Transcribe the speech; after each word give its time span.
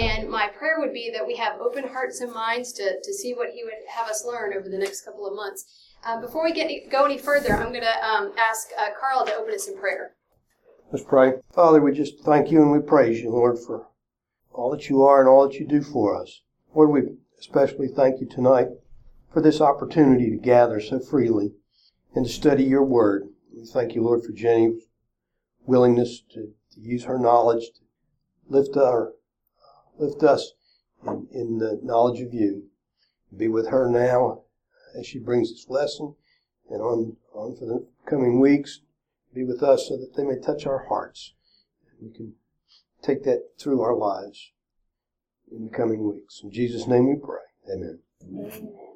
And 0.00 0.30
my 0.30 0.48
prayer 0.48 0.76
would 0.78 0.94
be 0.94 1.10
that 1.14 1.26
we 1.26 1.36
have 1.36 1.60
open 1.60 1.86
hearts 1.86 2.20
and 2.20 2.32
minds 2.32 2.72
to, 2.72 3.00
to 3.02 3.12
see 3.12 3.34
what 3.34 3.50
He 3.50 3.64
would 3.64 3.74
have 3.94 4.08
us 4.08 4.24
learn 4.24 4.54
over 4.56 4.68
the 4.68 4.78
next 4.78 5.02
couple 5.02 5.26
of 5.26 5.34
months. 5.34 5.64
Um, 6.04 6.22
before 6.22 6.42
we 6.42 6.52
get 6.52 6.90
go 6.90 7.04
any 7.04 7.18
further, 7.18 7.52
I'm 7.52 7.70
going 7.72 7.84
to 7.84 8.06
um, 8.06 8.32
ask 8.38 8.68
uh, 8.78 8.88
Carl 8.98 9.26
to 9.26 9.34
open 9.34 9.54
us 9.54 9.68
in 9.68 9.76
prayer. 9.76 10.12
Let's 10.90 11.04
pray. 11.04 11.34
Father, 11.52 11.82
we 11.82 11.92
just 11.92 12.20
thank 12.20 12.50
you 12.50 12.62
and 12.62 12.72
we 12.72 12.80
praise 12.80 13.20
you, 13.20 13.30
Lord, 13.30 13.58
for 13.58 13.88
all 14.52 14.70
that 14.70 14.88
you 14.88 15.02
are 15.02 15.20
and 15.20 15.28
all 15.28 15.46
that 15.46 15.58
you 15.58 15.66
do 15.66 15.82
for 15.82 16.20
us. 16.20 16.40
Lord, 16.74 16.90
we 16.90 17.02
especially 17.38 17.88
thank 17.88 18.20
you 18.20 18.26
tonight 18.26 18.68
for 19.32 19.42
this 19.42 19.60
opportunity 19.60 20.30
to 20.30 20.36
gather 20.36 20.80
so 20.80 20.98
freely 20.98 21.52
and 22.14 22.26
to 22.26 22.32
study 22.32 22.64
your 22.64 22.84
word. 22.84 23.28
We 23.54 23.64
thank 23.66 23.94
you, 23.94 24.02
Lord, 24.02 24.24
for 24.24 24.32
Jenny's 24.32 24.82
willingness 25.66 26.22
to, 26.32 26.52
to 26.72 26.80
use 26.80 27.04
her 27.04 27.18
knowledge 27.18 27.66
to 27.66 27.82
lift 28.48 28.76
our 28.76 29.12
lift 30.00 30.22
us 30.22 30.52
in, 31.06 31.28
in 31.32 31.58
the 31.58 31.78
knowledge 31.82 32.20
of 32.20 32.34
you. 32.34 32.64
Be 33.36 33.48
with 33.48 33.68
her 33.68 33.88
now 33.88 34.42
as 34.98 35.06
she 35.06 35.18
brings 35.18 35.50
this 35.50 35.66
lesson 35.68 36.14
and 36.68 36.80
on, 36.80 37.16
on 37.32 37.56
for 37.56 37.66
the 37.66 37.86
coming 38.06 38.40
weeks. 38.40 38.80
Be 39.32 39.44
with 39.44 39.62
us 39.62 39.88
so 39.88 39.96
that 39.96 40.16
they 40.16 40.24
may 40.24 40.38
touch 40.40 40.66
our 40.66 40.86
hearts. 40.88 41.34
We 42.00 42.10
can 42.10 42.34
take 43.02 43.22
that 43.24 43.50
through 43.58 43.82
our 43.82 43.94
lives 43.94 44.50
in 45.50 45.64
the 45.64 45.76
coming 45.76 46.08
weeks. 46.08 46.40
In 46.42 46.50
Jesus' 46.50 46.86
name 46.86 47.08
we 47.08 47.16
pray. 47.16 47.72
Amen. 47.72 48.00
Amen. 48.22 48.89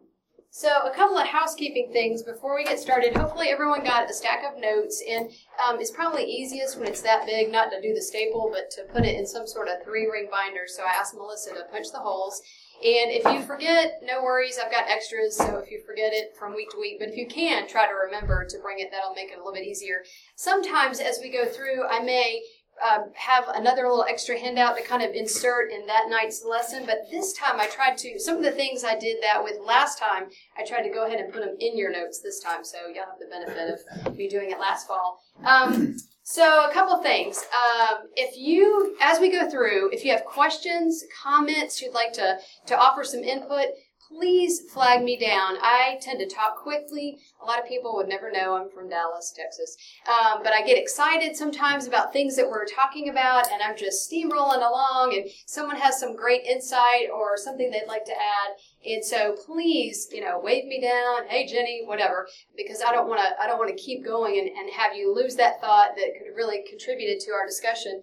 So, 0.57 0.69
a 0.87 0.95
couple 0.95 1.19
of 1.19 1.27
housekeeping 1.27 1.91
things 1.93 2.23
before 2.23 2.55
we 2.55 2.62
get 2.62 2.79
started. 2.79 3.17
Hopefully, 3.17 3.49
everyone 3.49 3.83
got 3.83 4.09
a 4.09 4.15
stack 4.15 4.45
of 4.45 4.61
notes, 4.61 5.03
and 5.03 5.29
um, 5.59 5.81
it's 5.81 5.91
probably 5.91 6.23
easiest 6.23 6.79
when 6.79 6.87
it's 6.87 7.03
that 7.03 7.27
big 7.27 7.51
not 7.51 7.73
to 7.73 7.83
do 7.83 7.93
the 7.93 8.01
staple, 8.01 8.53
but 8.55 8.71
to 8.71 8.85
put 8.93 9.05
it 9.05 9.19
in 9.19 9.27
some 9.27 9.48
sort 9.48 9.67
of 9.67 9.83
three 9.83 10.07
ring 10.07 10.29
binder. 10.31 10.69
So, 10.69 10.85
I 10.85 10.95
asked 10.97 11.17
Melissa 11.17 11.55
to 11.55 11.65
punch 11.73 11.89
the 11.91 11.98
holes. 11.98 12.41
And 12.85 13.11
if 13.11 13.25
you 13.25 13.45
forget, 13.45 14.01
no 14.05 14.23
worries, 14.23 14.59
I've 14.65 14.71
got 14.71 14.89
extras, 14.89 15.37
so 15.37 15.59
if 15.59 15.73
you 15.73 15.81
forget 15.84 16.12
it 16.12 16.37
from 16.39 16.55
week 16.55 16.71
to 16.71 16.78
week, 16.78 16.98
but 17.00 17.09
if 17.09 17.17
you 17.17 17.27
can, 17.27 17.67
try 17.67 17.87
to 17.87 17.95
remember 18.06 18.45
to 18.45 18.59
bring 18.59 18.78
it, 18.78 18.91
that'll 18.93 19.15
make 19.15 19.31
it 19.31 19.34
a 19.34 19.39
little 19.39 19.55
bit 19.55 19.65
easier. 19.65 20.05
Sometimes 20.37 21.00
as 21.00 21.19
we 21.21 21.33
go 21.33 21.47
through, 21.47 21.87
I 21.87 22.00
may 22.00 22.43
um, 22.83 23.11
have 23.14 23.44
another 23.55 23.83
little 23.83 24.05
extra 24.08 24.39
handout 24.39 24.77
to 24.77 24.83
kind 24.83 25.03
of 25.03 25.14
insert 25.14 25.70
in 25.72 25.86
that 25.86 26.06
night's 26.08 26.44
lesson. 26.44 26.84
But 26.86 27.11
this 27.11 27.33
time 27.33 27.61
I 27.61 27.66
tried 27.66 27.98
to, 27.98 28.19
some 28.19 28.36
of 28.36 28.42
the 28.42 28.50
things 28.50 28.84
I 28.84 28.98
did 28.98 29.19
that 29.22 29.42
with 29.42 29.58
last 29.64 29.98
time, 29.98 30.25
I 30.56 30.64
tried 30.64 30.83
to 30.83 30.91
go 30.91 31.06
ahead 31.06 31.20
and 31.20 31.33
put 31.33 31.42
them 31.42 31.56
in 31.61 31.77
your 31.77 31.91
notes 31.91 32.20
this 32.20 32.41
time. 32.41 32.64
So 32.64 32.78
you'll 32.86 33.05
have 33.05 33.19
the 33.19 33.27
benefit 33.27 34.06
of 34.06 34.16
me 34.16 34.28
doing 34.28 34.50
it 34.50 34.58
last 34.58 34.86
fall. 34.86 35.20
Um, 35.44 35.97
so 36.22 36.66
a 36.69 36.72
couple 36.72 37.03
things. 37.03 37.39
Um, 37.39 38.08
if 38.16 38.36
you, 38.36 38.97
as 39.03 39.20
we 39.20 39.31
go 39.31 39.48
through, 39.48 39.91
if 39.92 40.05
you 40.05 40.12
have 40.12 40.25
questions, 40.25 41.05
comments, 41.22 41.83
you'd 41.83 41.92
like 41.92 42.14
to, 42.14 42.38
to 42.66 42.78
offer 42.78 43.05
some 43.05 43.20
input, 43.20 43.66
please 44.15 44.61
flag 44.73 45.03
me 45.03 45.17
down. 45.19 45.57
I 45.61 45.98
tend 46.01 46.20
to 46.20 46.27
talk 46.27 46.57
quickly. 46.57 47.19
A 47.43 47.45
lot 47.45 47.59
of 47.59 47.67
people 47.67 47.95
would 47.97 48.09
never 48.09 48.31
know 48.31 48.56
I'm 48.56 48.71
from 48.71 48.89
Dallas, 48.89 49.33
Texas. 49.37 49.77
Um, 50.09 50.43
but 50.43 50.53
I 50.53 50.62
get 50.62 50.79
excited 50.79 51.37
sometimes 51.37 51.87
about 51.87 52.12
things 52.12 52.37
that 52.37 52.48
we're 52.48 52.67
talking 52.67 53.09
about, 53.09 53.51
and 53.51 53.62
I'm 53.62 53.77
just 53.77 54.11
steamrolling 54.11 54.59
along, 54.59 55.15
and 55.15 55.31
someone 55.47 55.77
has 55.77 55.98
some 55.98 56.17
great 56.17 56.45
insight 56.45 57.09
or 57.15 57.37
something 57.37 57.71
they'd 57.71 57.89
like 57.89 58.05
to 58.05 58.12
add. 58.12 58.55
And 58.87 59.05
so 59.05 59.37
please, 59.47 60.09
you 60.12 60.21
know, 60.21 60.41
wave 60.43 60.67
me 60.67 60.81
down, 60.81 61.27
hey 61.28 61.47
Jenny, 61.47 61.83
whatever, 61.84 62.28
because 62.56 62.83
I 62.87 62.93
don't 62.93 63.09
want 63.09 63.21
to 63.21 63.43
I 63.43 63.47
don't 63.47 63.59
want 63.59 63.77
to 63.77 63.83
keep 63.83 64.05
going 64.05 64.39
and, 64.39 64.49
and 64.49 64.71
have 64.71 64.95
you 64.95 65.15
lose 65.15 65.37
that 65.37 65.61
thought 65.61 65.97
that 65.97 66.12
could 66.19 66.28
have 66.28 66.37
really 66.37 66.62
contributed 66.69 67.21
to 67.21 67.33
our 67.33 67.47
discussion. 67.47 68.03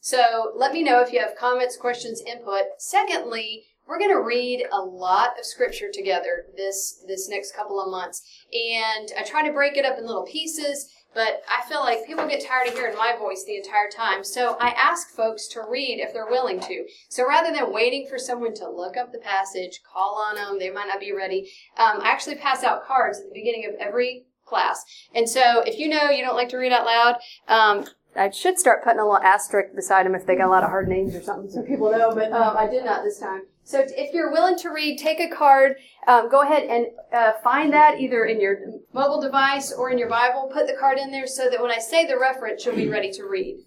So 0.00 0.52
let 0.56 0.72
me 0.72 0.82
know 0.82 1.02
if 1.02 1.12
you 1.12 1.20
have 1.20 1.36
comments, 1.36 1.76
questions, 1.76 2.22
input. 2.26 2.62
Secondly, 2.78 3.64
we're 3.90 3.98
going 3.98 4.14
to 4.14 4.22
read 4.22 4.64
a 4.72 4.80
lot 4.80 5.30
of 5.36 5.44
scripture 5.44 5.90
together 5.92 6.46
this 6.56 7.04
this 7.08 7.28
next 7.28 7.56
couple 7.56 7.82
of 7.82 7.90
months. 7.90 8.22
And 8.52 9.10
i 9.18 9.24
try 9.24 9.46
to 9.46 9.52
break 9.52 9.76
it 9.76 9.84
up 9.84 9.98
in 9.98 10.06
little 10.06 10.24
pieces 10.24 10.88
but 11.12 11.42
i 11.50 11.68
feel 11.68 11.80
like 11.80 12.06
people 12.06 12.24
get 12.28 12.46
tired 12.46 12.68
of 12.68 12.74
hearing 12.74 12.96
my 12.96 13.16
voice 13.18 13.42
the 13.44 13.56
entire 13.56 13.90
time. 13.94 14.22
So 14.22 14.56
i 14.60 14.68
ask 14.70 15.10
folks 15.10 15.48
to 15.48 15.62
read 15.68 15.98
if 15.98 16.12
they're 16.12 16.30
willing 16.30 16.60
to. 16.60 16.86
So 17.08 17.26
rather 17.26 17.52
than 17.52 17.72
waiting 17.72 18.06
for 18.08 18.16
someone 18.16 18.54
to 18.54 18.70
look 18.70 18.96
up 18.96 19.10
the 19.10 19.18
passage 19.18 19.80
call 19.82 20.24
on 20.24 20.36
them 20.36 20.60
they 20.60 20.70
might 20.70 20.86
not 20.86 21.00
be 21.00 21.12
ready 21.12 21.50
um, 21.76 22.00
i 22.00 22.10
actually 22.10 22.36
pass 22.36 22.62
out 22.62 22.86
cards 22.86 23.18
at 23.18 23.24
the 23.24 23.34
beginning 23.34 23.66
of 23.66 23.74
every 23.80 24.26
class. 24.46 24.84
And 25.14 25.28
so 25.28 25.62
if 25.66 25.78
you 25.78 25.88
know 25.88 26.10
you 26.10 26.24
don't 26.24 26.36
like 26.36 26.50
to 26.50 26.58
read 26.58 26.72
out 26.72 26.86
loud 26.86 27.16
um, 27.48 27.86
I 28.16 28.30
should 28.30 28.58
start 28.58 28.82
putting 28.82 28.98
a 28.98 29.04
little 29.04 29.18
asterisk 29.18 29.74
beside 29.74 30.04
them 30.04 30.14
if 30.14 30.26
they 30.26 30.36
got 30.36 30.46
a 30.46 30.50
lot 30.50 30.64
of 30.64 30.70
hard 30.70 30.88
names 30.88 31.14
or 31.14 31.22
something 31.22 31.50
so 31.50 31.62
people 31.62 31.90
know, 31.92 32.12
but 32.14 32.32
um, 32.32 32.56
I 32.56 32.66
did 32.68 32.84
not 32.84 33.04
this 33.04 33.18
time. 33.18 33.42
So 33.70 33.84
if 33.86 34.12
you're 34.12 34.32
willing 34.32 34.58
to 34.58 34.70
read, 34.70 34.98
take 34.98 35.20
a 35.20 35.28
card. 35.28 35.76
Um, 36.08 36.28
go 36.28 36.42
ahead 36.42 36.64
and 36.64 36.86
uh, 37.12 37.34
find 37.44 37.72
that 37.72 38.00
either 38.00 38.24
in 38.24 38.40
your 38.40 38.58
mobile 38.92 39.20
device 39.20 39.72
or 39.72 39.90
in 39.90 39.98
your 39.98 40.08
Bible. 40.08 40.50
Put 40.52 40.66
the 40.66 40.74
card 40.74 40.98
in 40.98 41.12
there 41.12 41.28
so 41.28 41.48
that 41.48 41.62
when 41.62 41.70
I 41.70 41.78
say 41.78 42.04
the 42.04 42.18
reference, 42.18 42.64
you'll 42.64 42.74
be 42.74 42.88
ready 42.88 43.12
to 43.12 43.22
read. 43.26 43.58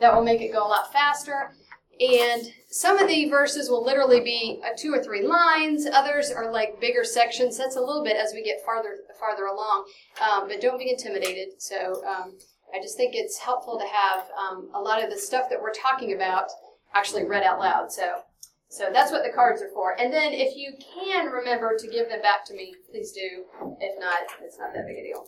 That 0.00 0.14
will 0.14 0.22
make 0.22 0.42
it 0.42 0.52
go 0.52 0.66
a 0.66 0.68
lot 0.68 0.92
faster. 0.92 1.54
And 1.98 2.42
some 2.68 2.98
of 2.98 3.08
the 3.08 3.30
verses 3.30 3.70
will 3.70 3.82
literally 3.82 4.20
be 4.20 4.60
uh, 4.62 4.76
two 4.76 4.92
or 4.92 5.02
three 5.02 5.26
lines. 5.26 5.86
Others 5.86 6.30
are 6.30 6.52
like 6.52 6.78
bigger 6.78 7.04
sections. 7.04 7.56
That's 7.56 7.76
a 7.76 7.80
little 7.80 8.04
bit 8.04 8.16
as 8.16 8.34
we 8.34 8.42
get 8.42 8.62
farther 8.66 8.98
farther 9.18 9.46
along. 9.46 9.86
Um, 10.20 10.46
but 10.46 10.60
don't 10.60 10.78
be 10.78 10.90
intimidated. 10.90 11.48
So 11.56 12.02
um, 12.06 12.36
I 12.74 12.82
just 12.82 12.98
think 12.98 13.14
it's 13.14 13.38
helpful 13.38 13.78
to 13.78 13.86
have 13.86 14.26
um, 14.38 14.68
a 14.74 14.80
lot 14.80 15.02
of 15.02 15.08
the 15.08 15.18
stuff 15.18 15.48
that 15.48 15.60
we're 15.60 15.72
talking 15.72 16.12
about 16.12 16.50
actually 16.92 17.24
read 17.24 17.44
out 17.44 17.60
loud. 17.60 17.90
So 17.90 18.24
so 18.70 18.88
that's 18.92 19.10
what 19.10 19.24
the 19.24 19.32
cards 19.34 19.60
are 19.62 19.70
for. 19.74 20.00
And 20.00 20.12
then 20.12 20.32
if 20.32 20.56
you 20.56 20.72
can 20.94 21.26
remember 21.26 21.76
to 21.76 21.88
give 21.88 22.08
them 22.08 22.22
back 22.22 22.44
to 22.46 22.54
me, 22.54 22.72
please 22.88 23.10
do. 23.10 23.44
If 23.80 23.98
not, 23.98 24.18
it's 24.40 24.60
not 24.60 24.72
that 24.72 24.86
big 24.86 24.96
a 24.96 25.02
deal. 25.02 25.26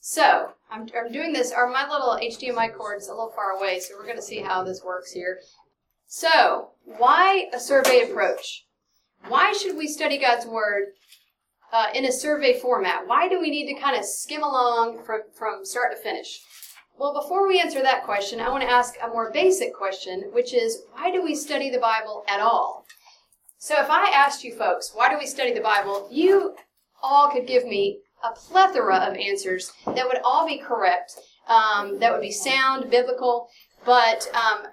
So 0.00 0.50
I'm, 0.68 0.88
I'm 0.98 1.12
doing 1.12 1.32
this, 1.32 1.52
Are 1.52 1.68
my 1.68 1.88
little 1.88 2.18
HDMI 2.20 2.74
cord 2.74 3.00
is 3.00 3.08
a 3.08 3.12
little 3.12 3.32
far 3.36 3.52
away, 3.52 3.78
so 3.78 3.94
we're 3.96 4.04
going 4.04 4.16
to 4.16 4.22
see 4.22 4.40
how 4.40 4.64
this 4.64 4.82
works 4.84 5.12
here. 5.12 5.38
So 6.08 6.70
why 6.84 7.46
a 7.54 7.60
survey 7.60 8.10
approach? 8.10 8.66
Why 9.28 9.52
should 9.52 9.76
we 9.76 9.86
study 9.86 10.18
God's 10.18 10.46
Word 10.46 10.86
uh, 11.72 11.86
in 11.94 12.04
a 12.04 12.12
survey 12.12 12.58
format? 12.58 13.06
Why 13.06 13.28
do 13.28 13.40
we 13.40 13.50
need 13.50 13.72
to 13.72 13.80
kind 13.80 13.96
of 13.96 14.04
skim 14.04 14.42
along 14.42 15.04
from, 15.04 15.20
from 15.38 15.64
start 15.64 15.92
to 15.92 16.02
finish? 16.02 16.40
Well, 16.98 17.12
before 17.12 17.46
we 17.46 17.60
answer 17.60 17.82
that 17.82 18.04
question, 18.04 18.40
I 18.40 18.48
want 18.48 18.62
to 18.62 18.70
ask 18.70 18.94
a 19.02 19.08
more 19.08 19.30
basic 19.30 19.74
question, 19.74 20.30
which 20.32 20.54
is 20.54 20.84
why 20.92 21.10
do 21.10 21.22
we 21.22 21.34
study 21.34 21.68
the 21.68 21.78
Bible 21.78 22.24
at 22.26 22.40
all? 22.40 22.86
So, 23.58 23.74
if 23.78 23.90
I 23.90 24.10
asked 24.10 24.44
you 24.44 24.54
folks, 24.54 24.92
why 24.94 25.10
do 25.10 25.18
we 25.18 25.26
study 25.26 25.52
the 25.52 25.60
Bible, 25.60 26.08
you 26.10 26.56
all 27.02 27.30
could 27.30 27.46
give 27.46 27.66
me 27.66 28.00
a 28.24 28.34
plethora 28.34 28.96
of 28.96 29.16
answers 29.16 29.72
that 29.84 30.08
would 30.08 30.20
all 30.24 30.46
be 30.46 30.56
correct, 30.56 31.12
um, 31.48 31.98
that 31.98 32.12
would 32.12 32.22
be 32.22 32.32
sound, 32.32 32.90
biblical, 32.90 33.48
but 33.84 34.26
um, 34.34 34.66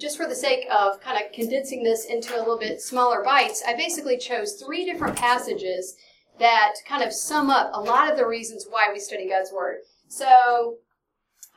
just 0.00 0.16
for 0.16 0.26
the 0.26 0.34
sake 0.34 0.66
of 0.72 1.00
kind 1.00 1.24
of 1.24 1.30
condensing 1.32 1.84
this 1.84 2.06
into 2.06 2.36
a 2.36 2.40
little 2.40 2.58
bit 2.58 2.80
smaller 2.80 3.22
bites, 3.22 3.62
I 3.66 3.74
basically 3.74 4.18
chose 4.18 4.54
three 4.54 4.84
different 4.84 5.16
passages 5.16 5.94
that 6.40 6.74
kind 6.88 7.04
of 7.04 7.12
sum 7.12 7.50
up 7.50 7.70
a 7.72 7.80
lot 7.80 8.10
of 8.10 8.16
the 8.16 8.26
reasons 8.26 8.66
why 8.68 8.88
we 8.92 8.98
study 8.98 9.28
God's 9.28 9.52
Word. 9.52 9.78
So, 10.08 10.78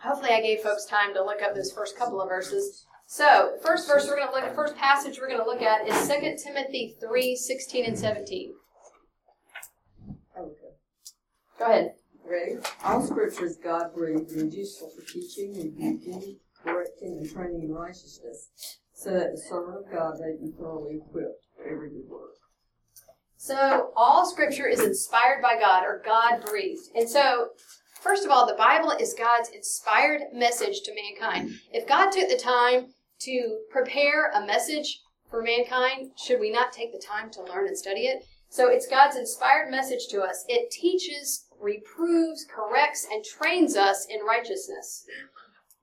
hopefully 0.03 0.31
I 0.31 0.41
gave 0.41 0.59
folks 0.59 0.85
time 0.85 1.13
to 1.13 1.23
look 1.23 1.41
up 1.41 1.55
those 1.55 1.71
first 1.71 1.97
couple 1.97 2.21
of 2.21 2.29
verses. 2.29 2.85
So, 3.05 3.57
first 3.61 3.87
verse 3.87 4.07
we're 4.07 4.15
going 4.15 4.29
to 4.29 4.33
look 4.33 4.43
at, 4.43 4.55
first 4.55 4.75
passage 4.77 5.19
we're 5.19 5.27
going 5.27 5.41
to 5.41 5.45
look 5.45 5.61
at 5.61 5.87
is 5.87 6.07
2 6.07 6.37
Timothy 6.43 6.95
3 7.01 7.35
16 7.35 7.85
and 7.85 7.99
17. 7.99 8.53
Okay. 10.39 10.53
Go 11.59 11.65
ahead. 11.65 11.91
Ready? 12.25 12.55
All 12.83 13.01
scripture 13.01 13.45
is 13.45 13.57
God 13.57 13.93
breathed 13.93 14.31
and 14.31 14.53
useful 14.53 14.89
for 14.95 15.05
teaching, 15.05 15.53
rebuking, 15.53 16.37
correcting, 16.63 17.17
and 17.17 17.29
training 17.29 17.63
in 17.63 17.73
righteousness, 17.73 18.47
so 18.93 19.11
that 19.11 19.31
the 19.31 19.41
servant 19.49 19.85
of 19.85 19.91
God 19.91 20.13
may 20.19 20.37
be 20.39 20.53
thoroughly 20.57 21.01
equipped 21.05 21.47
for 21.57 21.67
every 21.67 21.89
good 21.89 22.07
work. 22.07 22.31
So, 23.35 23.91
all 23.97 24.29
scripture 24.29 24.67
is 24.67 24.79
inspired 24.79 25.41
by 25.41 25.59
God 25.59 25.83
or 25.83 26.01
God 26.05 26.45
breathed. 26.45 26.89
And 26.95 27.09
so, 27.09 27.49
First 28.01 28.25
of 28.25 28.31
all, 28.31 28.47
the 28.47 28.55
Bible 28.55 28.91
is 28.99 29.13
God's 29.13 29.49
inspired 29.49 30.33
message 30.33 30.81
to 30.81 30.95
mankind. 30.95 31.51
If 31.71 31.87
God 31.87 32.09
took 32.11 32.29
the 32.29 32.35
time 32.35 32.87
to 33.19 33.59
prepare 33.69 34.31
a 34.31 34.43
message 34.43 35.01
for 35.29 35.43
mankind, 35.43 36.09
should 36.17 36.39
we 36.39 36.51
not 36.51 36.73
take 36.73 36.91
the 36.91 36.99
time 36.99 37.29
to 37.29 37.43
learn 37.43 37.67
and 37.67 37.77
study 37.77 38.07
it? 38.07 38.25
So 38.49 38.69
it's 38.69 38.87
God's 38.87 39.17
inspired 39.17 39.69
message 39.69 40.07
to 40.09 40.21
us. 40.21 40.43
It 40.49 40.71
teaches, 40.71 41.45
reproves, 41.59 42.43
corrects, 42.49 43.05
and 43.11 43.23
trains 43.23 43.75
us 43.75 44.07
in 44.09 44.25
righteousness. 44.25 45.05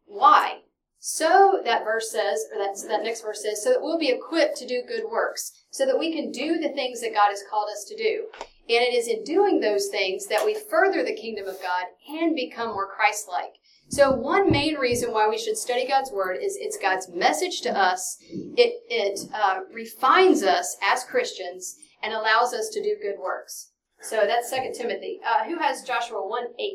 Why? 0.05 0.63
So 0.99 1.61
that 1.65 1.85
verse 1.85 2.11
says, 2.11 2.45
or 2.53 2.59
that, 2.59 2.77
that 2.89 3.05
next 3.05 3.23
verse 3.23 3.45
says, 3.45 3.63
so 3.63 3.71
that 3.71 3.81
we'll 3.81 3.99
be 3.99 4.11
equipped 4.11 4.57
to 4.57 4.67
do 4.67 4.83
good 4.89 5.05
works, 5.09 5.53
so 5.71 5.87
that 5.87 5.99
we 5.99 6.13
can 6.13 6.33
do 6.33 6.59
the 6.59 6.71
things 6.71 7.01
that 7.01 7.15
God 7.15 7.29
has 7.31 7.45
called 7.49 7.69
us 7.71 7.85
to 7.85 7.97
do. 7.97 8.25
And 8.69 8.85
it 8.85 8.93
is 8.93 9.09
in 9.09 9.25
doing 9.25 9.61
those 9.61 9.89
things 9.89 10.27
that 10.27 10.45
we 10.45 10.55
further 10.55 11.03
the 11.03 11.15
kingdom 11.15 11.47
of 11.47 11.61
God 11.63 11.85
and 12.09 12.37
become 12.37 12.69
more 12.69 12.87
Christ 12.87 13.27
like. 13.27 13.55
So, 13.91 14.11
one 14.11 14.51
main 14.51 14.75
reason 14.75 15.13
why 15.13 15.29
we 15.29 15.39
should 15.39 15.57
study 15.57 15.87
God's 15.87 16.13
Word 16.13 16.37
is 16.43 16.59
it's 16.61 16.77
God's 16.77 17.09
message 17.09 17.63
to 17.63 17.71
us. 17.71 18.19
It, 18.31 18.83
it 18.91 19.21
uh, 19.33 19.61
refines 19.73 20.43
us 20.43 20.77
as 20.83 21.05
Christians 21.05 21.77
and 22.03 22.13
allows 22.13 22.53
us 22.53 22.69
to 22.69 22.83
do 22.83 22.97
good 23.01 23.19
works. 23.19 23.71
So, 24.03 24.27
that's 24.27 24.51
2 24.51 24.75
Timothy. 24.77 25.21
Uh, 25.27 25.45
who 25.45 25.59
has 25.59 25.83
Joshua 25.83 26.27
1 26.29 26.45
8? 26.59 26.73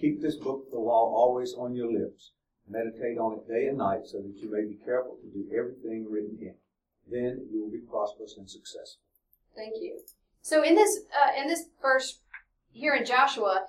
Keep 0.00 0.20
this 0.20 0.36
book 0.36 0.64
of 0.66 0.72
the 0.72 0.78
law 0.78 1.14
always 1.14 1.54
on 1.54 1.76
your 1.76 1.92
lips. 1.92 2.32
Meditate 2.68 3.16
on 3.16 3.38
it 3.38 3.48
day 3.48 3.68
and 3.68 3.78
night 3.78 4.06
so 4.06 4.18
that 4.18 4.34
you 4.36 4.50
may 4.50 4.68
be 4.68 4.76
careful 4.84 5.18
to 5.22 5.30
do 5.30 5.46
everything 5.56 6.06
written 6.10 6.36
in 6.40 6.48
it. 6.48 6.58
Then 7.08 7.46
you 7.52 7.62
will 7.62 7.70
be 7.70 7.86
prosperous 7.88 8.34
and 8.36 8.50
successful. 8.50 9.02
Thank 9.54 9.74
you. 9.80 10.00
So 10.46 10.62
in 10.62 10.76
this 10.76 11.00
uh, 11.10 11.42
in 11.42 11.48
this 11.48 11.64
verse 11.82 12.20
here 12.70 12.94
in 12.94 13.04
Joshua, 13.04 13.66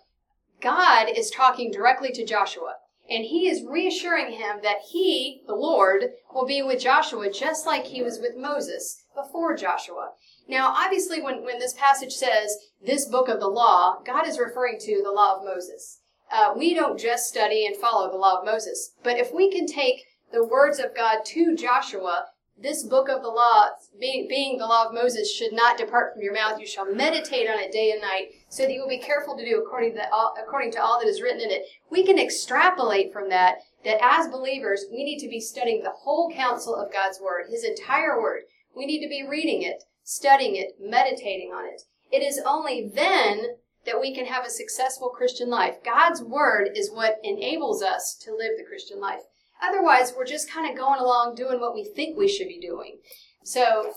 God 0.62 1.08
is 1.10 1.32
talking 1.32 1.72
directly 1.72 2.12
to 2.12 2.24
Joshua. 2.24 2.76
And 3.10 3.24
he 3.24 3.50
is 3.50 3.66
reassuring 3.68 4.34
him 4.34 4.58
that 4.62 4.82
he, 4.92 5.42
the 5.48 5.56
Lord, 5.56 6.12
will 6.32 6.46
be 6.46 6.62
with 6.62 6.80
Joshua 6.80 7.32
just 7.32 7.66
like 7.66 7.86
he 7.86 8.04
was 8.04 8.20
with 8.20 8.38
Moses 8.38 9.06
before 9.16 9.56
Joshua. 9.56 10.12
Now, 10.48 10.72
obviously, 10.72 11.20
when, 11.20 11.44
when 11.44 11.58
this 11.58 11.74
passage 11.74 12.14
says 12.14 12.56
this 12.80 13.06
book 13.06 13.28
of 13.28 13.40
the 13.40 13.48
law, 13.48 13.98
God 14.06 14.28
is 14.28 14.38
referring 14.38 14.78
to 14.82 15.02
the 15.04 15.12
law 15.12 15.38
of 15.38 15.46
Moses. 15.46 16.02
Uh, 16.32 16.54
we 16.56 16.76
don't 16.76 17.00
just 17.00 17.28
study 17.28 17.66
and 17.66 17.76
follow 17.76 18.12
the 18.12 18.18
law 18.18 18.38
of 18.38 18.46
Moses, 18.46 18.94
but 19.02 19.18
if 19.18 19.34
we 19.34 19.50
can 19.50 19.66
take 19.66 20.04
the 20.32 20.46
words 20.46 20.78
of 20.78 20.96
God 20.96 21.26
to 21.26 21.56
Joshua 21.56 22.28
this 22.60 22.84
book 22.84 23.08
of 23.10 23.22
the 23.22 23.30
law, 23.30 23.70
being, 24.00 24.58
the 24.58 24.66
law 24.66 24.86
of 24.88 24.94
Moses, 24.94 25.32
should 25.32 25.54
not 25.54 25.78
depart 25.78 26.14
from 26.14 26.24
your 26.24 26.34
mouth. 26.34 26.60
You 26.60 26.66
shall 26.66 26.92
meditate 26.92 27.50
on 27.50 27.60
it 27.60 27.72
day 27.72 27.92
and 27.92 28.02
night, 28.02 28.30
so 28.50 28.64
that 28.64 28.74
you 28.74 28.82
will 28.82 28.90
be 28.90 29.00
careful 29.00 29.38
to 29.38 29.46
do 29.46 29.62
according 29.62 29.94
to, 29.96 30.12
all, 30.12 30.34
according 30.42 30.72
to 30.74 30.82
all 30.82 31.00
that 31.00 31.08
is 31.08 31.22
written 31.22 31.42
in 31.42 31.52
it. 31.52 31.64
We 31.92 32.06
can 32.06 32.18
extrapolate 32.18 33.14
from 33.14 33.30
that 33.30 33.58
that 33.86 34.00
as 34.02 34.28
believers, 34.28 34.86
we 34.92 35.04
need 35.04 35.20
to 35.20 35.30
be 35.30 35.40
studying 35.40 35.84
the 35.84 35.92
whole 35.92 36.32
counsel 36.34 36.76
of 36.76 36.92
God's 36.92 37.20
word, 37.22 37.46
His 37.50 37.64
entire 37.64 38.20
word. 38.20 38.42
We 38.76 38.86
need 38.86 39.02
to 39.04 39.10
be 39.10 39.26
reading 39.28 39.62
it, 39.62 39.84
studying 40.04 40.56
it, 40.56 40.76
meditating 40.80 41.52
on 41.54 41.66
it. 41.66 41.84
It 42.12 42.24
is 42.24 42.42
only 42.46 42.90
then 42.94 43.58
that 43.86 44.02
we 44.02 44.14
can 44.14 44.26
have 44.26 44.46
a 44.46 44.50
successful 44.50 45.10
Christian 45.10 45.50
life. 45.50 45.84
God's 45.84 46.22
word 46.22 46.70
is 46.76 46.92
what 46.92 47.18
enables 47.24 47.82
us 47.82 48.16
to 48.24 48.32
live 48.32 48.58
the 48.58 48.66
Christian 48.68 49.00
life. 49.00 49.22
Otherwise, 49.62 50.14
we're 50.16 50.26
just 50.26 50.52
kind 50.52 50.70
of 50.70 50.78
going 50.78 51.00
along 51.00 51.36
doing 51.36 51.60
what 51.60 51.74
we 51.74 51.84
think 51.84 52.18
we 52.18 52.28
should 52.28 52.48
be 52.48 52.60
doing. 52.60 53.00
So, 53.44 53.94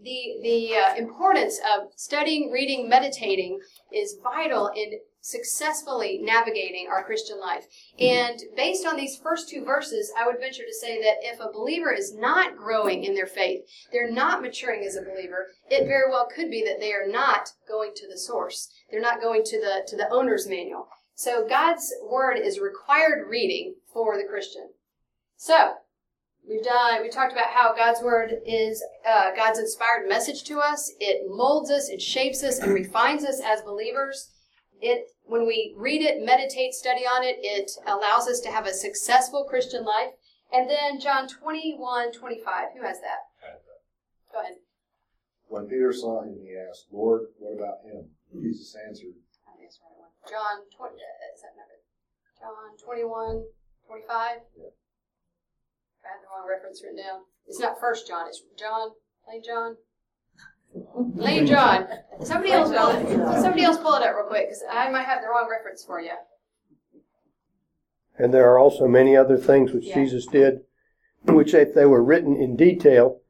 the 0.00 0.38
the 0.42 0.76
uh, 0.76 0.94
importance 0.96 1.58
of 1.58 1.88
studying, 1.96 2.50
reading, 2.52 2.88
meditating 2.88 3.60
is 3.92 4.18
vital 4.22 4.70
in 4.74 5.00
successfully 5.20 6.20
navigating 6.22 6.88
our 6.90 7.04
Christian 7.04 7.40
life. 7.40 7.66
And 7.98 8.38
based 8.56 8.86
on 8.86 8.96
these 8.96 9.18
first 9.18 9.48
two 9.48 9.64
verses, 9.64 10.12
I 10.18 10.26
would 10.26 10.40
venture 10.40 10.62
to 10.62 10.74
say 10.74 11.02
that 11.02 11.16
if 11.22 11.40
a 11.40 11.52
believer 11.52 11.92
is 11.92 12.14
not 12.14 12.56
growing 12.56 13.04
in 13.04 13.14
their 13.14 13.26
faith, 13.26 13.62
they're 13.92 14.10
not 14.10 14.40
maturing 14.40 14.84
as 14.84 14.96
a 14.96 15.02
believer, 15.02 15.48
it 15.68 15.86
very 15.86 16.08
well 16.10 16.28
could 16.34 16.50
be 16.50 16.64
that 16.64 16.80
they 16.80 16.92
are 16.92 17.06
not 17.06 17.50
going 17.68 17.92
to 17.96 18.08
the 18.08 18.18
source. 18.18 18.70
They're 18.90 19.00
not 19.00 19.20
going 19.20 19.42
to 19.44 19.60
the 19.60 19.82
to 19.88 19.96
the 19.96 20.08
owner's 20.10 20.48
manual. 20.48 20.88
So 21.14 21.46
God's 21.48 21.92
word 22.08 22.36
is 22.36 22.60
required 22.60 23.28
reading 23.28 23.74
for 23.92 24.16
the 24.16 24.28
Christian. 24.28 24.70
So, 25.38 25.74
we've 26.48 26.64
done, 26.64 27.00
we 27.00 27.08
talked 27.08 27.32
about 27.32 27.54
how 27.54 27.72
God's 27.72 28.02
Word 28.02 28.42
is 28.44 28.82
uh, 29.08 29.30
God's 29.36 29.60
inspired 29.60 30.08
message 30.08 30.42
to 30.50 30.58
us. 30.58 30.90
It 30.98 31.30
molds 31.30 31.70
us, 31.70 31.88
it 31.88 32.02
shapes 32.02 32.42
us, 32.42 32.58
and 32.58 32.74
refines 32.74 33.24
us 33.24 33.40
as 33.40 33.62
believers. 33.62 34.32
It, 34.82 35.06
when 35.22 35.46
we 35.46 35.74
read 35.78 36.02
it, 36.02 36.26
meditate, 36.26 36.74
study 36.74 37.02
on 37.06 37.22
it, 37.22 37.36
it 37.38 37.70
allows 37.86 38.26
us 38.26 38.40
to 38.40 38.50
have 38.50 38.66
a 38.66 38.74
successful 38.74 39.46
Christian 39.48 39.84
life. 39.84 40.10
And 40.52 40.68
then 40.68 40.98
John 40.98 41.28
21, 41.28 42.12
25. 42.12 42.64
Who 42.74 42.84
has 42.84 42.98
that? 43.00 43.30
Go 44.32 44.40
ahead. 44.40 44.54
When 45.46 45.68
Peter 45.68 45.92
saw 45.92 46.22
him, 46.22 46.34
he 46.42 46.50
asked, 46.58 46.86
Lord, 46.90 47.30
what 47.38 47.54
about 47.54 47.86
him? 47.86 48.10
Jesus 48.42 48.74
answered, 48.74 49.14
John 50.28 50.66
20, 50.76 50.94
uh, 50.94 51.32
is 51.32 51.42
that 51.46 51.54
number? 51.54 51.78
John 52.42 52.74
21, 52.76 53.46
25? 53.86 54.38
Yeah. 54.58 54.74
I 56.04 56.08
have 56.12 56.20
the 56.22 56.28
wrong 56.28 56.48
reference 56.48 56.82
written 56.82 56.98
down. 56.98 57.20
It's 57.46 57.60
not 57.60 57.80
First 57.80 58.06
John. 58.06 58.26
It's 58.28 58.42
John. 58.58 58.90
Lane 59.28 59.42
John. 59.44 59.76
Lane 61.14 61.46
John. 61.46 61.86
Somebody 62.22 62.52
else 62.52 62.68
pull 62.68 62.90
it. 62.90 63.40
Somebody 63.40 63.64
else 63.64 63.78
pull 63.78 63.94
it 63.94 64.02
up 64.02 64.14
real 64.16 64.26
quick 64.26 64.48
because 64.48 64.62
I 64.70 64.90
might 64.90 65.06
have 65.06 65.22
the 65.22 65.28
wrong 65.28 65.48
reference 65.50 65.84
for 65.84 66.00
you. 66.00 66.12
And 68.18 68.34
there 68.34 68.50
are 68.50 68.58
also 68.58 68.86
many 68.86 69.16
other 69.16 69.36
things 69.36 69.72
which 69.72 69.86
yeah. 69.86 69.94
Jesus 69.94 70.26
did, 70.26 70.60
which 71.24 71.54
if 71.54 71.74
they 71.74 71.86
were 71.86 72.02
written 72.02 72.36
in 72.36 72.56
detail, 72.56 73.20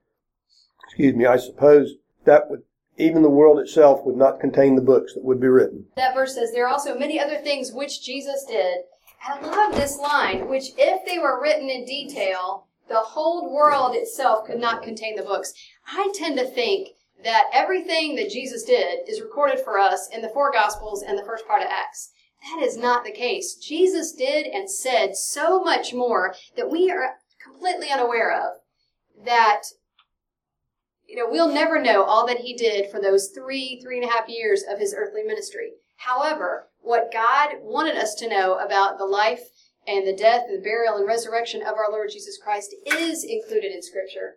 excuse 0.85 1.15
me, 1.15 1.27
I 1.27 1.37
suppose 1.37 1.95
that 2.25 2.49
would 2.49 2.63
even 2.97 3.23
the 3.23 3.31
world 3.31 3.61
itself 3.61 4.01
would 4.05 4.17
not 4.17 4.41
contain 4.41 4.75
the 4.75 4.83
books 4.83 5.15
that 5.15 5.25
would 5.25 5.41
be 5.41 5.47
written. 5.47 5.87
That 5.97 6.15
verse 6.15 6.35
says 6.35 6.51
there 6.53 6.67
are 6.67 6.73
also 6.73 6.99
many 6.99 7.21
other 7.21 7.37
things 7.37 7.73
which 7.73 8.03
Jesus 8.03 8.45
did. 8.45 8.79
I 9.23 9.41
love 9.41 9.75
this 9.75 9.99
line, 9.99 10.49
which 10.49 10.71
if 10.77 11.05
they 11.05 11.19
were 11.19 11.41
written 11.43 11.69
in 11.69 11.85
detail, 11.85 12.67
the 12.89 13.01
whole 13.01 13.53
world 13.53 13.95
itself 13.95 14.47
could 14.47 14.61
not 14.61 14.83
contain 14.83 15.17
the 15.17 15.23
books. 15.23 15.53
I 15.87 16.11
tend 16.15 16.39
to 16.39 16.47
think 16.47 16.91
that 17.23 17.51
everything 17.53 18.15
that 18.17 18.31
Jesus 18.31 18.63
did 18.63 19.09
is 19.09 19.21
recorded 19.21 19.61
for 19.61 19.79
us 19.79 20.09
in 20.13 20.23
the 20.23 20.29
four 20.29 20.53
Gospels 20.53 21.03
and 21.03 21.19
the 21.19 21.25
first 21.25 21.47
part 21.47 21.63
of 21.63 21.69
Acts. 21.71 22.13
That 22.43 22.65
is 22.65 22.77
not 22.77 23.05
the 23.05 23.11
case. 23.11 23.57
Jesus 23.57 24.13
did 24.13 24.47
and 24.47 24.71
said 24.71 25.17
so 25.17 25.63
much 25.63 25.93
more 25.93 26.35
that 26.57 26.71
we 26.71 26.91
are 26.91 27.17
completely 27.43 27.91
unaware 27.91 28.33
of 28.33 28.61
that 29.25 29.63
you 31.07 31.17
know 31.17 31.27
we'll 31.29 31.53
never 31.53 31.81
know 31.81 32.05
all 32.05 32.27
that 32.27 32.39
he 32.39 32.55
did 32.55 32.91
for 32.91 33.01
those 33.01 33.29
three 33.29 33.81
three 33.83 33.99
and 34.01 34.09
a 34.09 34.13
half 34.13 34.29
years 34.29 34.63
of 34.71 34.79
his 34.79 34.95
earthly 34.97 35.23
ministry 35.23 35.73
however 35.99 36.69
what 36.81 37.13
god 37.13 37.51
wanted 37.61 37.97
us 37.97 38.15
to 38.15 38.29
know 38.29 38.59
about 38.59 38.99
the 38.99 39.05
life 39.05 39.43
and 39.89 40.07
the 40.07 40.13
death 40.13 40.45
and 40.49 40.59
the 40.59 40.63
burial 40.63 40.97
and 40.97 41.07
resurrection 41.07 41.63
of 41.63 41.75
our 41.75 41.91
Lord 41.91 42.11
Jesus 42.13 42.39
Christ 42.43 42.75
is 42.87 43.25
included 43.25 43.73
in 43.73 43.83
Scripture. 43.83 44.37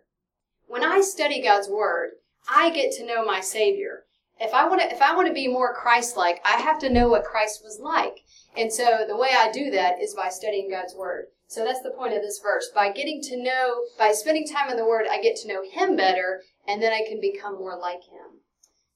When 0.66 0.82
I 0.82 1.02
study 1.02 1.42
God's 1.42 1.68
Word, 1.68 2.12
I 2.48 2.70
get 2.70 2.92
to 2.92 3.06
know 3.06 3.24
my 3.24 3.40
Savior. 3.40 4.04
If 4.40 4.54
I 4.54 4.66
want 4.66 4.80
to, 4.80 4.90
if 4.90 5.02
I 5.02 5.14
want 5.14 5.28
to 5.28 5.34
be 5.34 5.46
more 5.46 5.74
Christ-like, 5.74 6.40
I 6.44 6.56
have 6.56 6.78
to 6.80 6.90
know 6.90 7.08
what 7.08 7.24
Christ 7.24 7.60
was 7.62 7.78
like. 7.78 8.20
And 8.56 8.72
so 8.72 9.04
the 9.06 9.16
way 9.16 9.28
I 9.36 9.52
do 9.52 9.70
that 9.70 10.00
is 10.00 10.14
by 10.14 10.30
studying 10.30 10.70
God's 10.70 10.94
Word. 10.94 11.26
So 11.46 11.64
that's 11.64 11.82
the 11.82 11.90
point 11.90 12.14
of 12.14 12.22
this 12.22 12.40
verse. 12.42 12.70
By 12.74 12.90
getting 12.90 13.20
to 13.24 13.42
know, 13.42 13.82
by 13.98 14.12
spending 14.12 14.48
time 14.48 14.70
in 14.70 14.78
the 14.78 14.86
Word, 14.86 15.04
I 15.10 15.20
get 15.20 15.36
to 15.36 15.48
know 15.48 15.62
Him 15.62 15.96
better, 15.96 16.42
and 16.66 16.82
then 16.82 16.92
I 16.92 17.04
can 17.06 17.20
become 17.20 17.58
more 17.58 17.78
like 17.78 18.04
Him. 18.04 18.40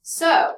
So, 0.01 0.57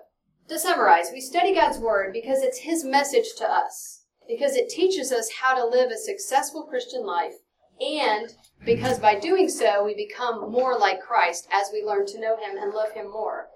to 0.48 0.58
summarize, 0.58 1.10
we 1.12 1.20
study 1.20 1.54
God's 1.54 1.78
Word 1.78 2.12
because 2.12 2.42
it's 2.42 2.58
His 2.58 2.84
message 2.84 3.34
to 3.38 3.44
us 3.44 3.98
because 4.28 4.54
it 4.54 4.68
teaches 4.68 5.10
us 5.10 5.30
how 5.40 5.54
to 5.54 5.64
live 5.64 5.90
a 5.90 5.96
successful 5.96 6.64
Christian 6.64 7.04
life, 7.04 7.34
and 7.80 8.34
because 8.64 8.98
by 8.98 9.18
doing 9.18 9.48
so, 9.48 9.84
we 9.84 9.94
become 9.94 10.52
more 10.52 10.78
like 10.78 11.00
Christ 11.00 11.48
as 11.50 11.68
we 11.72 11.82
learn 11.82 12.06
to 12.06 12.20
know 12.20 12.36
Him 12.36 12.58
and 12.60 12.74
love 12.74 12.92
Him 12.92 13.10
more. 13.10 13.46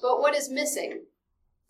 But 0.00 0.20
what 0.20 0.34
is 0.34 0.50
missing? 0.50 1.02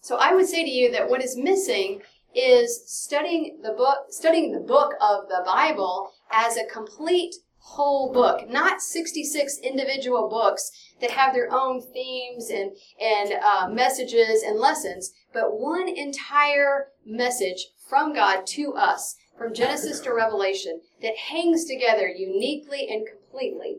So 0.00 0.16
I 0.16 0.34
would 0.34 0.46
say 0.46 0.64
to 0.64 0.70
you 0.70 0.90
that 0.92 1.08
what 1.08 1.22
is 1.22 1.36
missing 1.36 2.02
is 2.34 2.82
studying 2.86 3.60
the 3.62 3.72
book, 3.72 4.06
studying 4.10 4.52
the 4.52 4.60
book 4.60 4.92
of 5.00 5.28
the 5.28 5.42
Bible 5.44 6.10
as 6.30 6.56
a 6.56 6.66
complete 6.66 7.34
whole 7.64 8.12
book, 8.12 8.48
not 8.48 8.82
66 8.82 9.58
individual 9.58 10.28
books 10.28 10.70
that 11.00 11.10
have 11.10 11.32
their 11.32 11.48
own 11.50 11.80
themes 11.80 12.50
and, 12.50 12.72
and 13.00 13.32
uh, 13.42 13.68
messages 13.68 14.42
and 14.42 14.58
lessons, 14.58 15.12
but 15.32 15.58
one 15.58 15.88
entire 15.88 16.88
message 17.06 17.68
from 17.88 18.14
God 18.14 18.46
to 18.48 18.74
us, 18.74 19.16
from 19.36 19.54
Genesis 19.54 20.00
to 20.00 20.12
Revelation, 20.12 20.80
that 21.02 21.16
hangs 21.16 21.64
together 21.64 22.06
uniquely 22.06 22.86
and 22.88 23.06
completely. 23.06 23.78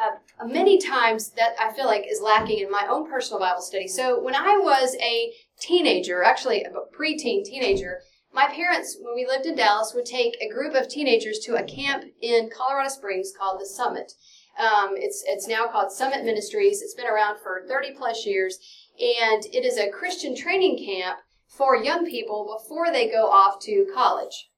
Uh, 0.00 0.46
many 0.46 0.78
times 0.78 1.30
that 1.32 1.54
I 1.60 1.72
feel 1.72 1.86
like 1.86 2.06
is 2.10 2.20
lacking 2.20 2.58
in 2.58 2.70
my 2.70 2.86
own 2.88 3.08
personal 3.08 3.38
Bible 3.38 3.60
study. 3.60 3.86
So 3.86 4.20
when 4.20 4.34
I 4.34 4.58
was 4.58 4.96
a 5.00 5.32
teenager, 5.60 6.24
actually 6.24 6.64
a 6.64 6.70
preteen 6.96 7.44
teenager, 7.44 8.00
my 8.32 8.46
parents, 8.46 8.96
when 9.00 9.14
we 9.14 9.26
lived 9.26 9.46
in 9.46 9.56
Dallas, 9.56 9.92
would 9.94 10.06
take 10.06 10.36
a 10.40 10.48
group 10.48 10.74
of 10.74 10.88
teenagers 10.88 11.38
to 11.40 11.56
a 11.56 11.62
camp 11.62 12.04
in 12.20 12.50
Colorado 12.50 12.88
Springs 12.88 13.32
called 13.36 13.60
the 13.60 13.66
Summit. 13.66 14.12
Um, 14.58 14.94
it's 14.96 15.24
it's 15.26 15.48
now 15.48 15.66
called 15.66 15.92
Summit 15.92 16.24
Ministries. 16.24 16.82
It's 16.82 16.94
been 16.94 17.06
around 17.06 17.38
for 17.42 17.64
30 17.68 17.92
plus 17.92 18.26
years, 18.26 18.58
and 18.98 19.44
it 19.46 19.64
is 19.64 19.78
a 19.78 19.90
Christian 19.90 20.36
training 20.36 20.84
camp 20.84 21.18
for 21.46 21.76
young 21.76 22.06
people 22.06 22.58
before 22.58 22.90
they 22.90 23.10
go 23.10 23.26
off 23.26 23.60
to 23.60 23.86
college 23.94 24.48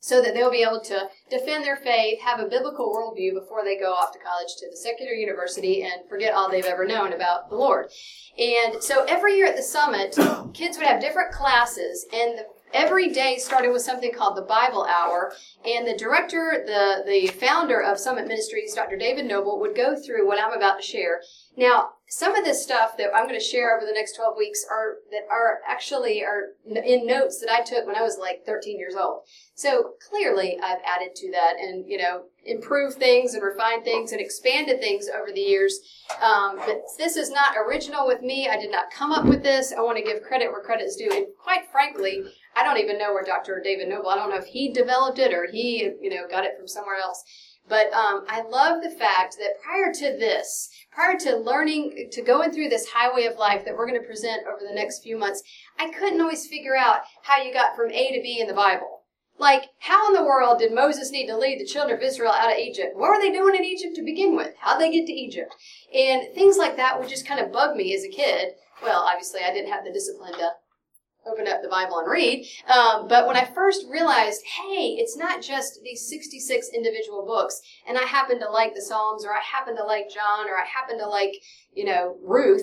so 0.00 0.22
that 0.22 0.32
they'll 0.32 0.50
be 0.50 0.62
able 0.62 0.80
to 0.80 1.08
defend 1.28 1.62
their 1.62 1.76
faith, 1.76 2.18
have 2.20 2.40
a 2.40 2.48
biblical 2.48 2.88
worldview 2.88 3.34
before 3.34 3.62
they 3.62 3.78
go 3.78 3.92
off 3.92 4.12
to 4.12 4.18
college 4.18 4.48
to 4.58 4.68
the 4.70 4.76
secular 4.76 5.12
university 5.12 5.82
and 5.82 6.08
forget 6.08 6.32
all 6.32 6.50
they've 6.50 6.64
ever 6.64 6.86
known 6.86 7.12
about 7.12 7.50
the 7.50 7.56
Lord. 7.56 7.90
And 8.38 8.82
so 8.82 9.04
every 9.04 9.36
year 9.36 9.46
at 9.46 9.56
the 9.56 9.62
summit, 9.62 10.16
kids 10.54 10.78
would 10.78 10.86
have 10.86 11.02
different 11.02 11.32
classes, 11.32 12.06
and 12.12 12.38
the, 12.38 12.46
every 12.72 13.08
day 13.08 13.38
started 13.38 13.72
with 13.72 13.82
something 13.82 14.12
called 14.12 14.36
the 14.36 14.42
Bible 14.42 14.84
Hour, 14.84 15.32
and 15.64 15.86
the 15.86 15.96
director, 15.96 16.64
the 16.66 17.02
the 17.06 17.28
founder 17.28 17.82
of 17.82 17.98
Summit 17.98 18.28
Ministries, 18.28 18.74
Dr. 18.74 18.96
David 18.96 19.26
Noebel, 19.26 19.60
would 19.60 19.76
go 19.76 19.96
through 19.96 20.26
what 20.26 20.42
I'm 20.42 20.52
about 20.52 20.80
to 20.80 20.86
share. 20.86 21.20
Now, 21.56 21.90
some 22.08 22.34
of 22.34 22.44
this 22.44 22.62
stuff 22.62 22.96
that 22.96 23.14
I'm 23.14 23.26
going 23.28 23.38
to 23.38 23.44
share 23.44 23.76
over 23.76 23.86
the 23.86 23.92
next 23.92 24.16
12 24.16 24.36
weeks 24.36 24.64
are 24.68 24.96
that 25.12 25.22
are 25.30 25.60
actually 25.68 26.24
are 26.24 26.54
in 26.66 27.06
notes 27.06 27.40
that 27.40 27.52
I 27.52 27.62
took 27.62 27.86
when 27.86 27.96
I 27.96 28.02
was 28.02 28.18
like 28.18 28.44
13 28.44 28.78
years 28.78 28.94
old. 28.96 29.22
So 29.54 29.92
clearly, 30.08 30.58
I've 30.62 30.80
added 30.84 31.14
to 31.16 31.30
that 31.32 31.54
and 31.60 31.88
you 31.88 31.98
know 31.98 32.24
improved 32.44 32.98
things 32.98 33.34
and 33.34 33.42
refined 33.42 33.84
things 33.84 34.12
and 34.12 34.20
expanded 34.20 34.80
things 34.80 35.08
over 35.08 35.30
the 35.32 35.40
years. 35.40 35.78
Um, 36.22 36.56
but 36.56 36.82
this 36.98 37.16
is 37.16 37.30
not 37.30 37.56
original 37.56 38.06
with 38.06 38.22
me. 38.22 38.48
I 38.48 38.56
did 38.56 38.72
not 38.72 38.90
come 38.90 39.12
up 39.12 39.26
with 39.26 39.42
this. 39.42 39.72
I 39.72 39.80
want 39.80 39.98
to 39.98 40.04
give 40.04 40.22
credit 40.22 40.50
where 40.50 40.62
credit 40.62 40.84
is 40.84 40.96
due. 40.96 41.12
And 41.12 41.26
quite 41.38 41.70
frankly, 41.70 42.24
I 42.56 42.62
don't 42.62 42.78
even 42.78 42.98
know 42.98 43.12
where 43.12 43.24
Dr. 43.24 43.60
David 43.62 43.88
Noebel. 43.88 44.10
I 44.10 44.16
don't 44.16 44.30
know 44.30 44.36
if 44.36 44.46
he 44.46 44.72
developed 44.72 45.18
it 45.18 45.32
or 45.32 45.46
he 45.50 45.90
you 46.00 46.10
know 46.10 46.28
got 46.28 46.44
it 46.44 46.56
from 46.56 46.68
somewhere 46.68 46.96
else. 47.02 47.22
But 47.68 47.92
um, 47.92 48.24
I 48.28 48.42
love 48.42 48.82
the 48.82 48.90
fact 48.90 49.36
that 49.38 49.62
prior 49.62 49.92
to 49.92 50.18
this, 50.18 50.68
prior 50.90 51.16
to 51.20 51.36
learning, 51.36 52.08
to 52.10 52.22
going 52.22 52.50
through 52.50 52.68
this 52.68 52.88
highway 52.88 53.26
of 53.26 53.36
life 53.36 53.64
that 53.64 53.76
we're 53.76 53.86
going 53.86 54.00
to 54.00 54.06
present 54.06 54.42
over 54.48 54.58
the 54.66 54.74
next 54.74 55.04
few 55.04 55.16
months, 55.16 55.42
I 55.78 55.90
couldn't 55.90 56.20
always 56.20 56.48
figure 56.48 56.76
out 56.76 57.02
how 57.22 57.40
you 57.40 57.52
got 57.52 57.76
from 57.76 57.92
A 57.92 58.12
to 58.12 58.20
B 58.22 58.40
in 58.40 58.48
the 58.48 58.54
Bible. 58.54 59.02
Like, 59.38 59.68
how 59.78 60.08
in 60.08 60.14
the 60.14 60.24
world 60.24 60.58
did 60.58 60.74
Moses 60.74 61.10
need 61.10 61.26
to 61.28 61.36
lead 61.36 61.60
the 61.60 61.64
children 61.64 61.96
of 61.96 62.02
Israel 62.02 62.32
out 62.32 62.52
of 62.52 62.58
Egypt? 62.58 62.94
What 62.94 63.10
were 63.10 63.20
they 63.20 63.32
doing 63.32 63.54
in 63.54 63.64
Egypt 63.64 63.94
to 63.96 64.02
begin 64.02 64.36
with? 64.36 64.52
How'd 64.58 64.80
they 64.80 64.90
get 64.90 65.06
to 65.06 65.12
Egypt? 65.12 65.54
And 65.94 66.34
things 66.34 66.58
like 66.58 66.76
that 66.76 66.98
would 66.98 67.08
just 67.08 67.26
kind 67.26 67.40
of 67.40 67.52
bug 67.52 67.74
me 67.74 67.94
as 67.94 68.04
a 68.04 68.08
kid. 68.08 68.48
Well, 68.82 69.00
obviously, 69.00 69.40
I 69.42 69.52
didn't 69.52 69.72
have 69.72 69.84
the 69.84 69.92
discipline 69.92 70.34
to 70.34 70.50
open 71.26 71.46
up 71.46 71.62
the 71.62 71.68
Bible 71.68 71.98
and 71.98 72.10
read. 72.10 72.46
Um, 72.68 73.08
but 73.08 73.26
when 73.26 73.36
I 73.36 73.44
first 73.44 73.86
realized, 73.90 74.42
hey, 74.44 74.96
it's 74.98 75.16
not 75.16 75.42
just 75.42 75.80
these 75.82 76.08
66 76.08 76.70
individual 76.74 77.24
books, 77.26 77.60
and 77.86 77.98
I 77.98 78.02
happen 78.02 78.38
to 78.40 78.48
like 78.50 78.74
the 78.74 78.82
Psalms, 78.82 79.24
or 79.24 79.32
I 79.32 79.40
happen 79.40 79.76
to 79.76 79.84
like 79.84 80.08
John, 80.08 80.48
or 80.48 80.56
I 80.56 80.64
happen 80.64 80.98
to 80.98 81.06
like, 81.06 81.34
you 81.72 81.84
know, 81.84 82.16
Ruth, 82.22 82.62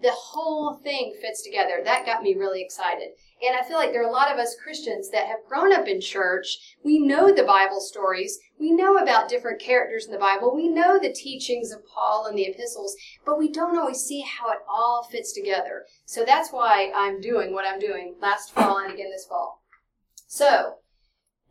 the 0.00 0.12
whole 0.12 0.74
thing 0.74 1.14
fits 1.20 1.42
together. 1.42 1.80
That 1.82 2.06
got 2.06 2.22
me 2.22 2.34
really 2.34 2.62
excited. 2.62 3.10
And 3.46 3.56
I 3.56 3.62
feel 3.66 3.76
like 3.76 3.92
there 3.92 4.02
are 4.02 4.08
a 4.08 4.12
lot 4.12 4.32
of 4.32 4.38
us 4.38 4.56
Christians 4.62 5.10
that 5.10 5.26
have 5.26 5.46
grown 5.48 5.72
up 5.72 5.86
in 5.86 6.00
church. 6.00 6.76
We 6.84 6.98
know 6.98 7.32
the 7.32 7.44
Bible 7.44 7.80
stories. 7.80 8.38
We 8.58 8.72
know 8.72 8.96
about 8.96 9.28
different 9.28 9.60
characters 9.60 10.06
in 10.06 10.12
the 10.12 10.18
Bible. 10.18 10.54
We 10.54 10.68
know 10.68 10.98
the 10.98 11.12
teachings 11.12 11.72
of 11.72 11.86
Paul 11.86 12.26
and 12.26 12.36
the 12.36 12.46
epistles, 12.46 12.96
but 13.24 13.38
we 13.38 13.50
don't 13.50 13.78
always 13.78 14.00
see 14.00 14.20
how 14.20 14.50
it 14.50 14.58
all 14.68 15.06
fits 15.10 15.32
together. 15.32 15.84
So 16.04 16.24
that's 16.24 16.50
why 16.50 16.92
I'm 16.94 17.20
doing 17.20 17.52
what 17.52 17.66
I'm 17.66 17.78
doing 17.78 18.14
last 18.20 18.52
fall 18.52 18.78
and 18.78 18.92
again 18.92 19.10
this 19.10 19.26
fall. 19.26 19.62
So, 20.26 20.74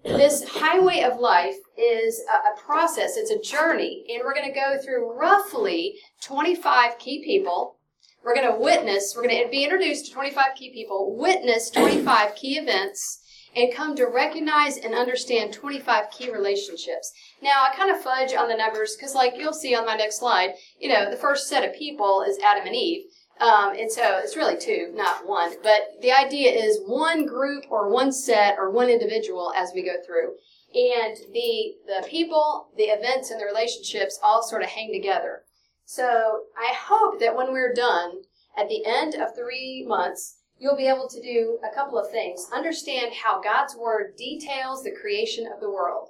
this 0.03 0.47
highway 0.47 1.01
of 1.01 1.19
life 1.19 1.57
is 1.77 2.21
a, 2.29 2.59
process, 2.61 3.17
it's 3.17 3.31
a 3.31 3.41
journey, 3.41 4.05
and 4.09 4.21
we're 4.23 4.33
going 4.33 4.47
to 4.47 4.57
go 4.57 4.77
through 4.77 5.11
roughly 5.11 5.95
25 6.21 6.99
key 6.99 7.23
people 7.23 7.76
we're 8.23 8.35
going 8.35 8.51
to 8.51 8.59
witness, 8.59 9.13
we're 9.15 9.27
going 9.27 9.43
to 9.43 9.49
be 9.49 9.63
introduced 9.63 10.07
to 10.07 10.11
25 10.11 10.55
key 10.55 10.71
people, 10.71 11.15
witness 11.15 11.69
25 11.69 12.35
key 12.35 12.57
events, 12.57 13.21
and 13.55 13.73
come 13.73 13.95
to 13.95 14.05
recognize 14.05 14.77
and 14.77 14.93
understand 14.93 15.53
25 15.53 16.11
key 16.11 16.31
relationships. 16.31 17.11
Now, 17.41 17.63
I 17.63 17.75
kind 17.75 17.89
of 17.89 18.01
fudge 18.01 18.33
on 18.33 18.47
the 18.47 18.57
numbers 18.57 18.95
because, 18.95 19.15
like 19.15 19.33
you'll 19.37 19.53
see 19.53 19.75
on 19.75 19.85
my 19.85 19.95
next 19.95 20.19
slide, 20.19 20.51
you 20.79 20.89
know, 20.89 21.09
the 21.09 21.17
first 21.17 21.47
set 21.47 21.67
of 21.67 21.75
people 21.75 22.23
is 22.27 22.37
Adam 22.39 22.67
and 22.67 22.75
Eve. 22.75 23.05
Um, 23.39 23.73
and 23.77 23.91
so 23.91 24.19
it's 24.23 24.35
really 24.35 24.57
two, 24.57 24.91
not 24.95 25.27
one. 25.27 25.53
But 25.61 26.01
the 26.01 26.11
idea 26.11 26.51
is 26.51 26.81
one 26.85 27.25
group 27.25 27.65
or 27.69 27.89
one 27.89 28.11
set 28.11 28.55
or 28.57 28.71
one 28.71 28.89
individual 28.89 29.53
as 29.55 29.71
we 29.73 29.83
go 29.83 29.95
through. 30.05 30.33
And 30.73 31.17
the, 31.33 31.75
the 31.85 32.07
people, 32.07 32.69
the 32.77 32.85
events, 32.85 33.31
and 33.31 33.39
the 33.39 33.45
relationships 33.45 34.19
all 34.23 34.43
sort 34.43 34.63
of 34.63 34.69
hang 34.69 34.91
together. 34.91 35.43
So 35.89 36.41
I 36.59 36.73
hope 36.73 37.17
that 37.21 37.33
when 37.33 37.53
we're 37.53 37.73
done 37.73 38.23
at 38.57 38.67
the 38.67 38.85
end 38.85 39.15
of 39.15 39.33
three 39.33 39.85
months, 39.87 40.39
you'll 40.59 40.75
be 40.75 40.85
able 40.85 41.07
to 41.07 41.21
do 41.21 41.59
a 41.63 41.73
couple 41.73 41.97
of 41.97 42.11
things. 42.11 42.45
Understand 42.53 43.13
how 43.13 43.39
God's 43.41 43.73
Word 43.73 44.17
details 44.17 44.83
the 44.83 44.91
creation 44.91 45.47
of 45.47 45.61
the 45.61 45.71
world, 45.71 46.09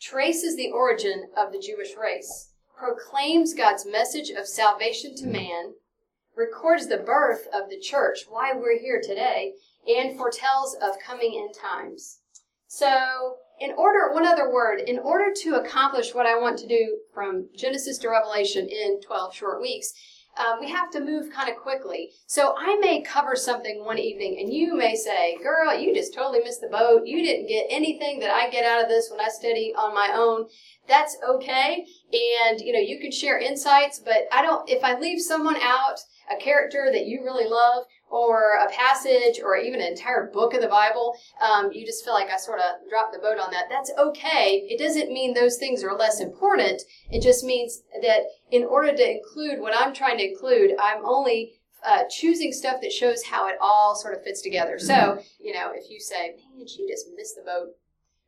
traces 0.00 0.56
the 0.56 0.70
origin 0.70 1.24
of 1.36 1.52
the 1.52 1.60
Jewish 1.60 1.90
race, 1.94 2.52
proclaims 2.74 3.52
God's 3.52 3.84
message 3.84 4.30
of 4.30 4.46
salvation 4.46 5.14
to 5.16 5.26
man, 5.26 5.74
records 6.34 6.86
the 6.86 6.96
birth 6.96 7.46
of 7.52 7.68
the 7.68 7.78
church, 7.78 8.20
why 8.30 8.52
we're 8.54 8.80
here 8.80 9.02
today, 9.02 9.52
and 9.86 10.16
foretells 10.16 10.74
of 10.82 10.98
coming 11.06 11.38
end 11.38 11.54
times. 11.54 12.20
So 12.66 13.34
in 13.62 13.72
order, 13.76 14.12
one 14.12 14.26
other 14.26 14.52
word, 14.52 14.80
in 14.80 14.98
order 14.98 15.32
to 15.42 15.54
accomplish 15.54 16.14
what 16.14 16.26
I 16.26 16.36
want 16.36 16.58
to 16.58 16.66
do 16.66 16.98
from 17.14 17.48
Genesis 17.56 17.96
to 17.98 18.08
Revelation 18.08 18.68
in 18.68 19.00
12 19.00 19.32
short 19.32 19.62
weeks, 19.62 19.92
um, 20.36 20.58
we 20.58 20.68
have 20.70 20.90
to 20.90 21.00
move 21.00 21.30
kind 21.30 21.48
of 21.48 21.56
quickly. 21.56 22.10
So 22.26 22.54
I 22.58 22.76
may 22.80 23.02
cover 23.02 23.36
something 23.36 23.84
one 23.84 23.98
evening, 23.98 24.38
and 24.40 24.52
you 24.52 24.74
may 24.74 24.96
say, 24.96 25.36
"Girl, 25.36 25.78
you 25.78 25.94
just 25.94 26.12
totally 26.12 26.40
missed 26.40 26.62
the 26.62 26.68
boat. 26.68 27.06
You 27.06 27.22
didn't 27.22 27.46
get 27.46 27.66
anything 27.68 28.18
that 28.20 28.30
I 28.30 28.48
get 28.48 28.64
out 28.64 28.82
of 28.82 28.88
this 28.88 29.10
when 29.10 29.20
I 29.20 29.28
study 29.28 29.74
on 29.76 29.94
my 29.94 30.10
own." 30.12 30.48
That's 30.88 31.18
okay, 31.22 31.86
and 32.12 32.60
you 32.60 32.72
know 32.72 32.80
you 32.80 32.98
can 32.98 33.12
share 33.12 33.38
insights, 33.38 34.00
but 34.00 34.26
I 34.32 34.42
don't. 34.42 34.68
If 34.68 34.82
I 34.82 34.98
leave 34.98 35.20
someone 35.20 35.56
out, 35.60 36.00
a 36.30 36.36
character 36.36 36.88
that 36.90 37.06
you 37.06 37.22
really 37.22 37.46
love, 37.48 37.84
or 38.12 38.58
a 38.62 38.70
passage 38.70 39.40
or 39.42 39.56
even 39.56 39.80
an 39.80 39.88
entire 39.88 40.30
book 40.32 40.52
of 40.52 40.60
the 40.60 40.68
Bible, 40.68 41.16
um, 41.40 41.72
you 41.72 41.86
just 41.86 42.04
feel 42.04 42.12
like 42.12 42.30
I 42.30 42.36
sort 42.36 42.58
of 42.58 42.88
dropped 42.90 43.14
the 43.14 43.18
boat 43.18 43.38
on 43.38 43.50
that. 43.52 43.64
That's 43.70 43.90
okay. 43.98 44.66
It 44.68 44.78
doesn't 44.78 45.10
mean 45.10 45.32
those 45.32 45.56
things 45.56 45.82
are 45.82 45.96
less 45.96 46.20
important. 46.20 46.82
It 47.10 47.22
just 47.22 47.42
means 47.42 47.82
that 48.02 48.24
in 48.50 48.64
order 48.64 48.94
to 48.94 49.10
include 49.10 49.60
what 49.60 49.74
I'm 49.74 49.94
trying 49.94 50.18
to 50.18 50.28
include, 50.28 50.72
I'm 50.78 51.04
only 51.06 51.54
uh, 51.84 52.02
choosing 52.10 52.52
stuff 52.52 52.82
that 52.82 52.92
shows 52.92 53.24
how 53.24 53.48
it 53.48 53.56
all 53.60 53.96
sort 53.96 54.14
of 54.14 54.22
fits 54.22 54.42
together. 54.42 54.78
So, 54.78 55.22
you 55.40 55.54
know, 55.54 55.72
if 55.74 55.90
you 55.90 55.98
say, 55.98 56.36
man, 56.54 56.68
she 56.68 56.86
just 56.86 57.06
missed 57.16 57.36
the 57.36 57.42
boat, 57.42 57.70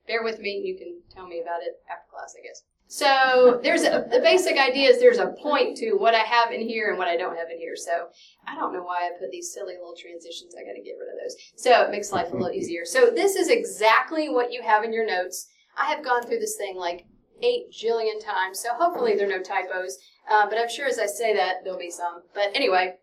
bear 0.08 0.24
with 0.24 0.40
me. 0.40 0.62
You 0.64 0.76
can 0.76 1.00
tell 1.14 1.26
me 1.26 1.40
about 1.40 1.60
it 1.62 1.74
after 1.90 2.10
class, 2.10 2.34
I 2.38 2.42
guess. 2.42 2.62
So 2.94 3.58
there's 3.60 3.82
a, 3.82 4.06
the 4.08 4.20
basic 4.20 4.56
idea 4.56 4.88
is 4.88 5.00
there's 5.00 5.18
a 5.18 5.34
point 5.42 5.76
to 5.78 5.94
what 5.94 6.14
I 6.14 6.20
have 6.20 6.52
in 6.52 6.60
here 6.60 6.90
and 6.90 6.96
what 6.96 7.08
I 7.08 7.16
don't 7.16 7.36
have 7.36 7.50
in 7.50 7.58
here. 7.58 7.74
So 7.74 8.06
I 8.46 8.54
don't 8.54 8.72
know 8.72 8.84
why 8.84 8.98
I 8.98 9.18
put 9.18 9.32
these 9.32 9.52
silly 9.52 9.74
little 9.74 9.96
transitions. 10.00 10.54
I 10.54 10.62
got 10.62 10.74
to 10.76 10.80
get 10.80 10.94
rid 11.00 11.08
of 11.08 11.18
those. 11.20 11.34
So 11.56 11.82
it 11.82 11.90
makes 11.90 12.12
life 12.12 12.28
a 12.30 12.36
little 12.36 12.52
easier. 12.52 12.84
So 12.84 13.10
this 13.10 13.34
is 13.34 13.48
exactly 13.48 14.28
what 14.28 14.52
you 14.52 14.62
have 14.62 14.84
in 14.84 14.92
your 14.92 15.04
notes. 15.04 15.48
I 15.76 15.86
have 15.86 16.04
gone 16.04 16.22
through 16.22 16.38
this 16.38 16.54
thing 16.54 16.76
like 16.76 17.04
eight 17.42 17.64
jillion 17.72 18.24
times. 18.24 18.60
So 18.60 18.68
hopefully 18.74 19.16
there 19.16 19.26
are 19.26 19.38
no 19.38 19.42
typos. 19.42 19.98
Uh, 20.30 20.48
but 20.48 20.56
I'm 20.56 20.70
sure 20.70 20.86
as 20.86 21.00
I 21.00 21.06
say 21.06 21.34
that 21.34 21.64
there'll 21.64 21.76
be 21.76 21.90
some. 21.90 22.22
But 22.32 22.52
anyway, 22.54 22.94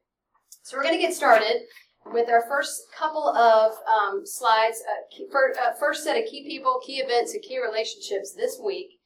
so 0.64 0.78
we're 0.78 0.84
going 0.84 0.96
to 0.96 1.06
get 1.06 1.14
started 1.14 1.64
with 2.14 2.30
our 2.30 2.48
first 2.48 2.84
couple 2.98 3.28
of 3.28 3.74
um, 3.92 4.22
slides. 4.24 4.82
Uh, 4.90 5.02
key, 5.14 5.28
for, 5.30 5.54
uh, 5.62 5.74
first 5.78 6.06
set 6.06 6.16
of 6.16 6.24
key 6.32 6.46
people, 6.48 6.80
key 6.82 7.00
events, 7.00 7.34
and 7.34 7.44
key 7.44 7.62
relationships 7.62 8.34
this 8.34 8.58
week. 8.64 9.01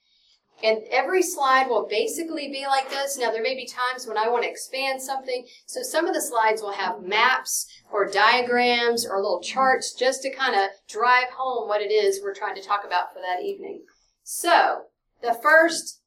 And 0.63 0.79
every 0.89 1.21
slide 1.21 1.67
will 1.67 1.87
basically 1.87 2.47
be 2.47 2.65
like 2.65 2.89
this. 2.89 3.17
Now, 3.17 3.31
there 3.31 3.43
may 3.43 3.55
be 3.55 3.67
times 3.67 4.07
when 4.07 4.17
I 4.17 4.29
want 4.29 4.43
to 4.43 4.49
expand 4.49 5.01
something. 5.01 5.45
So 5.65 5.81
some 5.83 6.07
of 6.07 6.13
the 6.13 6.21
slides 6.21 6.61
will 6.61 6.71
have 6.71 7.03
maps 7.03 7.67
or 7.91 8.09
diagrams 8.09 9.05
or 9.05 9.17
little 9.17 9.41
charts 9.41 9.93
just 9.93 10.21
to 10.23 10.33
kind 10.33 10.55
of 10.55 10.69
drive 10.87 11.29
home 11.35 11.67
what 11.67 11.81
it 11.81 11.91
is 11.91 12.21
we're 12.23 12.33
trying 12.33 12.55
to 12.55 12.63
talk 12.63 12.83
about 12.85 13.13
for 13.13 13.19
that 13.19 13.43
evening. 13.43 13.83
So 14.23 14.83
the 15.21 15.37
first, 15.43 16.01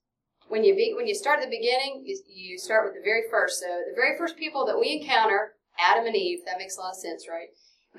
when 0.48 0.64
you 0.64 0.74
be, 0.74 0.94
when 0.96 1.06
you 1.06 1.14
start 1.14 1.40
at 1.40 1.44
the 1.44 1.56
beginning, 1.56 2.02
you, 2.06 2.18
you 2.26 2.58
start 2.58 2.86
with 2.86 2.94
the 2.94 3.04
very 3.04 3.24
first. 3.30 3.60
So 3.60 3.66
the 3.66 3.94
very 3.94 4.16
first 4.16 4.38
people 4.38 4.64
that 4.66 4.80
we 4.80 4.98
encounter, 5.00 5.52
Adam 5.78 6.06
and 6.06 6.16
Eve. 6.16 6.40
That 6.46 6.58
makes 6.58 6.78
a 6.78 6.80
lot 6.80 6.90
of 6.90 6.96
sense, 6.96 7.26
right? 7.28 7.48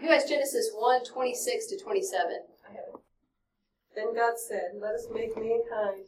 Who 0.01 0.07
has 0.07 0.25
Genesis 0.25 0.71
1, 0.73 1.05
26 1.05 1.67
to 1.67 1.79
27? 1.79 2.31
I 2.67 2.71
have 2.71 2.79
it. 2.95 3.01
Then 3.95 4.15
God 4.15 4.33
said, 4.37 4.79
Let 4.81 4.95
us 4.95 5.07
make 5.13 5.35
mankind 5.35 6.07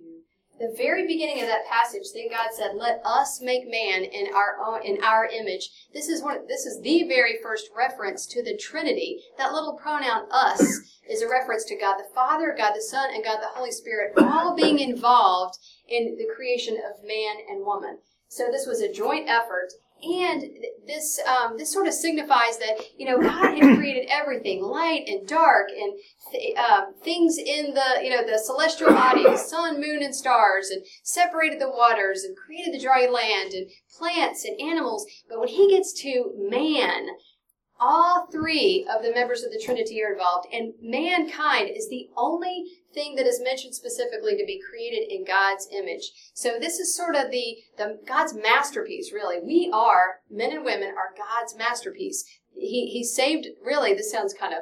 the 0.61 0.73
very 0.77 1.07
beginning 1.07 1.41
of 1.41 1.47
that 1.47 1.65
passage, 1.65 2.13
then 2.13 2.29
God 2.29 2.49
said, 2.53 2.75
"Let 2.75 3.01
us 3.03 3.41
make 3.41 3.67
man 3.67 4.03
in 4.03 4.33
our 4.33 4.57
own, 4.63 4.83
in 4.83 5.03
our 5.03 5.25
image." 5.25 5.69
This 5.93 6.07
is 6.07 6.21
one. 6.21 6.45
This 6.47 6.65
is 6.65 6.79
the 6.81 7.03
very 7.03 7.37
first 7.41 7.69
reference 7.75 8.25
to 8.27 8.43
the 8.43 8.55
Trinity. 8.55 9.23
That 9.37 9.53
little 9.53 9.73
pronoun 9.73 10.27
"us" 10.31 10.61
is 11.09 11.21
a 11.21 11.27
reference 11.27 11.65
to 11.65 11.75
God 11.75 11.97
the 11.97 12.13
Father, 12.13 12.55
God 12.55 12.73
the 12.75 12.81
Son, 12.81 13.13
and 13.13 13.23
God 13.23 13.41
the 13.41 13.47
Holy 13.47 13.71
Spirit, 13.71 14.13
all 14.17 14.55
being 14.55 14.79
involved 14.79 15.57
in 15.87 16.15
the 16.15 16.29
creation 16.33 16.75
of 16.77 17.03
man 17.03 17.37
and 17.49 17.65
woman. 17.65 17.99
So 18.29 18.49
this 18.49 18.65
was 18.65 18.79
a 18.81 18.91
joint 18.91 19.27
effort. 19.27 19.73
And 20.03 20.43
this 20.87 21.19
um, 21.27 21.57
this 21.57 21.71
sort 21.71 21.87
of 21.87 21.93
signifies 21.93 22.57
that 22.57 22.77
you 22.97 23.05
know 23.05 23.19
God 23.19 23.57
had 23.57 23.75
created 23.77 24.07
everything, 24.09 24.61
light 24.63 25.03
and 25.07 25.27
dark, 25.27 25.69
and 25.69 25.93
th- 26.31 26.57
uh, 26.57 26.81
things 27.03 27.37
in 27.37 27.73
the 27.73 28.03
you 28.03 28.09
know 28.09 28.25
the 28.25 28.39
celestial 28.39 28.89
bodies, 28.89 29.45
sun, 29.49 29.79
moon, 29.79 30.01
and 30.01 30.15
stars, 30.15 30.69
and 30.69 30.83
separated 31.03 31.59
the 31.59 31.69
waters, 31.69 32.23
and 32.23 32.35
created 32.35 32.73
the 32.73 32.83
dry 32.83 33.07
land, 33.07 33.53
and 33.53 33.69
plants 33.97 34.45
and 34.45 34.59
animals. 34.59 35.05
But 35.29 35.39
when 35.39 35.49
He 35.49 35.69
gets 35.69 35.93
to 36.01 36.31
man, 36.37 37.07
all 37.81 38.27
three 38.27 38.87
of 38.93 39.01
the 39.01 39.11
members 39.11 39.43
of 39.43 39.51
the 39.51 39.59
Trinity 39.59 40.01
are 40.03 40.13
involved, 40.13 40.47
and 40.53 40.73
mankind 40.79 41.71
is 41.75 41.89
the 41.89 42.09
only 42.15 42.65
thing 42.93 43.15
that 43.15 43.25
is 43.25 43.41
mentioned 43.41 43.73
specifically 43.73 44.37
to 44.37 44.45
be 44.45 44.61
created 44.61 45.11
in 45.11 45.25
God's 45.25 45.67
image. 45.73 46.11
So 46.35 46.59
this 46.59 46.77
is 46.77 46.95
sort 46.95 47.15
of 47.15 47.31
the, 47.31 47.57
the 47.77 47.99
God's 48.07 48.35
masterpiece, 48.35 49.11
really. 49.11 49.39
We 49.43 49.71
are, 49.73 50.19
men 50.29 50.55
and 50.55 50.63
women 50.63 50.89
are 50.89 51.15
God's 51.17 51.57
masterpiece. 51.57 52.23
He, 52.53 52.91
he 52.93 53.03
saved, 53.03 53.47
really, 53.65 53.95
this 53.95 54.11
sounds 54.11 54.35
kind 54.35 54.53
of, 54.53 54.59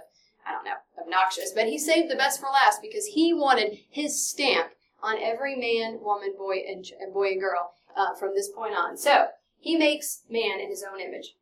I 0.47 0.53
don't 0.53 0.63
know, 0.63 0.79
obnoxious, 1.01 1.51
but 1.53 1.67
he 1.67 1.77
saved 1.77 2.09
the 2.09 2.15
best 2.15 2.39
for 2.39 2.47
last 2.47 2.81
because 2.81 3.05
he 3.07 3.33
wanted 3.33 3.79
his 3.89 4.25
stamp 4.25 4.69
on 5.03 5.17
every 5.21 5.57
man, 5.57 5.99
woman, 6.01 6.35
boy, 6.37 6.57
and, 6.65 6.85
and 7.01 7.13
boy 7.13 7.31
and 7.31 7.41
girl 7.41 7.71
uh, 7.97 8.15
from 8.15 8.33
this 8.33 8.49
point 8.49 8.75
on. 8.75 8.97
So 8.97 9.27
he 9.59 9.75
makes 9.75 10.21
man 10.29 10.61
in 10.61 10.69
his 10.69 10.85
own 10.89 11.01
image. 11.01 11.33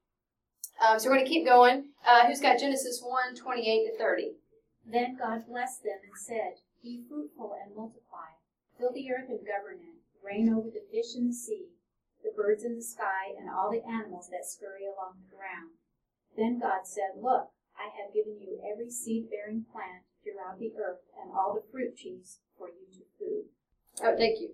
Um, 0.78 1.00
so 1.00 1.10
we're 1.10 1.16
going 1.16 1.26
to 1.26 1.32
keep 1.32 1.46
going. 1.46 1.90
Uh, 2.06 2.28
who's 2.28 2.40
got 2.40 2.60
Genesis 2.60 3.02
1, 3.02 3.36
28 3.36 3.92
to 3.92 3.98
30? 3.98 4.32
Then 4.86 5.18
God 5.18 5.48
blessed 5.48 5.84
them 5.84 6.00
and 6.06 6.16
said, 6.16 6.62
Be 6.84 7.04
fruitful 7.10 7.58
and 7.58 7.76
multiply, 7.76 8.38
fill 8.78 8.94
the 8.94 9.10
earth 9.12 9.30
and 9.30 9.42
govern 9.42 9.82
it, 9.82 10.00
reign 10.24 10.54
over 10.54 10.70
the 10.70 10.86
fish 10.92 11.18
in 11.18 11.28
the 11.28 11.34
sea, 11.34 11.74
the 12.24 12.32
birds 12.32 12.64
in 12.64 12.76
the 12.76 12.86
sky, 12.86 13.34
and 13.38 13.50
all 13.50 13.72
the 13.72 13.84
animals 13.84 14.30
that 14.30 14.46
scurry 14.46 14.86
along 14.86 15.20
the 15.20 15.36
ground. 15.36 15.76
Then 16.38 16.60
God 16.60 16.86
said, 16.86 17.20
Look, 17.20 17.52
I 17.76 17.90
have 17.98 18.14
given 18.14 18.40
you 18.40 18.62
every 18.62 18.90
seed 18.90 19.30
bearing 19.30 19.66
plant 19.68 20.06
throughout 20.24 20.60
the 20.60 20.72
earth, 20.78 21.02
and 21.20 21.34
all 21.34 21.54
the 21.58 21.68
fruit 21.72 21.98
trees 21.98 22.40
for 22.58 22.70
you 22.70 22.86
to 22.94 23.04
food. 23.18 23.50
Oh, 24.02 24.16
thank 24.16 24.40
you. 24.40 24.54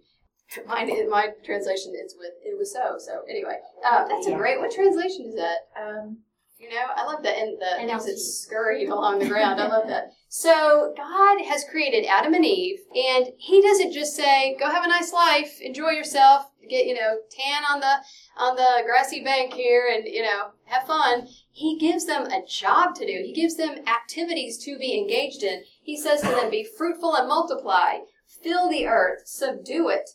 Mine, 0.68 1.10
my 1.10 1.30
translation 1.44 1.94
is 1.96 2.16
with 2.18 2.34
"it 2.44 2.58
was 2.58 2.72
so." 2.74 2.96
So 2.98 3.22
anyway, 3.30 3.58
uh, 3.86 4.08
that's 4.08 4.28
a 4.28 4.36
great. 4.36 4.60
What 4.60 4.72
translation 4.72 5.26
is 5.28 5.36
that? 5.36 5.58
Um, 5.80 6.20
You 6.60 6.70
know, 6.70 6.86
I 6.96 7.04
love 7.06 7.24
that, 7.24 7.38
and 7.38 7.60
the 7.60 7.76
things 7.76 8.06
that 8.06 8.18
scurried 8.18 8.88
along 8.88 9.20
the 9.20 9.28
ground. 9.28 9.60
I 9.60 9.68
love 9.68 9.88
that. 9.88 10.12
So 10.36 10.94
God 10.98 11.42
has 11.46 11.64
created 11.70 12.08
Adam 12.08 12.34
and 12.34 12.44
Eve, 12.44 12.80
and 12.96 13.28
He 13.38 13.62
doesn't 13.62 13.92
just 13.94 14.16
say, 14.16 14.56
"Go 14.60 14.68
have 14.68 14.84
a 14.84 14.88
nice 14.88 15.14
life, 15.14 15.62
enjoy 15.62 15.92
yourself, 15.92 16.50
get 16.68 16.88
you 16.88 16.96
know 16.96 17.18
tan 17.30 17.64
on 17.72 17.80
the 17.82 17.96
on 18.38 18.56
the 18.56 18.82
grassy 18.84 19.24
bank 19.24 19.54
here, 19.54 19.88
and 19.94 20.08
you 20.08 20.24
know 20.24 20.52
have 20.66 20.88
fun." 20.88 21.28
He 21.52 21.78
gives 21.78 22.06
them 22.06 22.24
a 22.26 22.44
job 22.48 22.96
to 22.96 23.06
do. 23.06 23.22
He 23.24 23.32
gives 23.32 23.58
them 23.58 23.86
activities 23.88 24.58
to 24.66 24.76
be 24.80 24.98
engaged 24.98 25.44
in. 25.44 25.64
He 25.84 25.96
says 25.96 26.22
to 26.22 26.30
them, 26.30 26.50
"Be 26.50 26.64
fruitful 26.64 27.14
and 27.16 27.28
multiply, 27.28 28.00
fill 28.42 28.70
the 28.70 28.88
earth, 28.88 29.28
subdue 29.28 29.90
it." 29.90 30.10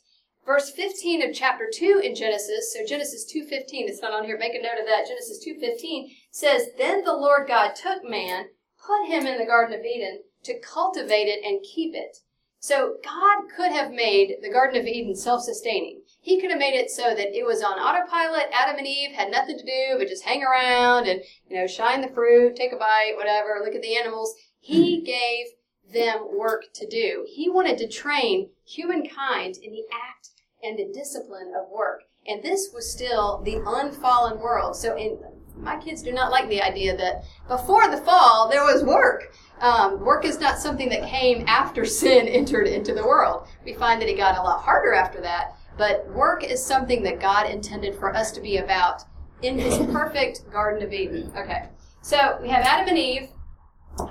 Verse 0.49 0.71
15 0.71 1.29
of 1.29 1.35
chapter 1.35 1.69
2 1.73 2.01
in 2.03 2.15
genesis 2.15 2.73
so 2.73 2.81
genesis 2.85 3.31
2.15 3.31 3.87
it's 3.87 4.01
not 4.03 4.13
on 4.13 4.25
here 4.25 4.39
make 4.39 4.55
a 4.55 4.63
note 4.63 4.81
of 4.81 4.87
that 4.87 5.07
genesis 5.07 5.45
2.15 5.47 6.09
says 6.31 6.69
then 6.79 7.05
the 7.05 7.13
lord 7.13 7.47
god 7.47 7.75
took 7.75 8.03
man 8.03 8.47
put 8.85 9.07
him 9.07 9.27
in 9.27 9.39
the 9.39 9.45
garden 9.45 9.79
of 9.79 9.85
eden 9.85 10.23
to 10.45 10.59
cultivate 10.61 11.29
it 11.29 11.45
and 11.45 11.63
keep 11.63 11.95
it. 11.95 12.19
So 12.61 12.97
god 13.05 13.45
could 13.55 13.71
have 13.73 13.93
made 13.93 14.37
the 14.43 14.51
garden 14.51 14.81
of 14.81 14.87
eden 14.87 15.15
self-sustaining. 15.15 16.01
He 16.21 16.41
could 16.41 16.51
have 16.51 16.59
made 16.59 16.75
it 16.75 16.91
so 16.91 17.15
that 17.15 17.37
it 17.37 17.47
was 17.47 17.63
on 17.63 17.79
autopilot 17.79 18.47
adam 18.53 18.79
and 18.79 18.87
eve 18.87 19.13
had 19.13 19.31
nothing 19.31 19.59
to 19.59 19.65
do 19.65 19.99
but 19.99 20.09
just 20.09 20.25
hang 20.25 20.43
around 20.43 21.07
and 21.07 21.23
you 21.49 21.57
know 21.57 21.67
shine 21.67 22.01
the 22.01 22.09
fruit 22.09 22.57
take 22.57 22.73
a 22.73 22.77
bite 22.77 23.15
whatever 23.17 23.61
look 23.63 23.75
at 23.75 23.83
the 23.83 23.97
animals. 23.97 24.35
He 24.59 24.99
hmm. 24.99 25.05
gave 25.05 25.47
them 25.93 26.37
work 26.37 26.65
to 26.75 26.87
do. 26.87 27.25
He 27.29 27.49
wanted 27.49 27.79
to 27.79 27.89
train 27.89 28.51
humankind 28.65 29.57
in 29.63 29.73
the 29.73 29.85
act 29.93 30.31
and 30.63 30.79
the 30.79 30.91
discipline 30.93 31.53
of 31.59 31.71
work. 31.71 32.03
And 32.27 32.43
this 32.43 32.71
was 32.75 32.91
still 32.93 33.43
the 33.45 33.63
unfallen 33.67 34.41
world. 34.41 34.77
So, 34.77 34.97
in, 34.97 35.19
my 35.57 35.77
kids 35.79 36.03
do 36.03 36.13
not 36.13 36.31
like 36.31 36.49
the 36.49 36.63
idea 36.63 36.97
that 36.97 37.25
before 37.49 37.91
the 37.91 37.97
fall 37.99 38.49
there 38.49 38.63
was 38.63 38.85
work. 38.85 39.33
Um, 39.61 40.05
work 40.05 40.25
is 40.25 40.39
not 40.39 40.59
something 40.59 40.89
that 40.91 41.09
came 41.09 41.45
after 41.49 41.85
sin 42.03 42.29
entered 42.29 42.69
into 42.69 42.95
the 42.95 43.05
world. 43.05 43.49
We 43.65 43.75
find 43.75 44.01
that 44.01 44.09
it 44.09 44.17
got 44.17 44.39
a 44.39 44.43
lot 44.43 44.61
harder 44.61 44.95
after 44.95 45.21
that. 45.23 45.57
But 45.77 46.09
work 46.13 46.43
is 46.43 46.65
something 46.65 47.03
that 47.05 47.21
God 47.21 47.49
intended 47.49 47.95
for 47.95 48.15
us 48.15 48.33
to 48.33 48.41
be 48.41 48.59
about 48.59 49.03
in 49.43 49.59
His 49.59 49.79
perfect 49.93 50.51
Garden 50.51 50.83
of 50.83 50.93
Eden. 50.93 51.33
Okay, 51.37 51.69
so 52.03 52.39
we 52.43 52.49
have 52.49 52.65
Adam 52.65 52.89
and 52.89 52.99
Eve. 52.99 53.29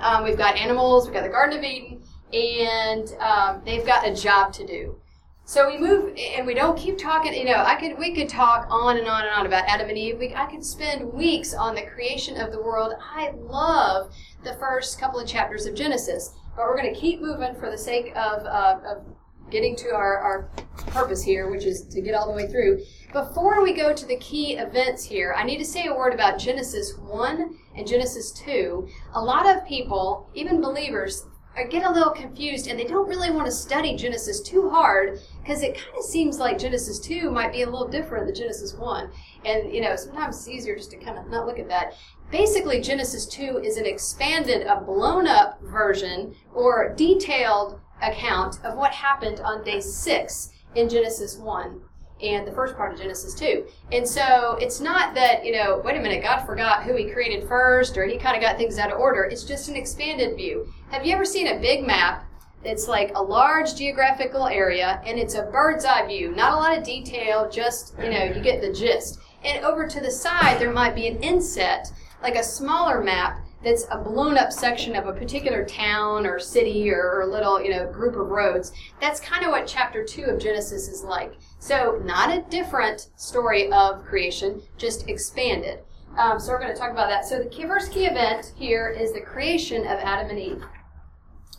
Um, 0.00 0.24
we've 0.24 0.38
got 0.38 0.56
animals. 0.56 1.06
We've 1.06 1.14
got 1.14 1.24
the 1.24 1.30
Garden 1.30 1.58
of 1.58 1.64
Eden, 1.64 2.02
and 2.32 3.08
um, 3.20 3.62
they've 3.64 3.86
got 3.86 4.06
a 4.06 4.14
job 4.14 4.52
to 4.54 4.66
do. 4.66 5.00
So 5.48 5.66
we 5.66 5.78
move, 5.78 6.14
and 6.18 6.46
we 6.46 6.52
don't 6.52 6.76
keep 6.76 6.98
talking. 6.98 7.32
You 7.32 7.46
know, 7.46 7.64
I 7.64 7.74
could 7.76 7.96
we 7.96 8.14
could 8.14 8.28
talk 8.28 8.66
on 8.68 8.98
and 8.98 9.08
on 9.08 9.24
and 9.24 9.34
on 9.34 9.46
about 9.46 9.64
Adam 9.66 9.88
and 9.88 9.96
Eve. 9.96 10.18
We, 10.18 10.34
I 10.34 10.44
could 10.44 10.62
spend 10.62 11.10
weeks 11.10 11.54
on 11.54 11.74
the 11.74 11.86
creation 11.86 12.38
of 12.38 12.52
the 12.52 12.60
world. 12.60 12.92
I 13.00 13.30
love 13.30 14.14
the 14.44 14.52
first 14.56 15.00
couple 15.00 15.18
of 15.18 15.26
chapters 15.26 15.64
of 15.64 15.74
Genesis, 15.74 16.34
but 16.54 16.66
we're 16.66 16.76
going 16.76 16.92
to 16.92 17.00
keep 17.00 17.22
moving 17.22 17.54
for 17.54 17.70
the 17.70 17.78
sake 17.78 18.08
of, 18.08 18.44
uh, 18.44 18.80
of 18.86 19.06
getting 19.50 19.74
to 19.76 19.94
our, 19.94 20.18
our 20.18 20.50
purpose 20.88 21.22
here, 21.22 21.50
which 21.50 21.64
is 21.64 21.86
to 21.86 22.02
get 22.02 22.14
all 22.14 22.26
the 22.26 22.36
way 22.36 22.46
through. 22.46 22.84
Before 23.14 23.62
we 23.62 23.72
go 23.72 23.94
to 23.94 24.04
the 24.04 24.18
key 24.18 24.58
events 24.58 25.02
here, 25.02 25.32
I 25.34 25.44
need 25.44 25.56
to 25.60 25.64
say 25.64 25.86
a 25.86 25.94
word 25.94 26.12
about 26.12 26.38
Genesis 26.38 26.98
1 26.98 27.58
and 27.74 27.86
Genesis 27.86 28.32
2. 28.32 28.86
A 29.14 29.20
lot 29.22 29.48
of 29.48 29.66
people, 29.66 30.28
even 30.34 30.60
believers, 30.60 31.24
are- 31.58 31.68
get 31.68 31.84
a 31.84 31.90
little 31.90 32.12
confused 32.12 32.66
and 32.66 32.78
they 32.78 32.84
don't 32.84 33.08
really 33.08 33.30
want 33.30 33.46
to 33.46 33.52
study 33.52 33.96
Genesis 33.96 34.40
too 34.40 34.70
hard 34.70 35.20
because 35.42 35.62
it 35.62 35.74
kind 35.74 35.96
of 35.96 36.04
seems 36.04 36.38
like 36.38 36.58
Genesis 36.58 36.98
2 37.00 37.30
might 37.30 37.52
be 37.52 37.62
a 37.62 37.70
little 37.70 37.88
different 37.88 38.26
than 38.26 38.34
Genesis 38.34 38.74
1. 38.74 39.10
And, 39.44 39.72
you 39.72 39.80
know, 39.80 39.96
sometimes 39.96 40.36
it's 40.36 40.48
easier 40.48 40.76
just 40.76 40.90
to 40.92 40.96
kind 40.96 41.18
of 41.18 41.28
not 41.28 41.46
look 41.46 41.58
at 41.58 41.68
that. 41.68 41.94
Basically, 42.30 42.80
Genesis 42.80 43.26
2 43.26 43.58
is 43.64 43.76
an 43.76 43.86
expanded, 43.86 44.66
a 44.66 44.80
blown 44.80 45.26
up 45.26 45.60
version 45.62 46.34
or 46.54 46.94
detailed 46.94 47.80
account 48.02 48.58
of 48.64 48.76
what 48.76 48.92
happened 48.92 49.40
on 49.40 49.64
day 49.64 49.80
6 49.80 50.50
in 50.74 50.88
Genesis 50.88 51.38
1 51.38 51.80
and 52.22 52.46
the 52.46 52.52
first 52.52 52.76
part 52.76 52.92
of 52.92 52.98
Genesis 52.98 53.34
2. 53.34 53.66
And 53.92 54.06
so 54.06 54.56
it's 54.60 54.80
not 54.80 55.14
that, 55.14 55.44
you 55.44 55.52
know, 55.52 55.80
wait 55.84 55.96
a 55.96 56.00
minute, 56.00 56.22
God 56.22 56.44
forgot 56.44 56.82
who 56.82 56.96
he 56.96 57.10
created 57.10 57.48
first 57.48 57.96
or 57.96 58.04
he 58.04 58.18
kind 58.18 58.36
of 58.36 58.42
got 58.42 58.56
things 58.56 58.78
out 58.78 58.92
of 58.92 58.98
order. 58.98 59.24
It's 59.24 59.44
just 59.44 59.68
an 59.68 59.76
expanded 59.76 60.36
view. 60.36 60.72
Have 60.90 61.06
you 61.06 61.14
ever 61.14 61.24
seen 61.24 61.48
a 61.48 61.58
big 61.58 61.86
map? 61.86 62.24
It's 62.64 62.88
like 62.88 63.12
a 63.14 63.22
large 63.22 63.76
geographical 63.76 64.46
area 64.46 65.00
and 65.06 65.18
it's 65.18 65.34
a 65.34 65.42
bird's 65.44 65.84
eye 65.84 66.06
view. 66.06 66.34
Not 66.34 66.52
a 66.52 66.56
lot 66.56 66.76
of 66.76 66.84
detail, 66.84 67.48
just, 67.48 67.94
you 68.02 68.10
know, 68.10 68.24
you 68.24 68.40
get 68.40 68.60
the 68.60 68.72
gist. 68.72 69.20
And 69.44 69.64
over 69.64 69.86
to 69.86 70.00
the 70.00 70.10
side, 70.10 70.58
there 70.58 70.72
might 70.72 70.96
be 70.96 71.06
an 71.06 71.22
inset, 71.22 71.92
like 72.22 72.34
a 72.34 72.42
smaller 72.42 73.00
map 73.00 73.40
that's 73.62 73.86
a 73.90 73.98
blown 73.98 74.36
up 74.36 74.52
section 74.52 74.94
of 74.94 75.06
a 75.06 75.12
particular 75.12 75.64
town 75.64 76.26
or 76.26 76.38
city 76.38 76.90
or, 76.90 77.20
or 77.20 77.26
little, 77.26 77.62
you 77.62 77.70
know, 77.70 77.90
group 77.90 78.14
of 78.16 78.28
roads. 78.28 78.72
That's 79.00 79.20
kind 79.20 79.44
of 79.44 79.50
what 79.50 79.66
chapter 79.66 80.04
2 80.04 80.24
of 80.24 80.40
Genesis 80.40 80.88
is 80.88 81.02
like. 81.02 81.34
So, 81.58 82.00
not 82.04 82.30
a 82.30 82.42
different 82.48 83.08
story 83.16 83.70
of 83.72 84.04
creation, 84.04 84.62
just 84.76 85.08
expanded. 85.08 85.80
Um, 86.16 86.38
so, 86.38 86.52
we're 86.52 86.60
going 86.60 86.72
to 86.72 86.78
talk 86.78 86.92
about 86.92 87.08
that. 87.08 87.24
So, 87.24 87.38
the 87.42 87.48
key 87.48 87.64
event 88.06 88.52
here 88.56 88.88
is 88.88 89.12
the 89.12 89.20
creation 89.20 89.82
of 89.82 89.98
Adam 89.98 90.30
and 90.30 90.38
Eve. 90.38 90.64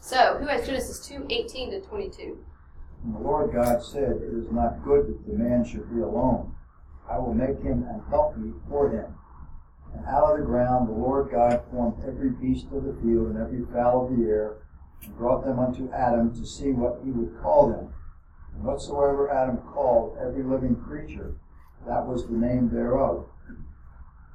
So, 0.02 0.38
who 0.40 0.48
has 0.48 0.66
Genesis 0.66 1.06
2 1.08 1.28
18 1.30 1.72
to 1.72 1.82
22? 1.82 2.44
And 3.04 3.16
the 3.16 3.20
Lord 3.20 3.54
God 3.54 3.84
said, 3.84 4.22
It 4.24 4.34
is 4.34 4.52
not 4.52 4.84
good 4.84 5.08
that 5.08 5.28
the 5.28 5.38
man 5.38 5.64
should 5.64 5.94
be 5.94 6.02
alone. 6.02 6.56
I 7.10 7.18
will 7.18 7.34
make 7.34 7.62
him 7.62 7.84
an 7.84 8.02
helpmeet 8.10 8.56
for 8.68 8.90
him. 8.90 9.14
And 9.94 10.06
out 10.06 10.32
of 10.32 10.40
the 10.40 10.46
ground 10.46 10.88
the 10.88 10.94
Lord 10.94 11.32
God 11.32 11.62
formed 11.72 12.04
every 12.08 12.30
beast 12.30 12.68
of 12.72 12.84
the 12.84 12.94
field 13.02 13.28
and 13.28 13.38
every 13.38 13.66
fowl 13.74 14.06
of 14.06 14.18
the 14.18 14.26
air, 14.26 14.58
and 15.04 15.18
brought 15.18 15.46
them 15.46 15.60
unto 15.60 15.92
Adam 15.92 16.34
to 16.36 16.46
see 16.46 16.72
what 16.72 17.02
he 17.04 17.12
would 17.12 17.42
call 17.42 17.70
them. 17.70 17.94
Whatsoever 18.62 19.32
Adam 19.32 19.58
called 19.58 20.18
every 20.22 20.44
living 20.44 20.76
creature, 20.76 21.36
that 21.88 22.06
was 22.06 22.28
the 22.28 22.38
name 22.38 22.70
thereof. 22.70 23.26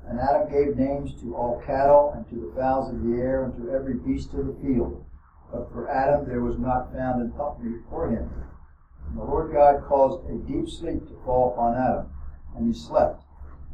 And 0.06 0.18
Adam 0.18 0.50
gave 0.50 0.76
names 0.76 1.20
to 1.20 1.34
all 1.34 1.62
cattle, 1.66 2.12
and 2.14 2.28
to 2.28 2.46
the 2.46 2.60
fowls 2.60 2.92
of 2.92 3.02
the 3.02 3.16
air, 3.16 3.44
and 3.44 3.56
to 3.56 3.72
every 3.72 3.94
beast 3.94 4.32
of 4.34 4.46
the 4.46 4.56
field. 4.62 5.04
But 5.52 5.70
for 5.72 5.90
Adam 5.90 6.26
there 6.26 6.40
was 6.40 6.58
not 6.58 6.92
found 6.92 7.22
an 7.22 7.32
helpmeet 7.36 7.82
for 7.88 8.10
him. 8.10 8.30
And 9.08 9.18
the 9.18 9.24
Lord 9.24 9.52
God 9.52 9.84
caused 9.86 10.28
a 10.28 10.38
deep 10.38 10.68
sleep 10.68 11.06
to 11.06 11.20
fall 11.24 11.52
upon 11.52 11.76
Adam, 11.76 12.10
and 12.56 12.66
he 12.66 12.78
slept. 12.78 13.22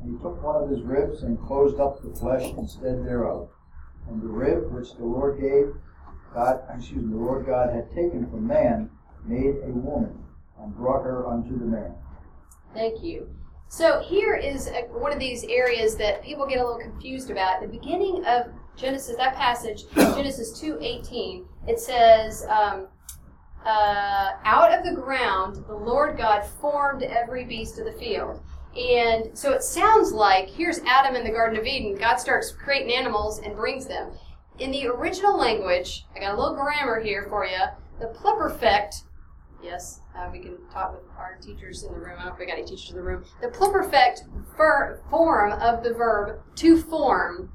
And 0.02 0.16
he 0.16 0.22
took 0.22 0.42
one 0.42 0.62
of 0.62 0.70
his 0.70 0.82
ribs 0.82 1.22
and 1.22 1.40
closed 1.40 1.78
up 1.78 2.02
the 2.02 2.10
flesh 2.10 2.52
instead 2.56 3.04
thereof. 3.04 3.50
And 4.08 4.20
the 4.20 4.26
rib 4.26 4.72
which 4.72 4.94
the 4.94 5.04
Lord 5.04 5.40
gave, 5.40 5.74
God, 6.34 6.60
excuse 6.74 7.04
me, 7.04 7.12
the 7.12 7.18
Lord 7.18 7.46
God 7.46 7.72
had 7.72 7.90
taken 7.90 8.28
from 8.28 8.46
man, 8.46 8.90
made 9.24 9.56
a 9.62 9.72
woman, 9.72 10.19
and 10.62 10.74
brought 10.74 11.02
her 11.02 11.26
unto 11.26 11.58
the 11.58 11.64
man. 11.64 11.94
Thank 12.74 13.02
you. 13.02 13.28
So 13.68 14.00
here 14.00 14.34
is 14.34 14.66
a, 14.66 14.82
one 14.90 15.12
of 15.12 15.20
these 15.20 15.44
areas 15.44 15.96
that 15.96 16.22
people 16.22 16.46
get 16.46 16.58
a 16.58 16.64
little 16.64 16.80
confused 16.80 17.30
about. 17.30 17.62
At 17.62 17.70
the 17.70 17.78
beginning 17.78 18.24
of 18.24 18.46
Genesis, 18.76 19.16
that 19.16 19.36
passage, 19.36 19.84
Genesis 19.94 20.58
two 20.58 20.76
eighteen, 20.80 21.46
it 21.68 21.78
says, 21.78 22.44
um, 22.48 22.88
uh, 23.64 24.30
"Out 24.44 24.72
of 24.72 24.84
the 24.84 25.00
ground, 25.00 25.64
the 25.68 25.74
Lord 25.74 26.16
God 26.16 26.44
formed 26.44 27.02
every 27.02 27.44
beast 27.44 27.78
of 27.78 27.84
the 27.84 27.92
field." 27.92 28.42
And 28.76 29.36
so 29.36 29.52
it 29.52 29.62
sounds 29.62 30.12
like 30.12 30.48
here's 30.48 30.78
Adam 30.80 31.16
in 31.16 31.24
the 31.24 31.30
Garden 31.30 31.58
of 31.58 31.66
Eden. 31.66 31.96
God 31.96 32.16
starts 32.16 32.52
creating 32.52 32.92
animals 32.92 33.40
and 33.40 33.56
brings 33.56 33.86
them. 33.86 34.12
In 34.58 34.70
the 34.70 34.86
original 34.86 35.36
language, 35.36 36.06
I 36.14 36.20
got 36.20 36.34
a 36.34 36.40
little 36.40 36.54
grammar 36.54 37.00
here 37.00 37.26
for 37.28 37.44
you. 37.46 37.58
The 37.98 38.06
pluperfect, 38.06 39.02
yes, 39.62 40.00
uh, 40.16 40.28
we 40.32 40.38
can 40.40 40.56
talk 40.72 40.92
with 40.92 41.02
our 41.18 41.38
teachers 41.42 41.82
in 41.84 41.92
the 41.92 41.98
room. 41.98 42.12
I 42.12 42.16
don't 42.16 42.26
know 42.26 42.32
if 42.32 42.38
we 42.38 42.46
got 42.46 42.58
any 42.58 42.64
teachers 42.66 42.90
in 42.90 42.96
the 42.96 43.02
room. 43.02 43.24
The 43.40 43.48
pluperfect 43.48 44.22
ver- 44.56 45.00
form 45.10 45.52
of 45.52 45.82
the 45.82 45.92
verb 45.94 46.40
to 46.56 46.80
form 46.80 47.52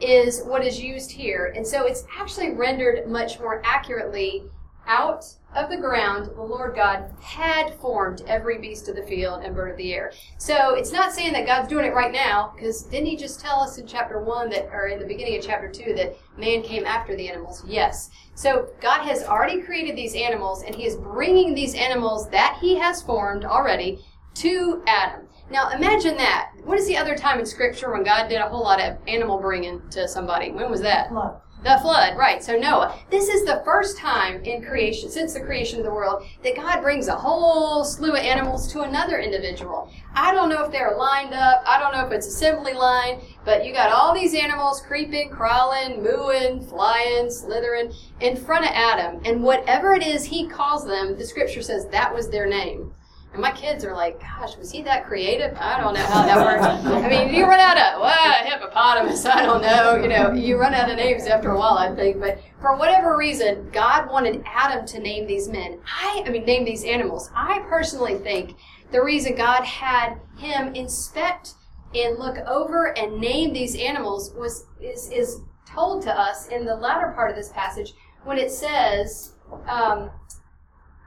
is 0.00 0.42
what 0.42 0.64
is 0.64 0.80
used 0.80 1.10
here. 1.10 1.52
And 1.56 1.66
so 1.66 1.86
it's 1.86 2.04
actually 2.18 2.52
rendered 2.52 3.08
much 3.08 3.38
more 3.40 3.62
accurately 3.64 4.44
out 4.86 5.24
of 5.54 5.70
the 5.70 5.76
ground, 5.76 6.30
the 6.34 6.42
Lord 6.42 6.74
God 6.74 7.10
had 7.20 7.74
formed 7.80 8.22
every 8.26 8.58
beast 8.58 8.88
of 8.88 8.96
the 8.96 9.02
field 9.02 9.42
and 9.42 9.54
bird 9.54 9.70
of 9.70 9.76
the 9.76 9.94
air. 9.94 10.12
So 10.38 10.74
it's 10.74 10.92
not 10.92 11.12
saying 11.12 11.32
that 11.32 11.46
God's 11.46 11.68
doing 11.68 11.86
it 11.86 11.94
right 11.94 12.12
now, 12.12 12.52
because 12.54 12.82
didn't 12.82 13.06
He 13.06 13.16
just 13.16 13.40
tell 13.40 13.60
us 13.60 13.78
in 13.78 13.86
chapter 13.86 14.20
1 14.20 14.50
that, 14.50 14.68
or 14.72 14.88
in 14.88 14.98
the 14.98 15.06
beginning 15.06 15.38
of 15.38 15.44
chapter 15.44 15.70
2, 15.70 15.94
that 15.94 16.16
man 16.36 16.62
came 16.62 16.84
after 16.84 17.16
the 17.16 17.28
animals? 17.28 17.64
Yes. 17.66 18.10
So 18.34 18.68
God 18.80 19.02
has 19.02 19.24
already 19.24 19.62
created 19.62 19.96
these 19.96 20.14
animals, 20.14 20.62
and 20.62 20.74
He 20.74 20.84
is 20.84 20.96
bringing 20.96 21.54
these 21.54 21.74
animals 21.74 22.28
that 22.30 22.58
He 22.60 22.76
has 22.76 23.02
formed 23.02 23.44
already 23.44 24.00
to 24.34 24.82
Adam. 24.86 25.26
Now 25.50 25.70
imagine 25.70 26.16
that. 26.16 26.50
What 26.64 26.78
is 26.78 26.86
the 26.86 26.96
other 26.96 27.16
time 27.16 27.38
in 27.38 27.46
Scripture 27.46 27.92
when 27.92 28.02
God 28.02 28.28
did 28.28 28.40
a 28.40 28.48
whole 28.48 28.64
lot 28.64 28.80
of 28.80 28.98
animal 29.06 29.38
bringing 29.38 29.80
to 29.90 30.06
somebody? 30.08 30.50
When 30.50 30.70
was 30.70 30.82
that? 30.82 31.08
Flood. 31.08 31.40
The 31.66 31.80
flood, 31.80 32.16
right. 32.16 32.44
So 32.44 32.56
Noah. 32.56 32.96
This 33.10 33.28
is 33.28 33.44
the 33.44 33.60
first 33.64 33.98
time 33.98 34.40
in 34.44 34.64
creation, 34.64 35.10
since 35.10 35.34
the 35.34 35.40
creation 35.40 35.80
of 35.80 35.84
the 35.84 35.90
world, 35.90 36.22
that 36.44 36.54
God 36.54 36.80
brings 36.80 37.08
a 37.08 37.16
whole 37.16 37.84
slew 37.84 38.12
of 38.12 38.18
animals 38.18 38.70
to 38.72 38.82
another 38.82 39.18
individual. 39.18 39.90
I 40.14 40.32
don't 40.32 40.48
know 40.48 40.64
if 40.64 40.70
they're 40.70 40.96
lined 40.96 41.34
up. 41.34 41.64
I 41.66 41.80
don't 41.80 41.92
know 41.92 42.06
if 42.06 42.12
it's 42.12 42.28
assembly 42.28 42.72
line, 42.72 43.20
but 43.44 43.66
you 43.66 43.72
got 43.72 43.90
all 43.90 44.14
these 44.14 44.32
animals 44.32 44.80
creeping, 44.80 45.28
crawling, 45.28 46.04
mooing, 46.04 46.64
flying, 46.64 47.28
slithering 47.32 47.92
in 48.20 48.36
front 48.36 48.64
of 48.64 48.70
Adam. 48.72 49.20
And 49.24 49.42
whatever 49.42 49.92
it 49.92 50.06
is 50.06 50.22
he 50.22 50.46
calls 50.46 50.86
them, 50.86 51.18
the 51.18 51.26
scripture 51.26 51.62
says 51.62 51.88
that 51.88 52.14
was 52.14 52.30
their 52.30 52.46
name. 52.46 52.92
And 53.36 53.42
my 53.42 53.52
kids 53.52 53.84
are 53.84 53.92
like, 53.94 54.18
gosh, 54.18 54.56
was 54.56 54.70
he 54.70 54.80
that 54.84 55.04
creative? 55.06 55.54
I 55.60 55.78
don't 55.78 55.92
know 55.92 56.00
how 56.06 56.22
that 56.22 56.38
works. 56.38 56.64
I 56.86 57.06
mean, 57.06 57.34
you 57.34 57.44
run 57.44 57.60
out 57.60 57.76
of, 57.76 58.00
well, 58.00 58.44
hippopotamus, 58.46 59.26
I 59.26 59.44
don't 59.44 59.60
know. 59.60 59.96
You 59.96 60.08
know, 60.08 60.32
you 60.32 60.56
run 60.56 60.72
out 60.72 60.88
of 60.88 60.96
names 60.96 61.26
after 61.26 61.50
a 61.50 61.58
while, 61.58 61.76
I 61.76 61.94
think. 61.94 62.18
But 62.18 62.40
for 62.62 62.76
whatever 62.76 63.14
reason, 63.14 63.68
God 63.74 64.10
wanted 64.10 64.42
Adam 64.46 64.86
to 64.86 65.00
name 65.00 65.26
these 65.26 65.50
men. 65.50 65.78
I, 65.86 66.24
I 66.24 66.30
mean, 66.30 66.46
name 66.46 66.64
these 66.64 66.82
animals. 66.84 67.28
I 67.34 67.58
personally 67.68 68.14
think 68.14 68.56
the 68.90 69.02
reason 69.04 69.36
God 69.36 69.64
had 69.64 70.18
him 70.38 70.74
inspect 70.74 71.56
and 71.94 72.18
look 72.18 72.38
over 72.46 72.96
and 72.96 73.20
name 73.20 73.52
these 73.52 73.76
animals 73.76 74.32
was 74.34 74.64
is, 74.80 75.10
is 75.10 75.42
told 75.68 76.02
to 76.04 76.18
us 76.18 76.48
in 76.48 76.64
the 76.64 76.74
latter 76.74 77.12
part 77.14 77.28
of 77.28 77.36
this 77.36 77.50
passage 77.50 77.92
when 78.24 78.38
it 78.38 78.50
says, 78.50 79.34
um, 79.68 80.10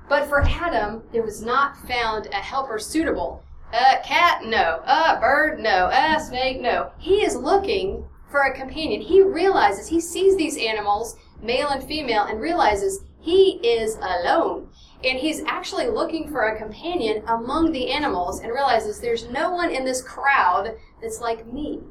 but 0.09 0.27
for 0.27 0.41
Adam, 0.41 1.03
there 1.13 1.23
was 1.23 1.41
not 1.41 1.77
found 1.87 2.25
a 2.27 2.37
helper 2.37 2.79
suitable. 2.79 3.43
A 3.71 4.01
cat, 4.03 4.43
no. 4.43 4.81
A 4.85 5.19
bird, 5.21 5.59
no. 5.59 5.89
A 5.93 6.19
snake, 6.19 6.59
no. 6.59 6.91
He 6.97 7.23
is 7.23 7.35
looking 7.35 8.03
for 8.31 8.41
a 8.41 8.57
companion. 8.57 9.01
He 9.01 9.21
realizes, 9.21 9.87
he 9.87 10.01
sees 10.01 10.35
these 10.35 10.57
animals, 10.57 11.15
male 11.41 11.69
and 11.69 11.83
female, 11.83 12.23
and 12.23 12.41
realizes 12.41 13.03
he 13.21 13.59
is 13.63 13.95
alone. 13.97 14.69
And 15.03 15.19
he's 15.19 15.43
actually 15.43 15.87
looking 15.87 16.29
for 16.29 16.47
a 16.47 16.57
companion 16.57 17.23
among 17.27 17.71
the 17.71 17.91
animals 17.91 18.39
and 18.39 18.51
realizes 18.51 18.99
there's 18.99 19.29
no 19.29 19.51
one 19.51 19.69
in 19.69 19.85
this 19.85 20.01
crowd 20.01 20.75
that's 21.01 21.21
like 21.21 21.45
me. 21.45 21.81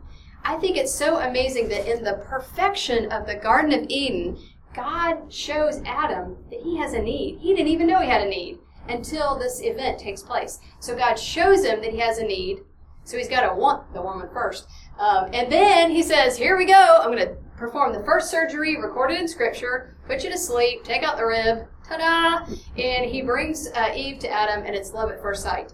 I 0.44 0.56
think 0.56 0.76
it's 0.76 0.94
so 0.94 1.18
amazing 1.18 1.68
that 1.68 1.90
in 1.90 2.04
the 2.04 2.24
perfection 2.24 3.10
of 3.12 3.26
the 3.26 3.36
Garden 3.36 3.72
of 3.72 3.86
Eden, 3.88 4.38
God 4.78 5.32
shows 5.32 5.82
Adam 5.84 6.36
that 6.50 6.60
he 6.60 6.76
has 6.76 6.92
a 6.92 7.02
need. 7.02 7.38
He 7.40 7.52
didn't 7.52 7.66
even 7.66 7.88
know 7.88 7.98
he 7.98 8.06
had 8.06 8.20
a 8.20 8.30
need 8.30 8.60
until 8.88 9.36
this 9.36 9.60
event 9.60 9.98
takes 9.98 10.22
place. 10.22 10.60
So 10.78 10.94
God 10.94 11.16
shows 11.16 11.64
him 11.64 11.80
that 11.80 11.90
he 11.90 11.98
has 11.98 12.18
a 12.18 12.24
need. 12.24 12.60
So 13.02 13.16
he's 13.16 13.28
got 13.28 13.40
to 13.40 13.58
want 13.58 13.92
the 13.92 14.00
woman 14.00 14.28
first. 14.32 14.68
Um, 15.00 15.30
and 15.32 15.50
then 15.50 15.90
he 15.90 16.04
says, 16.04 16.38
Here 16.38 16.56
we 16.56 16.64
go. 16.64 17.00
I'm 17.02 17.10
going 17.10 17.26
to 17.26 17.34
perform 17.56 17.92
the 17.92 18.04
first 18.04 18.30
surgery 18.30 18.80
recorded 18.80 19.18
in 19.18 19.26
Scripture, 19.26 19.96
put 20.06 20.22
you 20.22 20.30
to 20.30 20.38
sleep, 20.38 20.84
take 20.84 21.02
out 21.02 21.16
the 21.16 21.26
rib, 21.26 21.66
ta 21.88 21.96
da! 21.96 22.54
And 22.80 23.10
he 23.10 23.22
brings 23.22 23.68
uh, 23.74 23.92
Eve 23.96 24.20
to 24.20 24.30
Adam, 24.30 24.64
and 24.64 24.76
it's 24.76 24.92
love 24.92 25.10
at 25.10 25.20
first 25.20 25.42
sight. 25.42 25.72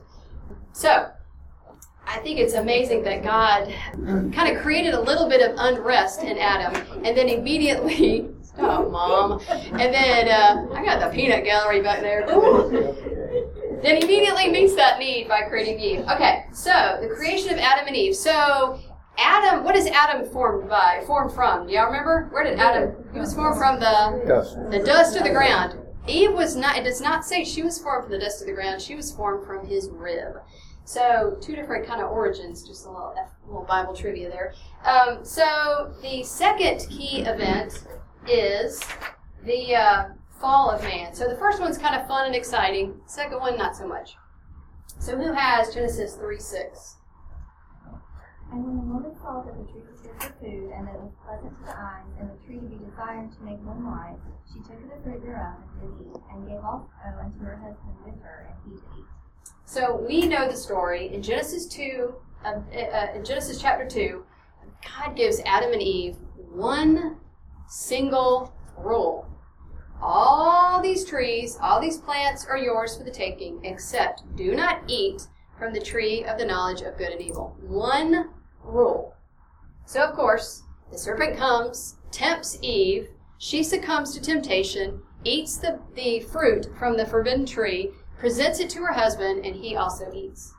So, 0.73 1.11
I 2.07 2.19
think 2.21 2.39
it's 2.39 2.55
amazing 2.55 3.03
that 3.05 3.23
God 3.23 3.75
kind 4.33 4.57
of 4.57 4.63
created 4.63 4.95
a 4.95 5.01
little 5.01 5.29
bit 5.29 5.43
of 5.43 5.57
unrest 5.59 6.23
in 6.23 6.39
Adam, 6.39 6.75
and 7.05 7.17
then 7.17 7.29
immediately 7.29 8.29
Oh, 8.59 8.89
mom. 8.89 9.41
And 9.49 9.93
then 9.93 10.29
uh, 10.29 10.67
I 10.75 10.85
got 10.85 11.01
the 11.01 11.09
peanut 11.15 11.45
gallery 11.45 11.83
back 11.83 12.01
there. 12.01 12.25
then 12.27 14.03
immediately 14.03 14.51
meets 14.51 14.75
that 14.77 14.99
need 14.99 15.29
by 15.29 15.43
creating 15.43 15.81
Eve. 15.81 16.01
Okay, 16.09 16.47
so 16.53 16.99
the 17.01 17.09
creation 17.15 17.51
of 17.53 17.59
Adam 17.59 17.87
and 17.87 17.97
Eve. 17.97 18.15
So 18.15 18.79
Adam, 19.19 19.65
what 19.65 19.77
is 19.77 19.87
Adam 19.89 20.27
formed 20.31 20.69
by? 20.69 21.03
Formed 21.07 21.33
from? 21.33 21.67
Do 21.67 21.73
y'all 21.73 21.87
remember? 21.87 22.29
Where 22.33 22.45
did 22.45 22.59
Adam? 22.59 22.95
He 23.13 23.19
was 23.21 23.35
formed 23.35 23.59
from 23.59 23.81
the 23.81 24.25
Dust. 24.27 24.57
the 24.71 24.81
dust 24.81 25.17
of 25.17 25.25
the 25.25 25.31
ground. 25.31 25.79
Eve 26.07 26.33
was 26.33 26.55
not. 26.55 26.77
It 26.77 26.85
does 26.85 27.01
not 27.01 27.25
say 27.25 27.45
she 27.45 27.63
was 27.63 27.79
formed 27.79 28.05
from 28.05 28.13
the 28.13 28.19
dust 28.19 28.41
of 28.41 28.47
the 28.47 28.53
ground. 28.53 28.81
She 28.81 28.95
was 28.95 29.13
formed 29.13 29.47
from 29.47 29.67
his 29.67 29.89
rib. 29.91 30.35
So 30.85 31.39
two 31.41 31.57
different 31.57 31.87
kind 31.87 32.03
of 32.03 32.11
origins. 32.11 32.67
Just 32.67 32.85
a 32.87 32.91
little, 32.91 33.15
a 33.17 33.47
little 33.47 33.65
Bible 33.65 33.95
trivia 33.95 34.29
there. 34.29 34.53
Um, 34.85 35.25
so 35.25 35.95
the 36.03 36.23
second 36.25 36.87
key 36.91 37.23
event 37.23 37.85
is 38.29 38.81
the 39.45 39.75
uh, 39.75 40.05
fall 40.41 40.71
of 40.71 40.83
man. 40.83 41.15
So 41.15 41.29
the 41.29 41.37
first 41.37 41.61
one's 41.61 41.79
kind 41.79 42.01
of 42.01 42.07
fun 42.07 42.27
and 42.27 42.35
exciting. 42.35 43.01
Second 43.07 43.41
one, 43.41 43.57
not 43.57 43.77
so 43.77 43.87
much. 43.87 44.17
So 44.99 45.17
who 45.17 45.33
has 45.33 45.75
Genesis 45.75 46.15
3 46.15 46.39
6? 46.39 46.97
And 48.53 48.65
when 48.65 48.77
the 48.77 48.83
woman 48.83 49.17
saw 49.21 49.43
that 49.43 49.57
the 49.57 49.65
tree 49.73 49.83
was 49.91 50.01
good 50.01 50.15
for 50.23 50.33
food, 50.39 50.71
and 50.71 50.87
that 50.87 50.95
it 50.95 51.01
was 51.01 51.13
pleasant 51.27 51.59
to 51.59 51.65
the 51.65 51.77
eyes, 51.77 52.07
and 52.21 52.31
the 52.31 52.39
tree 52.47 52.61
to 52.61 52.67
be 52.67 52.79
desired 52.79 53.33
to 53.33 53.41
make 53.43 53.59
one 53.67 53.85
wise, 53.85 54.21
she 54.47 54.61
took 54.61 54.79
of 54.79 54.91
the 54.95 55.03
fruit 55.03 55.23
thereof 55.23 55.57
and 55.83 55.99
did 55.99 56.07
eat, 56.15 56.23
and 56.31 56.47
gave 56.47 56.63
also 56.63 56.87
unto 57.19 57.39
her 57.41 57.57
husband 57.57 57.97
with 58.05 58.23
her, 58.23 58.53
and 58.53 58.57
he 58.65 58.79
did 58.79 58.85
eat. 59.01 59.09
So 59.65 59.97
we 59.97 60.29
know 60.29 60.47
the 60.49 60.57
story 60.57 61.13
in 61.13 61.23
Genesis 61.23 61.67
2, 61.67 62.15
uh, 62.45 62.49
uh, 62.49 63.07
in 63.17 63.25
Genesis 63.25 63.61
chapter 63.61 63.89
2, 63.89 64.25
God 64.85 65.17
gives 65.17 65.41
Adam 65.47 65.73
and 65.73 65.83
Eve 65.83 66.17
one 66.37 67.17
single 67.69 68.53
rule. 68.77 69.29
All 70.01 70.83
these 70.83 71.05
trees, 71.05 71.59
all 71.63 71.81
these 71.81 71.99
plants 71.99 72.47
are 72.47 72.59
yours 72.59 72.97
for 72.97 73.05
the 73.05 73.11
taking, 73.11 73.65
except 73.65 74.23
do 74.37 74.55
not 74.55 74.83
eat 74.87 75.23
from 75.59 75.73
the 75.73 75.81
tree 75.81 76.25
of 76.25 76.39
the 76.39 76.45
knowledge 76.45 76.83
of 76.83 76.99
good 76.99 77.13
and 77.13 77.23
evil. 77.23 77.57
One 77.61 78.31
rule. 78.63 79.15
So, 79.87 80.03
of 80.03 80.15
course, 80.15 80.63
the 80.91 80.99
serpent 80.99 81.37
comes, 81.37 81.97
tempts 82.11 82.59
Eve, 82.63 83.09
she 83.39 83.63
succumbs 83.63 84.15
to 84.15 84.21
temptation, 84.21 85.03
eats 85.25 85.57
the, 85.57 85.81
the 85.95 86.21
fruit 86.21 86.69
from 86.79 86.97
the 86.97 87.07
forbidden 87.07 87.47
tree, 87.47 87.91
presents 88.19 88.61
it 88.61 88.71
to 88.71 88.79
her 88.81 88.93
husband, 88.93 89.45
and 89.45 89.55
he 89.55 89.77
also 89.77 90.11
eats. 90.13 90.55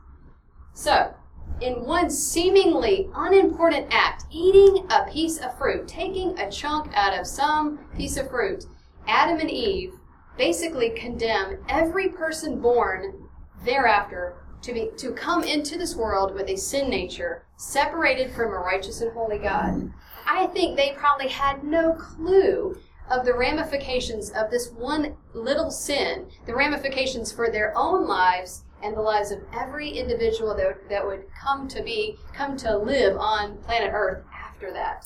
So, 0.73 1.13
in 1.61 1.85
one 1.85 2.09
seemingly 2.09 3.09
unimportant 3.15 3.87
act, 3.91 4.25
eating 4.29 4.85
a 4.89 5.09
piece 5.09 5.39
of 5.39 5.57
fruit, 5.57 5.87
taking 5.87 6.37
a 6.39 6.51
chunk 6.51 6.91
out 6.95 7.17
of 7.17 7.25
some 7.25 7.79
piece 7.97 8.17
of 8.17 8.29
fruit, 8.29 8.65
Adam 9.07 9.39
and 9.39 9.51
Eve 9.51 9.93
basically 10.37 10.89
condemn 10.89 11.57
every 11.69 12.09
person 12.09 12.59
born 12.59 13.29
thereafter 13.63 14.35
to 14.61 14.73
be 14.73 14.89
to 14.97 15.11
come 15.11 15.43
into 15.43 15.77
this 15.77 15.95
world 15.95 16.33
with 16.33 16.49
a 16.49 16.57
sin 16.57 16.89
nature, 16.89 17.45
separated 17.55 18.31
from 18.31 18.51
a 18.51 18.57
righteous 18.57 19.01
and 19.01 19.13
holy 19.13 19.37
God. 19.37 19.91
I 20.27 20.47
think 20.47 20.75
they 20.75 20.93
probably 20.97 21.29
had 21.29 21.63
no 21.63 21.93
clue 21.93 22.77
of 23.09 23.25
the 23.25 23.33
ramifications 23.33 24.31
of 24.31 24.49
this 24.49 24.71
one 24.71 25.15
little 25.33 25.69
sin, 25.69 26.27
the 26.47 26.55
ramifications 26.55 27.31
for 27.31 27.49
their 27.49 27.71
own 27.77 28.07
lives 28.07 28.64
and 28.83 28.95
the 28.95 29.01
lives 29.01 29.31
of 29.31 29.39
every 29.53 29.89
individual 29.89 30.55
that, 30.55 30.89
that 30.89 31.05
would 31.05 31.25
come 31.41 31.67
to 31.69 31.81
be, 31.81 32.17
come 32.33 32.57
to 32.57 32.77
live 32.77 33.17
on 33.17 33.57
planet 33.59 33.91
Earth 33.93 34.23
after 34.33 34.71
that. 34.73 35.05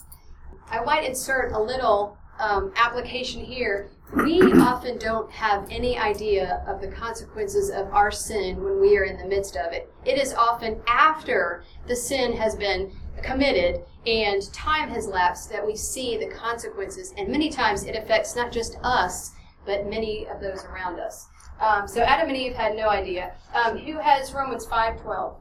I 0.70 0.84
might 0.84 1.04
insert 1.04 1.54
a 1.54 1.60
little 1.60 2.18
um, 2.40 2.72
application 2.76 3.44
here 3.44 3.90
we 4.16 4.42
often 4.54 4.98
don't 4.98 5.30
have 5.32 5.68
any 5.70 5.98
idea 5.98 6.64
of 6.68 6.82
the 6.82 6.88
consequences 6.88 7.70
of 7.70 7.94
our 7.94 8.10
sin 8.10 8.64
when 8.64 8.82
we 8.82 8.98
are 8.98 9.04
in 9.04 9.18
the 9.18 9.28
midst 9.28 9.56
of 9.56 9.72
it. 9.72 9.92
It 10.04 10.18
is 10.18 10.34
often 10.34 10.82
after 10.88 11.64
the 11.88 11.96
sin 11.96 12.34
has 12.34 12.56
been 12.56 12.92
committed 13.22 13.82
and 14.08 14.42
time 14.52 14.90
has 14.90 15.06
lapsed 15.06 15.52
that 15.52 15.66
we 15.66 15.76
see 15.76 16.18
the 16.18 16.34
consequences. 16.34 17.14
And 17.18 17.30
many 17.30 17.50
times 17.50 17.84
it 17.84 17.96
affects 17.96 18.36
not 18.36 18.52
just 18.52 18.78
us, 18.82 19.32
but 19.66 19.88
many 19.88 20.28
of 20.28 20.42
those 20.42 20.66
around 20.66 21.00
us. 21.00 21.28
Um, 21.60 21.88
so 21.88 22.02
Adam 22.02 22.30
and 22.30 22.38
Eve 22.38 22.54
had 22.54 22.76
no 22.76 22.90
idea. 22.90 23.34
Um, 23.54 23.78
who 23.78 24.00
has 24.00 24.34
Romans 24.34 24.66
5.12? 24.66 25.36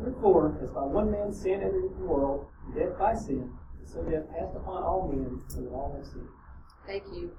Therefore, 0.00 0.58
as 0.62 0.70
by 0.70 0.82
one 0.82 1.10
man 1.10 1.32
sin 1.32 1.54
entered 1.54 1.84
into 1.84 1.98
the 1.98 2.04
world, 2.04 2.46
death 2.74 2.98
by 2.98 3.14
sin, 3.14 3.52
so 3.84 4.02
death 4.02 4.24
passed 4.30 4.56
upon 4.56 4.82
all 4.82 5.08
men, 5.12 5.40
so 5.48 5.60
that 5.60 5.70
all 5.70 5.94
have 5.96 6.06
sinned. 6.06 6.28
Thank 6.86 7.04
you. 7.12 7.30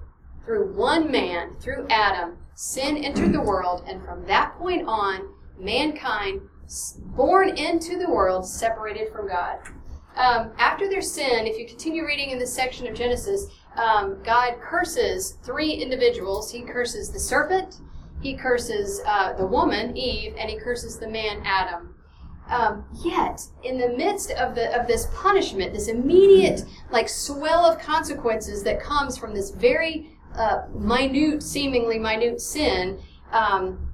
Through 0.46 0.74
one 0.74 1.12
man, 1.12 1.56
through 1.60 1.88
Adam, 1.90 2.38
sin 2.56 2.98
entered 2.98 3.34
the 3.34 3.42
world, 3.42 3.84
and 3.88 4.04
from 4.04 4.26
that 4.28 4.56
point 4.58 4.88
on, 4.88 5.34
mankind, 5.58 6.42
born 7.16 7.50
into 7.58 7.98
the 7.98 8.10
world, 8.10 8.46
separated 8.46 9.12
from 9.12 9.28
God. 9.28 9.58
Um, 10.16 10.52
after 10.58 10.88
their 10.88 11.02
sin, 11.02 11.48
if 11.48 11.58
you 11.58 11.68
continue 11.68 12.06
reading 12.06 12.30
in 12.30 12.40
this 12.40 12.54
section 12.54 12.88
of 12.88 12.94
Genesis, 12.94 13.48
um, 13.76 14.22
God 14.24 14.56
curses 14.62 15.38
three 15.44 15.72
individuals. 15.72 16.52
He 16.52 16.62
curses 16.62 17.12
the 17.12 17.20
serpent, 17.20 17.80
he 18.22 18.36
curses 18.36 19.02
uh, 19.06 19.34
the 19.34 19.46
woman, 19.46 19.98
Eve, 19.98 20.36
and 20.38 20.50
he 20.50 20.58
curses 20.58 20.98
the 20.98 21.08
man, 21.08 21.42
Adam. 21.46 21.96
Um, 22.50 22.86
yet, 23.04 23.42
in 23.64 23.78
the 23.78 23.90
midst 23.90 24.32
of 24.32 24.54
the 24.54 24.80
of 24.80 24.86
this 24.86 25.08
punishment, 25.16 25.74
this 25.74 25.88
immediate 25.88 26.66
like 26.92 27.10
swell 27.10 27.66
of 27.66 27.80
consequences 27.80 28.64
that 28.64 28.82
comes 28.82 29.18
from 29.18 29.34
this 29.34 29.52
very 29.52 30.18
uh, 30.36 30.64
minute, 30.74 31.42
seemingly 31.42 31.98
minute 31.98 32.42
sin, 32.42 33.00
um, 33.32 33.94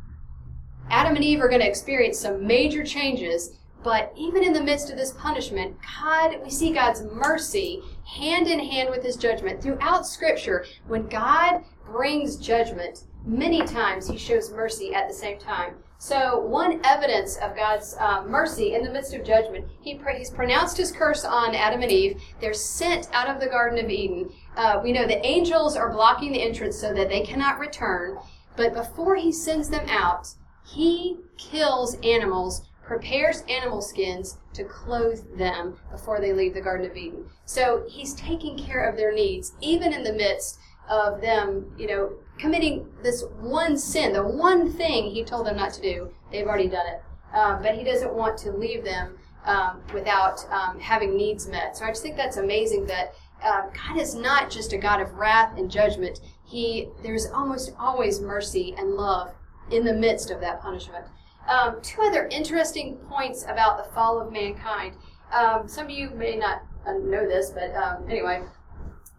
Adam 0.89 1.15
and 1.15 1.23
Eve 1.23 1.41
are 1.41 1.47
going 1.47 1.61
to 1.61 1.67
experience 1.67 2.19
some 2.19 2.45
major 2.45 2.83
changes. 2.83 3.51
But 3.83 4.13
even 4.17 4.43
in 4.43 4.51
the 4.53 4.63
midst 4.63 4.89
of 4.89 4.97
this 4.97 5.13
punishment, 5.13 5.77
God, 6.01 6.35
we 6.43 6.49
see 6.49 6.73
God's 6.73 7.03
mercy 7.03 7.81
hand 8.05 8.47
in 8.47 8.59
hand 8.59 8.89
with 8.89 9.03
His 9.03 9.15
judgment 9.15 9.61
throughout 9.61 10.05
Scripture. 10.05 10.65
When 10.87 11.07
God 11.07 11.63
brings 11.85 12.35
judgment, 12.35 13.05
many 13.25 13.65
times 13.65 14.09
He 14.09 14.17
shows 14.17 14.51
mercy 14.51 14.93
at 14.93 15.07
the 15.07 15.13
same 15.13 15.39
time. 15.39 15.75
So, 15.97 16.39
one 16.39 16.79
evidence 16.85 17.37
of 17.37 17.55
God's 17.57 17.95
uh, 17.99 18.23
mercy 18.25 18.73
in 18.73 18.83
the 18.83 18.91
midst 18.91 19.13
of 19.13 19.25
judgment, 19.25 19.65
he 19.81 19.99
He's 20.17 20.29
pronounced 20.29 20.77
His 20.77 20.93
curse 20.93 21.25
on 21.25 21.55
Adam 21.55 21.81
and 21.81 21.91
Eve. 21.91 22.21
They're 22.39 22.53
sent 22.53 23.09
out 23.13 23.29
of 23.29 23.41
the 23.41 23.47
Garden 23.47 23.83
of 23.83 23.89
Eden. 23.91 24.29
Uh, 24.55 24.79
we 24.81 24.93
know 24.93 25.05
the 25.05 25.25
angels 25.25 25.75
are 25.75 25.91
blocking 25.91 26.31
the 26.31 26.41
entrance 26.41 26.77
so 26.79 26.93
that 26.93 27.09
they 27.09 27.21
cannot 27.21 27.59
return. 27.59 28.17
But 28.55 28.73
before 28.73 29.15
He 29.15 29.31
sends 29.31 29.69
them 29.69 29.87
out, 29.89 30.29
He 30.65 31.17
kills 31.37 31.97
animals 32.03 32.68
prepares 32.89 33.43
animal 33.47 33.83
skins 33.83 34.39
to 34.51 34.63
clothe 34.63 35.37
them 35.37 35.77
before 35.91 36.19
they 36.19 36.33
leave 36.33 36.55
the 36.55 36.59
Garden 36.59 36.89
of 36.89 36.97
Eden. 36.97 37.23
So 37.45 37.85
he's 37.87 38.15
taking 38.15 38.57
care 38.57 38.89
of 38.89 38.97
their 38.97 39.13
needs, 39.13 39.53
even 39.61 39.93
in 39.93 40.03
the 40.03 40.11
midst 40.11 40.57
of 40.89 41.21
them, 41.21 41.71
you 41.77 41.85
know, 41.85 42.13
committing 42.39 42.87
this 43.03 43.23
one 43.39 43.77
sin, 43.77 44.11
the 44.11 44.23
one 44.25 44.73
thing 44.73 45.11
he 45.11 45.23
told 45.23 45.45
them 45.45 45.55
not 45.55 45.71
to 45.73 45.81
do. 45.83 46.09
They've 46.31 46.47
already 46.47 46.67
done 46.67 46.87
it. 46.87 47.03
Um, 47.31 47.61
but 47.61 47.75
he 47.75 47.83
doesn't 47.83 48.11
want 48.11 48.39
to 48.39 48.51
leave 48.51 48.83
them 48.83 49.19
um, 49.45 49.83
without 49.93 50.43
um, 50.51 50.79
having 50.79 51.15
needs 51.15 51.47
met. 51.47 51.77
So 51.77 51.85
I 51.85 51.89
just 51.89 52.01
think 52.01 52.17
that's 52.17 52.37
amazing 52.37 52.87
that 52.87 53.13
uh, 53.43 53.67
God 53.69 54.01
is 54.01 54.15
not 54.15 54.49
just 54.49 54.73
a 54.73 54.79
God 54.79 54.99
of 54.99 55.13
wrath 55.13 55.59
and 55.59 55.69
judgment. 55.69 56.21
He 56.43 56.89
there's 57.03 57.27
almost 57.27 57.71
always 57.79 58.19
mercy 58.19 58.73
and 58.79 58.95
love 58.95 59.35
in 59.69 59.85
the 59.85 59.93
midst 59.93 60.31
of 60.31 60.41
that 60.41 60.59
punishment. 60.59 61.05
Um, 61.47 61.81
two 61.81 62.01
other 62.01 62.27
interesting 62.27 62.97
points 63.09 63.43
about 63.43 63.77
the 63.77 63.91
fall 63.91 64.19
of 64.19 64.31
mankind. 64.31 64.95
Um, 65.31 65.67
some 65.67 65.85
of 65.85 65.91
you 65.91 66.09
may 66.11 66.35
not 66.35 66.63
uh, 66.85 66.93
know 66.93 67.27
this, 67.27 67.51
but 67.51 67.73
um, 67.75 68.09
anyway, 68.09 68.41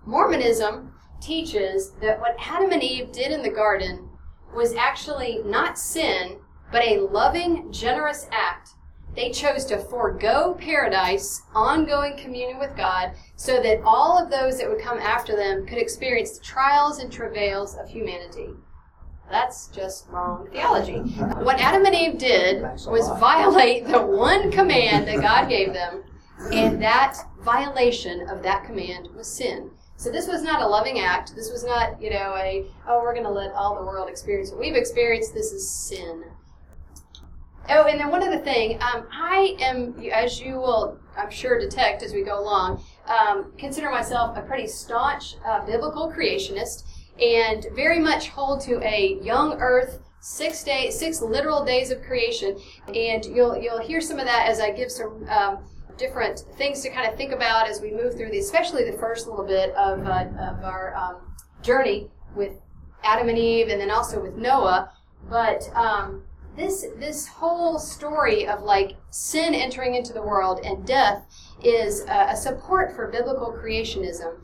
Mormonism 0.06 0.92
teaches 1.20 1.92
that 2.00 2.20
what 2.20 2.36
Adam 2.38 2.72
and 2.72 2.82
Eve 2.82 3.12
did 3.12 3.32
in 3.32 3.42
the 3.42 3.50
garden 3.50 4.08
was 4.54 4.74
actually 4.74 5.40
not 5.44 5.78
sin, 5.78 6.38
but 6.72 6.82
a 6.84 7.00
loving, 7.00 7.72
generous 7.72 8.26
act. 8.32 8.70
They 9.16 9.30
chose 9.30 9.64
to 9.66 9.78
forego 9.78 10.56
paradise, 10.58 11.42
ongoing 11.54 12.16
communion 12.16 12.58
with 12.58 12.76
God, 12.76 13.12
so 13.34 13.60
that 13.60 13.82
all 13.84 14.16
of 14.16 14.30
those 14.30 14.58
that 14.58 14.68
would 14.68 14.80
come 14.80 14.98
after 14.98 15.34
them 15.34 15.66
could 15.66 15.78
experience 15.78 16.38
the 16.38 16.44
trials 16.44 17.00
and 17.00 17.12
travails 17.12 17.76
of 17.76 17.88
humanity. 17.88 18.50
That's 19.30 19.68
just 19.68 20.08
wrong 20.08 20.48
theology. 20.52 20.98
What 21.44 21.60
Adam 21.60 21.86
and 21.86 21.94
Eve 21.94 22.18
did 22.18 22.62
was 22.62 23.08
violate 23.20 23.86
the 23.86 24.00
one 24.02 24.50
command 24.50 25.06
that 25.06 25.20
God 25.20 25.48
gave 25.48 25.72
them, 25.72 26.02
and 26.52 26.82
that 26.82 27.16
violation 27.42 28.28
of 28.28 28.42
that 28.42 28.64
command 28.64 29.08
was 29.14 29.28
sin. 29.28 29.70
So 29.96 30.10
this 30.10 30.26
was 30.26 30.42
not 30.42 30.62
a 30.62 30.66
loving 30.66 30.98
act. 30.98 31.36
This 31.36 31.52
was 31.52 31.62
not, 31.62 32.00
you 32.00 32.10
know, 32.10 32.34
a, 32.36 32.66
oh, 32.88 33.00
we're 33.02 33.12
going 33.12 33.26
to 33.26 33.30
let 33.30 33.52
all 33.52 33.76
the 33.76 33.84
world 33.84 34.08
experience 34.08 34.50
what 34.50 34.58
we've 34.58 34.74
experienced. 34.74 35.34
This 35.34 35.52
is 35.52 35.70
sin. 35.70 36.24
Oh, 37.68 37.84
and 37.84 38.00
then 38.00 38.10
one 38.10 38.22
other 38.22 38.38
thing. 38.38 38.80
Um, 38.82 39.06
I 39.12 39.56
am, 39.60 40.00
as 40.12 40.40
you 40.40 40.54
will, 40.54 40.98
I'm 41.16 41.30
sure, 41.30 41.58
detect 41.60 42.02
as 42.02 42.14
we 42.14 42.22
go 42.22 42.40
along, 42.40 42.82
um, 43.06 43.52
consider 43.58 43.90
myself 43.90 44.36
a 44.36 44.40
pretty 44.40 44.66
staunch 44.66 45.36
uh, 45.46 45.64
biblical 45.66 46.10
creationist 46.10 46.84
and 47.20 47.66
very 47.74 47.98
much 47.98 48.28
hold 48.28 48.60
to 48.62 48.80
a 48.82 49.18
young 49.22 49.60
earth 49.60 50.00
six 50.20 50.62
day 50.62 50.90
six 50.90 51.20
literal 51.22 51.64
days 51.64 51.90
of 51.90 52.02
creation. 52.02 52.58
And 52.94 53.24
you'll 53.24 53.56
you'll 53.56 53.80
hear 53.80 54.00
some 54.00 54.18
of 54.18 54.26
that 54.26 54.48
as 54.48 54.60
i 54.60 54.70
give 54.70 54.90
some 54.90 55.26
um, 55.28 55.58
different 55.96 56.40
things 56.56 56.82
to 56.82 56.90
kind 56.90 57.10
of 57.10 57.16
think 57.16 57.32
about 57.32 57.68
as 57.68 57.80
we 57.80 57.90
move 57.90 58.14
through 58.14 58.30
these 58.30 58.46
especially 58.46 58.90
the 58.90 58.96
first 58.96 59.26
little 59.26 59.44
bit 59.44 59.70
of, 59.74 60.06
uh, 60.06 60.26
of 60.40 60.64
our 60.64 60.94
um, 60.96 61.16
journey 61.62 62.10
with 62.34 62.52
adam 63.04 63.28
and 63.28 63.38
eve 63.38 63.68
and 63.68 63.80
then 63.80 63.90
also 63.90 64.20
with 64.20 64.34
noah. 64.34 64.92
But 65.28 65.68
um, 65.74 66.24
this 66.56 66.86
this 66.98 67.26
whole 67.26 67.78
story 67.78 68.46
of 68.46 68.62
like 68.62 68.96
sin 69.10 69.54
entering 69.54 69.94
into 69.94 70.12
the 70.12 70.22
world 70.22 70.60
and 70.64 70.86
death 70.86 71.26
is 71.62 72.02
a, 72.02 72.30
a 72.30 72.36
support 72.36 72.94
for 72.94 73.08
biblical 73.08 73.52
creationism. 73.52 74.36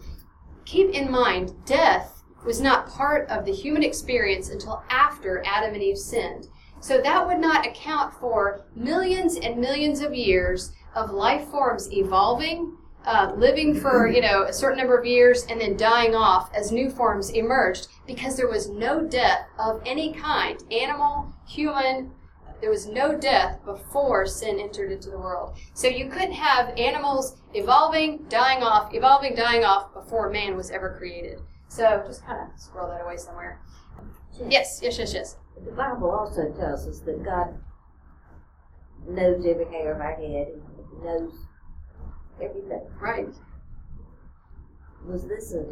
Keep 0.64 0.90
in 0.90 1.10
mind 1.10 1.52
death 1.64 2.15
was 2.46 2.60
not 2.60 2.88
part 2.88 3.28
of 3.28 3.44
the 3.44 3.52
human 3.52 3.82
experience 3.82 4.50
until 4.50 4.82
after 4.88 5.42
Adam 5.44 5.74
and 5.74 5.82
Eve 5.82 5.98
sinned. 5.98 6.46
So 6.80 7.00
that 7.00 7.26
would 7.26 7.40
not 7.40 7.66
account 7.66 8.14
for 8.14 8.64
millions 8.76 9.36
and 9.36 9.58
millions 9.58 10.00
of 10.00 10.14
years 10.14 10.72
of 10.94 11.10
life 11.10 11.48
forms 11.48 11.92
evolving, 11.92 12.76
uh, 13.04 13.32
living 13.36 13.74
for 13.74 14.08
you 14.08 14.20
know 14.20 14.44
a 14.44 14.52
certain 14.52 14.78
number 14.78 14.96
of 14.96 15.04
years, 15.04 15.46
and 15.50 15.60
then 15.60 15.76
dying 15.76 16.14
off 16.14 16.50
as 16.54 16.70
new 16.70 16.88
forms 16.88 17.30
emerged 17.30 17.88
because 18.06 18.36
there 18.36 18.48
was 18.48 18.68
no 18.68 19.02
death 19.02 19.48
of 19.58 19.82
any 19.84 20.12
kind, 20.12 20.62
animal, 20.70 21.32
human. 21.46 22.12
There 22.60 22.70
was 22.70 22.86
no 22.86 23.18
death 23.18 23.62
before 23.64 24.26
sin 24.26 24.58
entered 24.58 24.90
into 24.90 25.10
the 25.10 25.18
world. 25.18 25.58
So 25.74 25.88
you 25.88 26.08
couldn't 26.08 26.32
have 26.32 26.68
animals 26.78 27.36
evolving, 27.52 28.24
dying 28.28 28.62
off, 28.62 28.94
evolving, 28.94 29.34
dying 29.34 29.64
off 29.64 29.92
before 29.92 30.30
man 30.30 30.56
was 30.56 30.70
ever 30.70 30.96
created. 30.96 31.40
So 31.68 32.02
just 32.06 32.24
kind 32.24 32.40
of 32.40 32.58
scroll 32.58 32.88
that 32.88 33.02
away 33.02 33.16
somewhere. 33.16 33.60
Yes, 34.48 34.80
yes, 34.82 34.98
yes, 34.98 35.14
yes. 35.14 35.36
The 35.64 35.72
Bible 35.72 36.10
also 36.10 36.52
tells 36.52 36.86
us 36.86 37.00
that 37.00 37.24
God 37.24 37.58
knows 39.08 39.44
every 39.46 39.66
hair 39.66 39.94
of 39.94 40.00
our 40.00 40.14
head 40.14 40.48
and 40.48 41.04
knows 41.04 41.32
everything. 42.42 42.82
Right. 43.00 43.28
Was 45.06 45.26
this 45.26 45.52
a 45.52 45.62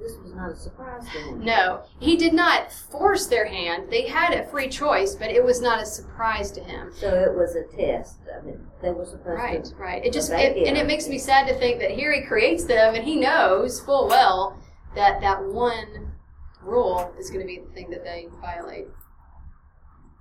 this 0.00 0.16
was 0.22 0.32
not 0.32 0.50
a 0.50 0.56
surprise 0.56 1.04
to 1.12 1.18
him? 1.18 1.44
No, 1.44 1.82
he 1.98 2.16
did 2.16 2.32
not 2.32 2.72
force 2.72 3.26
their 3.26 3.44
hand. 3.44 3.90
They 3.90 4.08
had 4.08 4.32
a 4.32 4.46
free 4.46 4.68
choice, 4.68 5.14
but 5.14 5.30
it 5.30 5.44
was 5.44 5.60
not 5.60 5.82
a 5.82 5.84
surprise 5.84 6.50
to 6.52 6.60
him. 6.60 6.90
So 6.94 7.08
it 7.08 7.36
was 7.36 7.54
a 7.54 7.64
test. 7.64 8.20
I 8.34 8.42
mean, 8.42 8.66
they 8.80 8.92
were 8.92 9.04
supposed 9.04 9.26
right, 9.26 9.62
to. 9.62 9.74
Right, 9.74 9.80
right. 9.80 10.04
It 10.06 10.14
just 10.14 10.32
it, 10.32 10.56
and 10.66 10.78
it 10.78 10.86
makes 10.86 11.06
me 11.06 11.18
sad 11.18 11.46
to 11.48 11.54
think 11.58 11.80
that 11.80 11.90
here 11.90 12.12
he 12.12 12.22
creates 12.22 12.64
them, 12.64 12.94
and 12.94 13.04
he 13.04 13.16
knows 13.16 13.80
full 13.80 14.08
well 14.08 14.58
that 14.94 15.20
that 15.20 15.44
one 15.44 16.12
rule 16.62 17.14
is 17.18 17.30
going 17.30 17.40
to 17.40 17.46
be 17.46 17.60
the 17.60 17.72
thing 17.72 17.90
that 17.90 18.04
they 18.04 18.28
violate. 18.40 18.86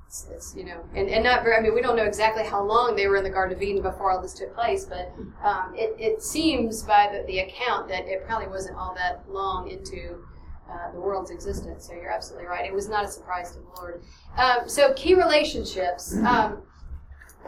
It's, 0.08 0.28
it's, 0.32 0.56
you 0.56 0.66
know, 0.66 0.84
and, 0.96 1.08
and 1.08 1.24
not 1.24 1.44
very, 1.44 1.56
I 1.56 1.60
mean, 1.60 1.76
we 1.76 1.82
don't 1.82 1.96
know 1.96 2.06
exactly 2.06 2.44
how 2.44 2.64
long 2.64 2.96
they 2.96 3.08
were 3.08 3.18
in 3.18 3.24
the 3.24 3.30
Garden 3.30 3.56
of 3.56 3.62
Eden 3.62 3.84
before 3.84 4.12
all 4.12 4.22
this 4.22 4.34
took 4.34 4.56
place, 4.56 4.86
but 4.86 5.14
um, 5.44 5.76
it, 5.76 5.96
it 6.00 6.24
seems 6.24 6.82
by 6.82 7.10
the, 7.12 7.24
the 7.28 7.40
account 7.40 7.88
that 7.90 8.08
it 8.08 8.26
probably 8.26 8.48
wasn't 8.48 8.76
all 8.76 8.96
that 8.96 9.24
long 9.30 9.70
into 9.70 10.24
uh, 10.68 10.92
the 10.92 11.00
world's 11.00 11.30
existence. 11.30 11.86
So 11.86 11.94
you're 11.94 12.10
absolutely 12.10 12.48
right. 12.48 12.66
It 12.66 12.74
was 12.74 12.90
not 12.90 13.06
a 13.06 13.08
surprise 13.08 13.52
to 13.52 13.60
the 13.60 13.66
Lord. 13.78 14.02
Um, 14.38 14.68
so 14.68 14.94
key 14.94 15.14
relationships. 15.14 16.16
Um, 16.18 16.64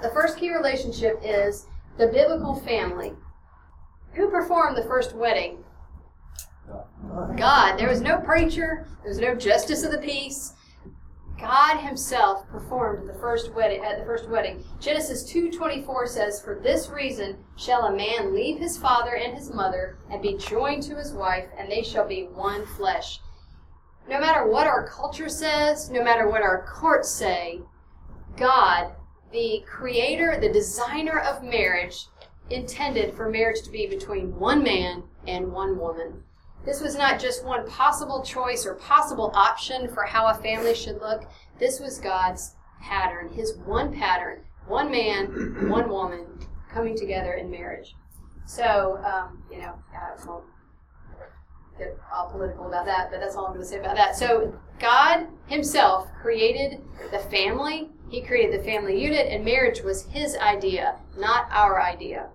the 0.03 0.10
first 0.10 0.38
key 0.38 0.53
relationship 0.53 1.19
is 1.23 1.65
the 1.97 2.07
biblical 2.07 2.55
family. 2.60 3.13
Who 4.13 4.29
performed 4.29 4.77
the 4.77 4.84
first 4.84 5.15
wedding 5.15 5.63
God. 7.38 7.78
There 7.78 7.90
was 7.90 8.02
no 8.02 8.20
preacher, 8.20 8.88
there 9.02 9.10
was 9.10 9.20
no 9.20 9.36
justice 9.36 9.84
of 9.84 9.92
the 9.92 9.98
peace. 9.98 10.54
God 11.40 11.78
himself 11.78 12.48
performed 12.50 13.10
the 13.10 13.16
first 13.16 13.52
wedding 13.54 13.84
at 13.84 13.98
the 13.98 14.06
first 14.06 14.30
wedding. 14.30 14.64
Genesis 14.80 15.24
2:24 15.24 16.06
says, 16.06 16.40
"For 16.40 16.54
this 16.54 16.90
reason 16.90 17.44
shall 17.56 17.86
a 17.86 17.92
man 17.92 18.34
leave 18.36 18.60
his 18.60 18.78
father 18.78 19.16
and 19.16 19.34
his 19.34 19.52
mother 19.52 19.98
and 20.12 20.22
be 20.22 20.38
joined 20.38 20.84
to 20.84 20.96
his 20.96 21.14
wife, 21.14 21.50
and 21.58 21.70
they 21.70 21.82
shall 21.82 22.06
be 22.06 22.28
one 22.28 22.68
flesh." 22.68 23.22
No 24.08 24.20
matter 24.20 24.46
what 24.46 24.68
our 24.68 24.88
culture 24.88 25.30
says, 25.30 25.90
no 25.90 26.04
matter 26.04 26.30
what 26.30 26.44
our 26.44 26.64
courts 26.64 27.10
say, 27.10 27.62
God, 28.38 28.94
the 29.32 29.64
creator, 29.68 30.38
the 30.40 30.50
designer 30.50 31.18
of 31.18 31.42
marriage, 31.42 32.08
intended 32.52 33.16
for 33.16 33.30
marriage 33.30 33.64
to 33.64 33.72
be 33.72 33.88
between 33.88 34.38
one 34.40 34.62
man 34.62 35.04
and 35.26 35.52
one 35.52 35.80
woman. 35.80 36.24
This 36.65 36.82
was 36.82 36.95
not 36.95 37.19
just 37.19 37.43
one 37.43 37.67
possible 37.67 38.24
choice 38.24 38.65
or 38.65 38.76
possible 38.76 39.32
option 39.34 39.88
for 39.88 40.04
how 40.04 40.28
a 40.28 40.36
family 40.36 40.76
should 40.76 41.02
look. 41.02 41.24
This 41.60 41.80
was 41.80 42.00
God's 42.00 42.56
pattern, 42.82 43.30
His 43.30 43.58
one 43.65 43.93
pattern 43.93 44.43
one 44.67 44.91
man, 44.91 45.26
one 45.69 45.89
woman 45.89 46.26
coming 46.71 46.95
together 46.95 47.34
in 47.34 47.50
marriage. 47.50 47.95
So, 48.45 49.00
um, 49.06 49.43
you 49.52 49.60
know, 49.60 49.74
I 49.93 50.26
won't 50.26 50.45
get 51.78 51.97
all 52.13 52.30
political 52.32 52.67
about 52.67 52.86
that, 52.86 53.12
but 53.12 53.19
that's 53.19 53.36
all 53.36 53.45
I'm 53.45 53.54
going 53.54 53.62
to 53.62 53.67
say 53.67 53.80
about 53.80 53.95
that. 53.95 54.15
So, 54.15 54.54
God 54.80 55.28
Himself 55.47 56.08
created 56.21 56.82
the 57.12 57.19
family, 57.19 57.89
He 58.10 58.21
created 58.21 58.60
the 58.60 58.63
family 58.63 59.02
unit, 59.02 59.28
and 59.30 59.45
marriage 59.45 59.82
was 59.82 60.06
His 60.06 60.36
idea, 60.38 60.97
not 61.17 61.47
our 61.52 61.82
idea. 61.82 62.30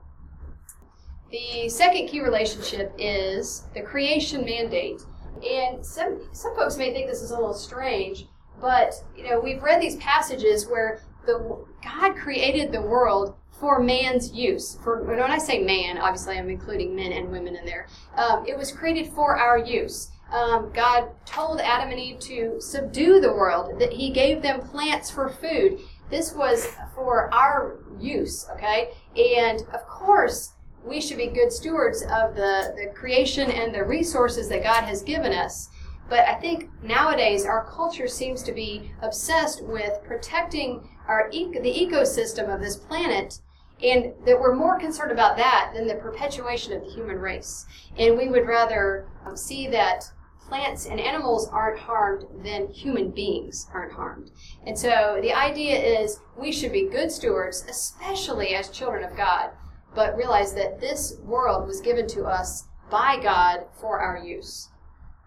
The 1.37 1.69
second 1.69 2.09
key 2.09 2.23
relationship 2.23 2.95
is 2.97 3.65
the 3.75 3.83
creation 3.83 4.43
mandate. 4.45 5.03
And 5.47 5.85
some 5.85 6.21
some 6.33 6.57
folks 6.57 6.79
may 6.79 6.95
think 6.95 7.11
this 7.11 7.21
is 7.21 7.31
a 7.31 7.35
little 7.35 7.53
strange, 7.53 8.27
but 8.59 8.95
you 9.15 9.25
know, 9.25 9.39
we've 9.39 9.63
read 9.63 9.83
these 9.83 9.97
passages 9.97 10.67
where 10.67 11.03
the 11.27 11.63
God 11.83 12.17
created 12.17 12.73
the 12.73 12.81
world 12.81 13.35
for 13.61 13.83
man's 13.83 14.33
use. 14.33 14.79
For 14.83 15.03
when 15.03 15.21
I 15.21 15.37
say 15.37 15.63
man, 15.63 15.99
obviously 15.99 16.39
I'm 16.39 16.49
including 16.49 16.97
men 16.97 17.13
and 17.13 17.31
women 17.31 17.55
in 17.55 17.67
there. 17.67 17.87
Um, 18.17 18.47
it 18.47 18.57
was 18.57 18.73
created 18.73 19.13
for 19.13 19.37
our 19.37 19.59
use. 19.59 20.11
Um, 20.33 20.73
God 20.73 21.11
told 21.27 21.61
Adam 21.61 21.91
and 21.91 22.01
Eve 22.01 22.19
to 22.21 22.57
subdue 22.61 23.21
the 23.21 23.33
world. 23.33 23.79
That 23.79 23.93
He 23.93 24.09
gave 24.11 24.41
them 24.41 24.61
plants 24.61 25.11
for 25.11 25.29
food. 25.29 25.81
This 26.09 26.33
was 26.33 26.67
for 26.95 27.33
our 27.35 27.81
use. 28.01 28.49
Okay, 28.55 28.93
and 29.15 29.61
of 29.75 29.87
course 29.87 30.53
we 30.87 31.01
should 31.01 31.17
be 31.17 31.27
good 31.27 31.53
stewards 31.53 32.03
of 32.03 32.35
the, 32.35 32.75
the 32.77 32.93
creation 32.95 33.51
and 33.51 33.75
the 33.75 33.85
resources 33.85 34.49
that 34.49 34.63
God 34.63 34.85
has 34.85 35.03
given 35.03 35.33
us. 35.33 35.69
But 36.09 36.21
I 36.21 36.35
think 36.35 36.71
nowadays 36.83 37.45
our 37.45 37.65
culture 37.65 38.07
seems 38.07 38.43
to 38.45 38.53
be 38.53 38.93
obsessed 39.03 39.65
with 39.65 40.03
protecting 40.05 40.89
our 41.09 41.29
the 41.31 41.89
ecosystem 41.89 42.53
of 42.53 42.61
this 42.61 42.77
planet, 42.77 43.41
and 43.83 44.13
that 44.25 44.41
we're 44.41 44.55
more 44.55 44.79
concerned 44.79 45.13
about 45.13 45.37
that 45.37 45.73
than 45.75 45.87
the 45.87 45.97
perpetuation 45.97 46.73
of 46.73 46.83
the 46.83 46.91
human 46.91 47.19
race. 47.19 47.67
And 47.99 48.17
we 48.17 48.29
would 48.29 48.47
rather 48.47 49.09
um, 49.25 49.37
see 49.37 49.67
that 49.69 50.05
plants 50.49 50.87
and 50.87 51.01
animals 51.01 51.49
aren't 51.49 51.79
harmed 51.79 52.25
than 52.45 52.69
human 52.69 53.11
beings 53.11 53.69
aren't 53.75 53.93
harmed. 53.93 54.31
And 54.65 54.79
so 54.79 55.19
the 55.21 55.33
idea 55.33 55.77
is 55.77 56.21
we 56.37 56.53
should 56.53 56.73
be 56.73 56.89
good 56.89 57.11
stewards, 57.11 57.65
especially 57.69 58.55
as 58.55 58.71
children 58.71 59.03
of 59.03 59.17
God 59.17 59.51
but 59.97 60.15
realize 60.15 60.53
that 60.55 60.79
this 60.79 61.17
world 61.25 61.67
was 61.67 61.81
given 61.81 62.07
to 62.07 62.25
us 62.27 62.65
by 62.91 63.19
God 63.21 63.65
for 63.81 63.99
our 63.99 64.19
use. 64.19 64.69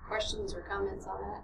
Questions 0.08 0.54
or 0.54 0.62
comments 0.62 1.08
on 1.08 1.20
that? 1.22 1.44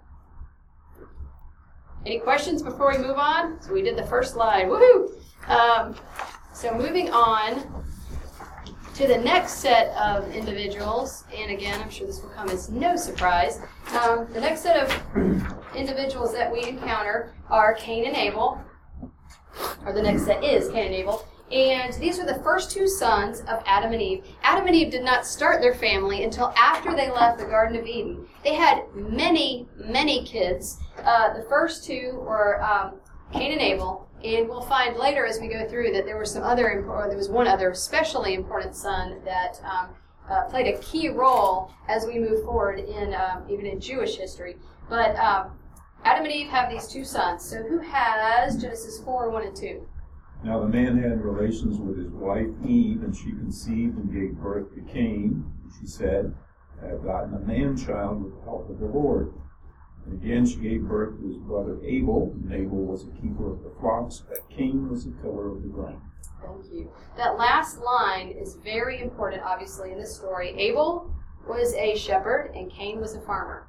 Any 2.06 2.20
questions 2.20 2.62
before 2.62 2.92
we 2.92 2.98
move 2.98 3.18
on? 3.18 3.60
So 3.60 3.72
we 3.72 3.82
did 3.82 3.96
the 3.98 4.06
first 4.06 4.34
slide. 4.34 4.66
Woohoo! 4.66 5.10
Um, 5.48 5.96
so 6.54 6.72
moving 6.72 7.10
on 7.10 7.84
to 8.94 9.08
the 9.08 9.18
next 9.18 9.54
set 9.54 9.88
of 9.96 10.32
individuals, 10.32 11.24
and 11.34 11.50
again, 11.50 11.80
I'm 11.82 11.90
sure 11.90 12.06
this 12.06 12.22
will 12.22 12.30
come 12.30 12.48
as 12.48 12.70
no 12.70 12.94
surprise. 12.96 13.60
Um, 14.00 14.26
the 14.32 14.40
next 14.40 14.62
set 14.62 14.76
of 14.76 15.66
individuals 15.74 16.32
that 16.32 16.50
we 16.50 16.62
encounter 16.62 17.34
are 17.50 17.74
Cain 17.74 18.06
and 18.06 18.16
Abel, 18.16 18.62
or 19.84 19.92
the 19.92 20.02
next 20.02 20.24
set 20.24 20.44
is 20.44 20.70
Cain 20.70 20.86
and 20.86 20.94
Abel. 20.94 21.26
And 21.52 21.94
these 21.94 22.18
are 22.18 22.26
the 22.26 22.42
first 22.42 22.72
two 22.72 22.88
sons 22.88 23.40
of 23.40 23.62
Adam 23.66 23.92
and 23.92 24.02
Eve. 24.02 24.24
Adam 24.42 24.66
and 24.66 24.74
Eve 24.74 24.90
did 24.90 25.04
not 25.04 25.24
start 25.24 25.60
their 25.60 25.74
family 25.74 26.24
until 26.24 26.52
after 26.56 26.94
they 26.96 27.08
left 27.08 27.38
the 27.38 27.44
Garden 27.44 27.78
of 27.78 27.86
Eden. 27.86 28.26
They 28.42 28.54
had 28.54 28.82
many, 28.94 29.68
many 29.76 30.24
kids. 30.24 30.78
Uh, 31.04 31.34
the 31.34 31.46
first 31.48 31.84
two 31.84 32.20
were 32.26 32.60
um, 32.62 32.94
Cain 33.32 33.52
and 33.52 33.60
Abel, 33.60 34.08
and 34.24 34.48
we'll 34.48 34.62
find 34.62 34.96
later 34.96 35.24
as 35.24 35.38
we 35.40 35.46
go 35.46 35.68
through 35.68 35.92
that 35.92 36.04
there 36.04 36.16
were 36.16 36.24
some 36.24 36.42
other, 36.42 36.84
or 36.84 37.06
there 37.06 37.16
was 37.16 37.28
one 37.28 37.46
other 37.46 37.70
especially 37.70 38.34
important 38.34 38.74
son 38.74 39.20
that 39.24 39.60
um, 39.64 39.90
uh, 40.28 40.44
played 40.44 40.66
a 40.66 40.78
key 40.78 41.10
role 41.10 41.70
as 41.88 42.06
we 42.06 42.18
move 42.18 42.44
forward 42.44 42.80
in 42.80 43.14
um, 43.14 43.44
even 43.48 43.66
in 43.66 43.78
Jewish 43.78 44.16
history. 44.16 44.56
But 44.88 45.14
um, 45.16 45.52
Adam 46.04 46.24
and 46.24 46.32
Eve 46.32 46.48
have 46.48 46.70
these 46.70 46.88
two 46.88 47.04
sons. 47.04 47.44
So 47.44 47.62
who 47.62 47.78
has 47.78 48.60
Genesis 48.60 49.00
4, 49.00 49.30
1 49.30 49.46
and 49.46 49.56
2? 49.56 49.86
Now 50.46 50.60
the 50.60 50.68
man 50.68 50.96
had 51.02 51.24
relations 51.24 51.76
with 51.80 51.98
his 51.98 52.12
wife 52.12 52.46
Eve, 52.64 53.02
and 53.02 53.16
she 53.16 53.32
conceived 53.32 53.98
and 53.98 54.12
gave 54.12 54.40
birth 54.40 54.72
to 54.76 54.80
Cain. 54.82 55.44
She 55.80 55.88
said, 55.88 56.32
I 56.80 56.86
have 56.86 57.02
gotten 57.02 57.34
a 57.34 57.40
man 57.40 57.76
child 57.76 58.22
with 58.22 58.32
the 58.32 58.42
help 58.42 58.70
of 58.70 58.78
the 58.78 58.86
Lord. 58.86 59.34
And 60.04 60.22
again 60.22 60.46
she 60.46 60.58
gave 60.58 60.82
birth 60.82 61.18
to 61.18 61.26
his 61.26 61.38
brother 61.38 61.82
Abel, 61.82 62.32
and 62.32 62.52
Abel 62.52 62.84
was 62.84 63.08
a 63.08 63.20
keeper 63.20 63.54
of 63.54 63.64
the 63.64 63.72
flocks, 63.80 64.22
but 64.28 64.48
Cain 64.48 64.88
was 64.88 65.06
a 65.06 65.10
tiller 65.20 65.50
of 65.50 65.62
the 65.62 65.68
ground. 65.68 66.00
Thank 66.40 66.72
you. 66.72 66.92
That 67.16 67.36
last 67.36 67.80
line 67.80 68.28
is 68.28 68.54
very 68.62 69.02
important, 69.02 69.42
obviously, 69.42 69.90
in 69.90 69.98
this 69.98 70.14
story. 70.14 70.50
Abel 70.60 71.12
was 71.48 71.74
a 71.74 71.96
shepherd, 71.96 72.52
and 72.54 72.70
Cain 72.70 73.00
was 73.00 73.16
a 73.16 73.20
farmer. 73.22 73.66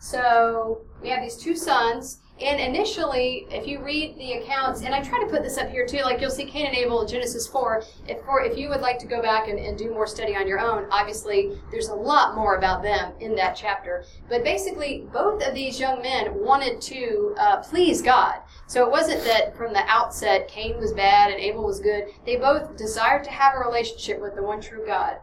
So 0.00 0.80
we 1.00 1.08
have 1.10 1.22
these 1.22 1.36
two 1.36 1.54
sons 1.54 2.18
and 2.38 2.60
initially, 2.60 3.46
if 3.50 3.66
you 3.66 3.82
read 3.82 4.18
the 4.18 4.34
accounts, 4.34 4.82
and 4.82 4.94
I 4.94 5.00
try 5.02 5.18
to 5.20 5.26
put 5.26 5.42
this 5.42 5.56
up 5.56 5.70
here 5.70 5.86
too, 5.86 6.02
like 6.02 6.20
you'll 6.20 6.30
see 6.30 6.44
Cain 6.44 6.66
and 6.66 6.76
Abel 6.76 7.06
Genesis 7.06 7.46
4. 7.46 7.82
If, 8.08 8.20
for, 8.24 8.42
if 8.42 8.58
you 8.58 8.68
would 8.68 8.82
like 8.82 8.98
to 8.98 9.06
go 9.06 9.22
back 9.22 9.48
and, 9.48 9.58
and 9.58 9.78
do 9.78 9.90
more 9.90 10.06
study 10.06 10.36
on 10.36 10.46
your 10.46 10.60
own, 10.60 10.86
obviously 10.90 11.58
there's 11.70 11.88
a 11.88 11.94
lot 11.94 12.34
more 12.34 12.56
about 12.56 12.82
them 12.82 13.14
in 13.20 13.34
that 13.36 13.56
chapter. 13.56 14.04
But 14.28 14.44
basically, 14.44 15.06
both 15.14 15.42
of 15.46 15.54
these 15.54 15.80
young 15.80 16.02
men 16.02 16.34
wanted 16.34 16.82
to 16.82 17.34
uh, 17.38 17.56
please 17.62 18.02
God. 18.02 18.40
So 18.66 18.84
it 18.84 18.90
wasn't 18.90 19.24
that 19.24 19.56
from 19.56 19.72
the 19.72 19.84
outset 19.86 20.46
Cain 20.46 20.76
was 20.76 20.92
bad 20.92 21.30
and 21.30 21.40
Abel 21.40 21.64
was 21.64 21.80
good. 21.80 22.08
They 22.26 22.36
both 22.36 22.76
desired 22.76 23.24
to 23.24 23.30
have 23.30 23.54
a 23.54 23.66
relationship 23.66 24.20
with 24.20 24.34
the 24.34 24.42
one 24.42 24.60
true 24.60 24.84
God. 24.86 25.16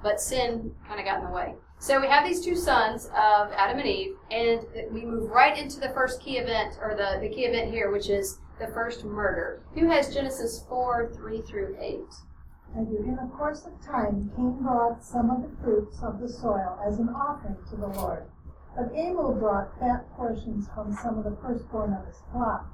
But 0.00 0.20
sin 0.20 0.76
kind 0.86 1.00
of 1.00 1.06
got 1.06 1.18
in 1.18 1.24
the 1.24 1.32
way. 1.32 1.56
So 1.78 2.00
we 2.00 2.08
have 2.08 2.24
these 2.24 2.44
two 2.44 2.56
sons 2.56 3.06
of 3.06 3.52
Adam 3.52 3.78
and 3.78 3.86
Eve, 3.86 4.16
and 4.30 4.62
we 4.90 5.04
move 5.04 5.30
right 5.30 5.56
into 5.56 5.78
the 5.78 5.90
first 5.90 6.20
key 6.20 6.38
event, 6.38 6.78
or 6.80 6.94
the, 6.96 7.20
the 7.20 7.32
key 7.32 7.44
event 7.44 7.70
here, 7.70 7.90
which 7.90 8.08
is 8.08 8.38
the 8.58 8.66
first 8.68 9.04
murder. 9.04 9.62
Who 9.74 9.88
has 9.90 10.12
Genesis 10.12 10.64
4, 10.68 11.12
3 11.14 11.42
through 11.42 11.76
8? 11.78 12.00
I 12.74 12.80
do. 12.80 12.96
In 13.04 13.16
the 13.16 13.30
course 13.36 13.66
of 13.66 13.80
time, 13.84 14.32
Cain 14.34 14.58
brought 14.62 15.04
some 15.04 15.30
of 15.30 15.42
the 15.42 15.56
fruits 15.62 16.02
of 16.02 16.18
the 16.20 16.28
soil 16.28 16.78
as 16.84 16.98
an 16.98 17.08
offering 17.10 17.56
to 17.70 17.76
the 17.76 17.86
Lord. 17.86 18.24
But 18.76 18.92
Abel 18.94 19.32
brought 19.32 19.78
fat 19.78 20.10
portions 20.16 20.68
from 20.74 20.94
some 20.94 21.18
of 21.18 21.24
the 21.24 21.36
firstborn 21.40 21.92
of 21.94 22.06
his 22.06 22.20
flock. 22.32 22.66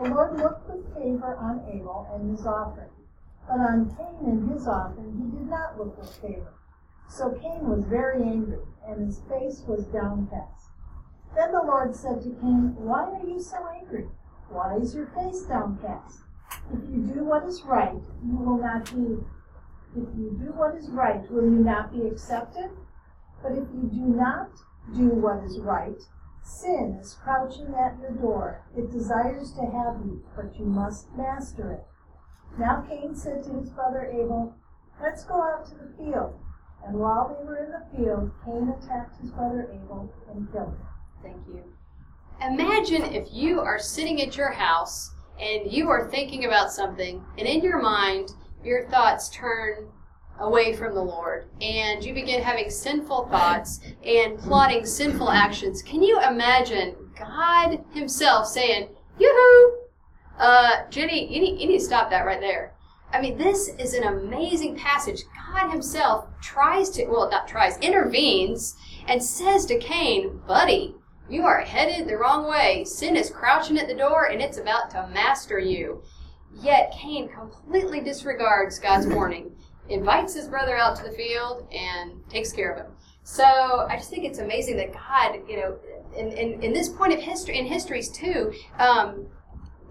The 0.00 0.10
Lord 0.10 0.36
looked 0.38 0.68
with 0.68 0.94
favor 0.94 1.36
on 1.36 1.64
Abel 1.72 2.08
and 2.14 2.30
his 2.30 2.46
offering, 2.46 2.90
but 3.46 3.58
on 3.58 3.94
Cain 3.96 4.30
and 4.30 4.52
his 4.52 4.66
offering 4.66 5.16
he 5.16 5.38
did 5.38 5.48
not 5.48 5.78
look 5.78 5.98
with 5.98 6.14
favor. 6.16 6.54
So 7.14 7.28
Cain 7.28 7.68
was 7.68 7.84
very 7.84 8.22
angry, 8.22 8.64
and 8.88 9.04
his 9.04 9.20
face 9.28 9.62
was 9.68 9.84
downcast. 9.84 10.70
Then 11.36 11.52
the 11.52 11.60
Lord 11.60 11.94
said 11.94 12.22
to 12.22 12.30
Cain, 12.40 12.74
Why 12.74 13.04
are 13.04 13.26
you 13.26 13.38
so 13.38 13.58
angry? 13.68 14.08
Why 14.48 14.76
is 14.76 14.94
your 14.94 15.08
face 15.08 15.42
downcast? 15.42 16.22
If 16.72 16.80
you 16.88 17.02
do 17.02 17.24
what 17.24 17.44
is 17.44 17.64
right, 17.64 18.00
you 18.24 18.36
will 18.38 18.56
not 18.56 18.86
be. 18.86 19.18
If 19.94 20.08
you 20.16 20.38
do 20.40 20.52
what 20.56 20.74
is 20.74 20.88
right, 20.88 21.30
will 21.30 21.44
you 21.44 21.62
not 21.62 21.92
be 21.92 22.06
accepted? 22.06 22.70
But 23.42 23.52
if 23.52 23.68
you 23.74 23.90
do 23.92 24.06
not 24.16 24.48
do 24.96 25.08
what 25.10 25.44
is 25.44 25.60
right, 25.60 26.00
sin 26.42 26.96
is 26.98 27.18
crouching 27.22 27.74
at 27.74 28.00
your 28.00 28.12
door. 28.12 28.62
It 28.74 28.90
desires 28.90 29.52
to 29.52 29.66
have 29.66 30.00
you, 30.06 30.24
but 30.34 30.58
you 30.58 30.64
must 30.64 31.12
master 31.14 31.72
it. 31.72 31.84
Now 32.58 32.86
Cain 32.88 33.14
said 33.14 33.44
to 33.44 33.60
his 33.60 33.68
brother 33.68 34.06
Abel, 34.06 34.56
Let's 34.98 35.24
go 35.24 35.42
out 35.42 35.66
to 35.66 35.74
the 35.74 35.92
field. 35.98 36.40
And 36.86 36.98
while 36.98 37.36
they 37.38 37.46
were 37.46 37.64
in 37.64 37.70
the 37.70 37.96
field, 37.96 38.30
Cain 38.44 38.74
attacked 38.76 39.20
his 39.20 39.30
brother 39.30 39.68
Abel 39.72 40.12
and 40.32 40.50
killed 40.52 40.68
him. 40.68 40.86
Thank 41.22 41.36
you. 41.48 41.62
Imagine 42.40 43.04
if 43.14 43.28
you 43.32 43.60
are 43.60 43.78
sitting 43.78 44.20
at 44.20 44.36
your 44.36 44.50
house 44.50 45.12
and 45.38 45.72
you 45.72 45.88
are 45.88 46.10
thinking 46.10 46.44
about 46.44 46.72
something, 46.72 47.24
and 47.38 47.46
in 47.46 47.62
your 47.62 47.80
mind, 47.80 48.30
your 48.64 48.88
thoughts 48.88 49.28
turn 49.30 49.88
away 50.40 50.74
from 50.74 50.94
the 50.94 51.02
Lord 51.02 51.46
and 51.60 52.04
you 52.04 52.14
begin 52.14 52.42
having 52.42 52.68
sinful 52.70 53.28
thoughts 53.28 53.80
and 54.04 54.38
plotting 54.38 54.84
sinful 54.84 55.30
actions, 55.30 55.82
can 55.82 56.02
you 56.02 56.20
imagine 56.20 56.96
God 57.18 57.84
Himself 57.92 58.46
saying, 58.46 58.88
Yoo-hoo! 59.18 59.78
Uh, 60.38 60.88
Jenny, 60.90 61.32
you 61.32 61.40
need, 61.40 61.60
you 61.60 61.68
need 61.68 61.78
to 61.78 61.84
stop 61.84 62.10
that 62.10 62.26
right 62.26 62.40
there. 62.40 62.72
I 63.12 63.20
mean, 63.20 63.36
this 63.36 63.68
is 63.78 63.94
an 63.94 64.04
amazing 64.04 64.76
passage. 64.76 65.22
God 65.52 65.70
Himself 65.70 66.26
tries 66.40 66.90
to, 66.90 67.06
well, 67.06 67.30
not 67.30 67.46
tries, 67.46 67.78
intervenes 67.78 68.76
and 69.06 69.22
says 69.22 69.66
to 69.66 69.78
Cain, 69.78 70.40
Buddy, 70.46 70.94
you 71.28 71.44
are 71.44 71.60
headed 71.60 72.08
the 72.08 72.16
wrong 72.16 72.48
way. 72.48 72.84
Sin 72.84 73.16
is 73.16 73.30
crouching 73.30 73.78
at 73.78 73.88
the 73.88 73.94
door 73.94 74.26
and 74.26 74.40
it's 74.40 74.58
about 74.58 74.90
to 74.90 75.08
master 75.12 75.58
you. 75.58 76.02
Yet 76.54 76.92
Cain 76.92 77.28
completely 77.28 78.00
disregards 78.00 78.78
God's 78.78 79.06
warning, 79.14 79.54
invites 79.88 80.34
his 80.34 80.48
brother 80.48 80.76
out 80.76 80.96
to 80.96 81.04
the 81.04 81.12
field, 81.12 81.66
and 81.72 82.12
takes 82.28 82.52
care 82.52 82.72
of 82.72 82.78
him. 82.86 82.92
So 83.24 83.86
I 83.88 83.96
just 83.96 84.10
think 84.10 84.24
it's 84.24 84.40
amazing 84.40 84.76
that 84.78 84.92
God, 84.92 85.38
you 85.48 85.56
know, 85.56 85.78
in, 86.16 86.32
in, 86.32 86.62
in 86.62 86.72
this 86.72 86.88
point 86.88 87.12
of 87.12 87.20
history, 87.20 87.58
in 87.58 87.66
histories 87.66 88.10
too, 88.10 88.52
um, 88.78 89.26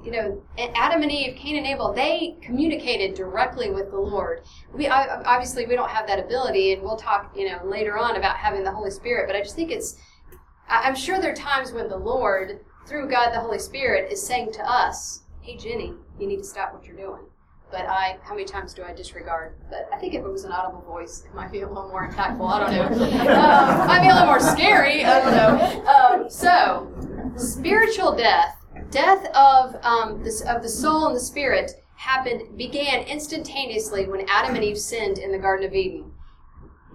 you 0.03 0.11
know, 0.11 0.41
Adam 0.57 1.03
and 1.03 1.11
Eve, 1.11 1.35
Cain 1.35 1.57
and 1.57 1.67
Abel, 1.67 1.93
they 1.93 2.35
communicated 2.41 3.15
directly 3.15 3.69
with 3.69 3.91
the 3.91 3.99
Lord. 3.99 4.41
We 4.73 4.87
obviously 4.87 5.65
we 5.65 5.75
don't 5.75 5.89
have 5.89 6.07
that 6.07 6.19
ability, 6.19 6.73
and 6.73 6.81
we'll 6.81 6.97
talk, 6.97 7.33
you 7.35 7.47
know, 7.47 7.59
later 7.63 7.97
on 7.97 8.15
about 8.15 8.37
having 8.37 8.63
the 8.63 8.71
Holy 8.71 8.91
Spirit. 8.91 9.27
But 9.27 9.35
I 9.35 9.41
just 9.41 9.55
think 9.55 9.71
it's, 9.71 9.97
I'm 10.69 10.95
sure 10.95 11.19
there 11.19 11.31
are 11.31 11.35
times 11.35 11.71
when 11.71 11.87
the 11.87 11.97
Lord, 11.97 12.61
through 12.87 13.09
God 13.09 13.31
the 13.31 13.39
Holy 13.39 13.59
Spirit, 13.59 14.11
is 14.11 14.25
saying 14.25 14.53
to 14.53 14.69
us, 14.69 15.23
"Hey, 15.41 15.55
Jenny, 15.55 15.93
you 16.19 16.27
need 16.27 16.37
to 16.37 16.43
stop 16.43 16.73
what 16.73 16.85
you're 16.85 16.97
doing." 16.97 17.21
But 17.69 17.85
I, 17.85 18.17
how 18.23 18.33
many 18.33 18.43
times 18.45 18.73
do 18.73 18.83
I 18.83 18.91
disregard? 18.93 19.55
But 19.69 19.87
I 19.93 19.97
think 19.97 20.13
if 20.13 20.25
it 20.25 20.29
was 20.29 20.43
an 20.43 20.51
audible 20.51 20.81
voice, 20.81 21.23
it 21.25 21.33
might 21.33 21.53
be 21.53 21.61
a 21.61 21.67
little 21.67 21.87
more 21.87 22.09
impactful. 22.09 22.45
I 22.45 22.59
don't 22.59 22.97
know. 22.97 23.05
um, 23.05 23.87
might 23.87 24.01
be 24.01 24.09
a 24.09 24.13
little 24.13 24.27
more 24.27 24.41
scary. 24.41 25.05
I 25.05 25.19
don't 25.21 25.85
know. 25.85 26.23
Um, 26.23 26.29
so, 26.29 26.91
spiritual 27.37 28.13
death 28.13 28.60
death 28.91 29.25
of 29.35 29.75
um, 29.83 30.23
this, 30.23 30.41
of 30.41 30.61
the 30.61 30.69
soul 30.69 31.07
and 31.07 31.15
the 31.15 31.19
spirit 31.19 31.71
happened 31.95 32.57
began 32.57 33.03
instantaneously 33.03 34.07
when 34.07 34.27
Adam 34.27 34.55
and 34.55 34.63
Eve 34.63 34.77
sinned 34.77 35.17
in 35.17 35.31
the 35.31 35.37
Garden 35.37 35.65
of 35.65 35.73
Eden. 35.73 36.11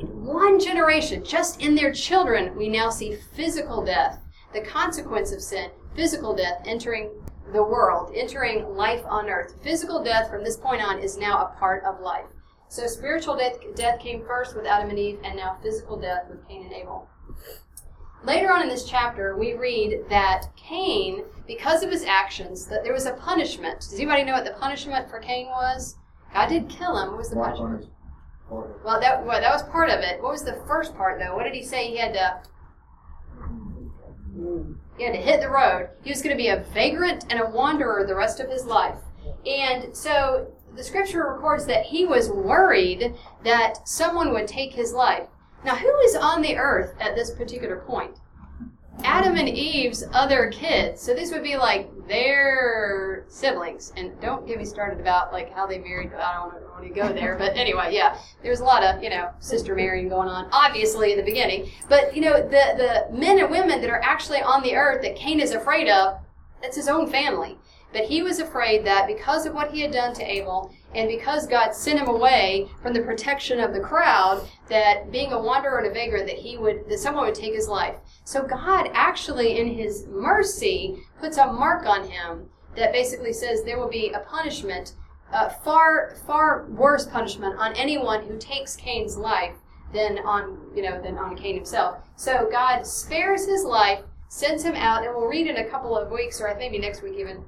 In 0.01 0.24
one 0.24 0.61
generation, 0.61 1.24
just 1.24 1.61
in 1.61 1.74
their 1.74 1.92
children, 1.92 2.55
we 2.57 2.68
now 2.68 2.90
see 2.90 3.16
physical 3.34 3.84
death, 3.84 4.20
the 4.53 4.61
consequence 4.61 5.32
of 5.32 5.40
sin, 5.40 5.70
physical 5.94 6.34
death 6.34 6.61
entering 6.66 7.11
the 7.53 7.62
world, 7.62 8.12
entering 8.14 8.76
life 8.76 9.03
on 9.07 9.30
earth. 9.30 9.55
Physical 9.62 10.03
death 10.03 10.28
from 10.28 10.44
this 10.44 10.57
point 10.57 10.82
on 10.82 10.99
is 10.99 11.16
now 11.16 11.47
a 11.47 11.59
part 11.59 11.84
of 11.84 12.01
life. 12.01 12.26
So 12.68 12.86
spiritual 12.86 13.36
death, 13.36 13.59
death 13.74 14.01
came 14.01 14.24
first 14.26 14.57
with 14.57 14.66
Adam 14.66 14.90
and 14.90 14.99
Eve, 14.99 15.20
and 15.24 15.36
now 15.36 15.57
physical 15.62 15.99
death 15.99 16.24
with 16.28 16.47
Cain 16.49 16.64
and 16.64 16.72
Abel. 16.72 17.09
Later 18.24 18.53
on 18.53 18.62
in 18.62 18.68
this 18.68 18.88
chapter, 18.88 19.36
we 19.36 19.55
read 19.55 20.05
that 20.09 20.49
Cain, 20.57 21.22
because 21.47 21.82
of 21.82 21.90
his 21.90 22.05
actions, 22.05 22.66
that 22.66 22.82
there 22.82 22.92
was 22.92 23.07
a 23.07 23.12
punishment. 23.12 23.80
Does 23.80 23.94
anybody 23.94 24.24
know 24.24 24.32
what 24.32 24.44
the 24.44 24.53
punishment 24.53 25.09
for 25.09 25.18
Cain 25.18 25.47
was? 25.47 25.97
God 26.32 26.49
did 26.49 26.68
kill 26.68 26.99
him. 26.99 27.09
What 27.11 27.18
was 27.18 27.30
the 27.30 27.36
punishment? 27.36 27.86
Well, 28.51 29.01
that 29.01 29.24
well, 29.24 29.40
that 29.40 29.53
was 29.53 29.62
part 29.64 29.90
of 29.90 30.01
it. 30.01 30.22
What 30.22 30.32
was 30.32 30.44
the 30.44 30.62
first 30.66 30.97
part 30.97 31.18
though? 31.18 31.34
What 31.34 31.44
did 31.44 31.55
he 31.55 31.64
say 31.64 31.88
he 31.88 31.97
had 31.97 32.12
to? 32.14 32.40
He 34.97 35.05
had 35.05 35.14
to 35.14 35.20
hit 35.20 35.40
the 35.40 35.51
road. 35.51 35.88
He 36.03 36.11
was 36.11 36.22
going 36.22 36.36
to 36.36 36.42
be 36.42 36.49
a 36.49 36.64
vagrant 36.72 37.26
and 37.30 37.40
a 37.40 37.47
wanderer 37.47 38.07
the 38.07 38.14
rest 38.14 38.40
of 38.40 38.51
his 38.51 38.64
life. 38.64 38.99
And 39.44 39.97
so 39.97 40.53
the 40.76 40.82
scripture 40.82 41.32
records 41.32 41.66
that 41.66 41.86
he 41.86 42.05
was 42.05 42.28
worried 42.28 43.14
that 43.44 43.88
someone 43.88 44.32
would 44.32 44.47
take 44.47 44.72
his 44.72 44.92
life. 44.92 45.28
Now, 45.64 45.74
who 45.74 45.99
is 46.01 46.14
on 46.14 46.42
the 46.42 46.57
earth 46.57 46.94
at 47.01 47.14
this 47.14 47.30
particular 47.30 47.76
point? 47.76 48.18
Adam 49.05 49.36
and 49.36 49.49
Eve's 49.49 50.05
other 50.12 50.51
kids. 50.51 51.01
So 51.01 51.14
these 51.14 51.30
would 51.32 51.42
be 51.42 51.57
like 51.57 51.90
their 52.09 53.24
siblings. 53.28 53.92
And 53.97 54.18
don't 54.20 54.47
get 54.47 54.59
me 54.59 54.64
started 54.64 55.01
about 55.01 55.32
like 55.32 55.53
how 55.53 55.66
they 55.66 55.78
married. 55.78 56.12
I 56.14 56.34
don't 56.34 56.53
want 56.53 56.84
to, 56.84 56.90
go 56.90 57.12
there. 57.12 57.36
But 57.36 57.57
anyway, 57.57 57.90
yeah, 57.92 58.18
there's 58.42 58.61
a 58.61 58.64
lot 58.64 58.82
of 58.82 59.03
you 59.03 59.11
know 59.11 59.30
sister 59.40 59.74
marrying 59.74 60.09
going 60.09 60.28
on, 60.28 60.49
obviously 60.53 61.12
in 61.12 61.18
the 61.18 61.24
beginning. 61.24 61.70
But 61.88 62.14
you 62.14 62.22
know 62.22 62.40
the 62.40 63.07
the 63.11 63.16
men 63.16 63.38
and 63.38 63.51
women 63.51 63.80
that 63.80 63.90
are 63.90 64.03
actually 64.03 64.40
on 64.40 64.62
the 64.62 64.74
earth 64.74 65.03
that 65.03 65.16
Cain 65.16 65.40
is 65.40 65.53
afraid 65.53 65.88
of, 65.88 66.18
that's 66.62 66.76
his 66.76 66.88
own 66.88 67.11
family. 67.11 67.59
But 67.93 68.05
he 68.05 68.22
was 68.22 68.41
afraid 68.41 68.84
that 68.84 69.07
because 69.07 69.47
of 69.47 69.55
what 69.55 69.70
he 69.70 69.80
had 69.80 69.93
done 69.93 70.12
to 70.14 70.22
Abel, 70.22 70.74
and 70.95 71.09
because 71.09 71.47
God 71.47 71.72
sent 71.72 71.99
him 71.99 72.09
away 72.09 72.68
from 72.82 72.93
the 72.93 73.03
protection 73.03 73.61
of 73.61 73.72
the 73.72 73.80
crowd, 73.80 74.47
that 74.68 75.11
being 75.11 75.32
a 75.32 75.41
wanderer 75.41 75.78
and 75.78 75.87
a 75.87 75.93
vagrant, 75.93 76.26
that 76.26 76.37
he 76.37 76.57
would 76.57 76.89
that 76.89 76.99
someone 76.99 77.24
would 77.24 77.34
take 77.34 77.55
his 77.55 77.68
life. 77.68 77.97
So 78.26 78.43
God 78.43 78.91
actually, 78.93 79.59
in 79.59 79.68
His 79.68 80.07
mercy, 80.09 80.97
puts 81.20 81.37
a 81.37 81.53
mark 81.53 81.87
on 81.87 82.09
him 82.09 82.51
that 82.74 82.93
basically 82.93 83.32
says 83.32 83.62
there 83.62 83.78
will 83.78 83.89
be 83.89 84.11
a 84.11 84.18
punishment, 84.18 84.95
uh, 85.32 85.49
far 85.49 86.16
far 86.26 86.66
worse 86.66 87.07
punishment 87.07 87.57
on 87.59 87.72
anyone 87.74 88.26
who 88.26 88.37
takes 88.37 88.74
Cain's 88.74 89.16
life 89.16 89.55
than 89.93 90.18
on 90.18 90.59
you 90.74 90.82
know 90.82 91.01
than 91.01 91.16
on 91.18 91.37
Cain 91.37 91.55
himself. 91.55 91.99
So 92.16 92.49
God 92.51 92.84
spares 92.84 93.47
his 93.47 93.62
life, 93.62 94.01
sends 94.28 94.64
him 94.64 94.74
out, 94.74 95.05
and 95.05 95.14
we'll 95.14 95.26
read 95.26 95.47
in 95.47 95.59
a 95.59 95.70
couple 95.70 95.97
of 95.97 96.11
weeks 96.11 96.41
or 96.41 96.53
maybe 96.59 96.78
next 96.78 97.03
week 97.03 97.14
even 97.18 97.45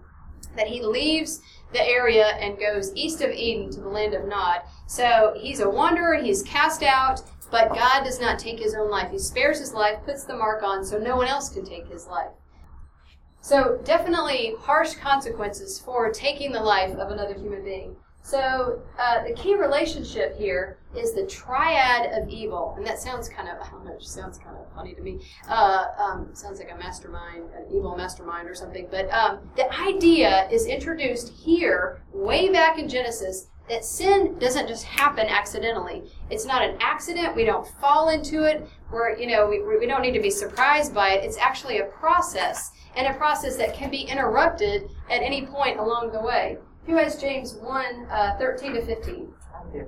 that 0.56 0.66
he 0.66 0.82
leaves 0.82 1.40
the 1.72 1.86
area 1.86 2.28
and 2.28 2.58
goes 2.58 2.94
east 2.94 3.20
of 3.20 3.30
Eden 3.30 3.70
to 3.70 3.80
the 3.80 3.88
land 3.88 4.14
of 4.14 4.26
Nod. 4.26 4.62
So 4.86 5.34
he's 5.38 5.60
a 5.60 5.68
wanderer, 5.68 6.14
he's 6.14 6.42
cast 6.42 6.82
out, 6.82 7.22
but 7.50 7.74
God 7.74 8.04
does 8.04 8.20
not 8.20 8.38
take 8.38 8.58
his 8.58 8.74
own 8.74 8.90
life. 8.90 9.10
He 9.10 9.18
spares 9.18 9.58
his 9.58 9.72
life, 9.72 9.98
puts 10.04 10.24
the 10.24 10.36
mark 10.36 10.62
on 10.62 10.84
so 10.84 10.98
no 10.98 11.16
one 11.16 11.28
else 11.28 11.48
can 11.48 11.64
take 11.64 11.86
his 11.88 12.06
life. 12.06 12.30
So, 13.40 13.80
definitely 13.84 14.54
harsh 14.58 14.94
consequences 14.94 15.78
for 15.78 16.10
taking 16.10 16.52
the 16.52 16.60
life 16.60 16.94
of 16.96 17.10
another 17.10 17.34
human 17.34 17.64
being. 17.64 17.96
So 18.22 18.82
uh, 18.98 19.24
the 19.24 19.32
key 19.34 19.54
relationship 19.54 20.36
here 20.36 20.78
is 20.94 21.14
the 21.14 21.26
triad 21.26 22.12
of 22.12 22.28
evil, 22.28 22.74
and 22.76 22.86
that 22.86 22.98
sounds 22.98 23.28
kind 23.28 23.48
of 23.48 23.56
I 23.66 23.70
don't 23.70 23.84
know, 23.84 23.94
it 23.94 24.02
sounds 24.02 24.38
kind 24.38 24.56
of 24.56 24.70
funny 24.74 24.94
to 24.94 25.00
me. 25.00 25.20
Uh, 25.48 25.86
um, 25.98 26.28
sounds 26.34 26.58
like 26.58 26.70
a 26.70 26.76
mastermind, 26.76 27.44
an 27.56 27.66
evil 27.74 27.96
mastermind 27.96 28.48
or 28.48 28.54
something. 28.54 28.86
But 28.90 29.10
um, 29.12 29.40
the 29.56 29.72
idea 29.80 30.48
is 30.50 30.66
introduced 30.66 31.30
here, 31.30 32.02
way 32.12 32.50
back 32.50 32.78
in 32.78 32.88
Genesis, 32.88 33.48
that 33.68 33.84
sin 33.84 34.38
doesn't 34.38 34.66
just 34.66 34.84
happen 34.84 35.26
accidentally. 35.26 36.02
It's 36.30 36.46
not 36.46 36.62
an 36.62 36.76
accident. 36.80 37.36
We 37.36 37.44
don't 37.44 37.66
fall 37.80 38.08
into 38.08 38.44
it. 38.44 38.66
We're, 38.90 39.16
you 39.18 39.26
know, 39.26 39.46
we, 39.46 39.62
we 39.62 39.86
don't 39.86 40.02
need 40.02 40.12
to 40.12 40.22
be 40.22 40.30
surprised 40.30 40.94
by 40.94 41.10
it. 41.10 41.24
It's 41.24 41.36
actually 41.36 41.78
a 41.78 41.84
process, 41.84 42.70
and 42.96 43.06
a 43.06 43.14
process 43.14 43.56
that 43.56 43.74
can 43.74 43.90
be 43.90 44.00
interrupted 44.00 44.90
at 45.10 45.22
any 45.22 45.46
point 45.46 45.78
along 45.78 46.12
the 46.12 46.20
way. 46.20 46.58
Who 46.88 46.96
has 46.96 47.20
James 47.20 47.52
1 47.60 48.06
uh, 48.10 48.38
13 48.38 48.72
to 48.72 48.86
15? 48.86 49.28
I 49.52 49.72
do. 49.74 49.84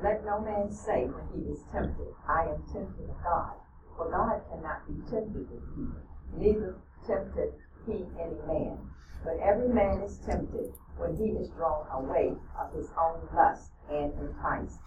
Let 0.00 0.24
no 0.24 0.38
man 0.38 0.70
say 0.70 1.10
when 1.10 1.26
he 1.34 1.50
is 1.50 1.58
tempted, 1.72 2.06
I 2.28 2.42
am 2.42 2.62
tempted 2.72 3.10
of 3.10 3.16
God. 3.24 3.54
For 3.96 4.08
God 4.08 4.40
cannot 4.48 4.86
be 4.86 4.94
tempted 5.10 5.50
with 5.50 5.62
evil, 5.74 6.06
neither 6.36 6.76
tempted 7.04 7.52
he 7.84 8.06
any 8.22 8.38
man. 8.46 8.78
But 9.24 9.40
every 9.42 9.74
man 9.74 9.98
is 10.02 10.18
tempted 10.18 10.70
when 10.96 11.16
he 11.16 11.34
is 11.34 11.50
drawn 11.50 11.84
away 11.90 12.36
of 12.60 12.72
his 12.72 12.90
own 12.96 13.26
lust 13.34 13.72
and 13.90 14.12
enticed. 14.14 14.78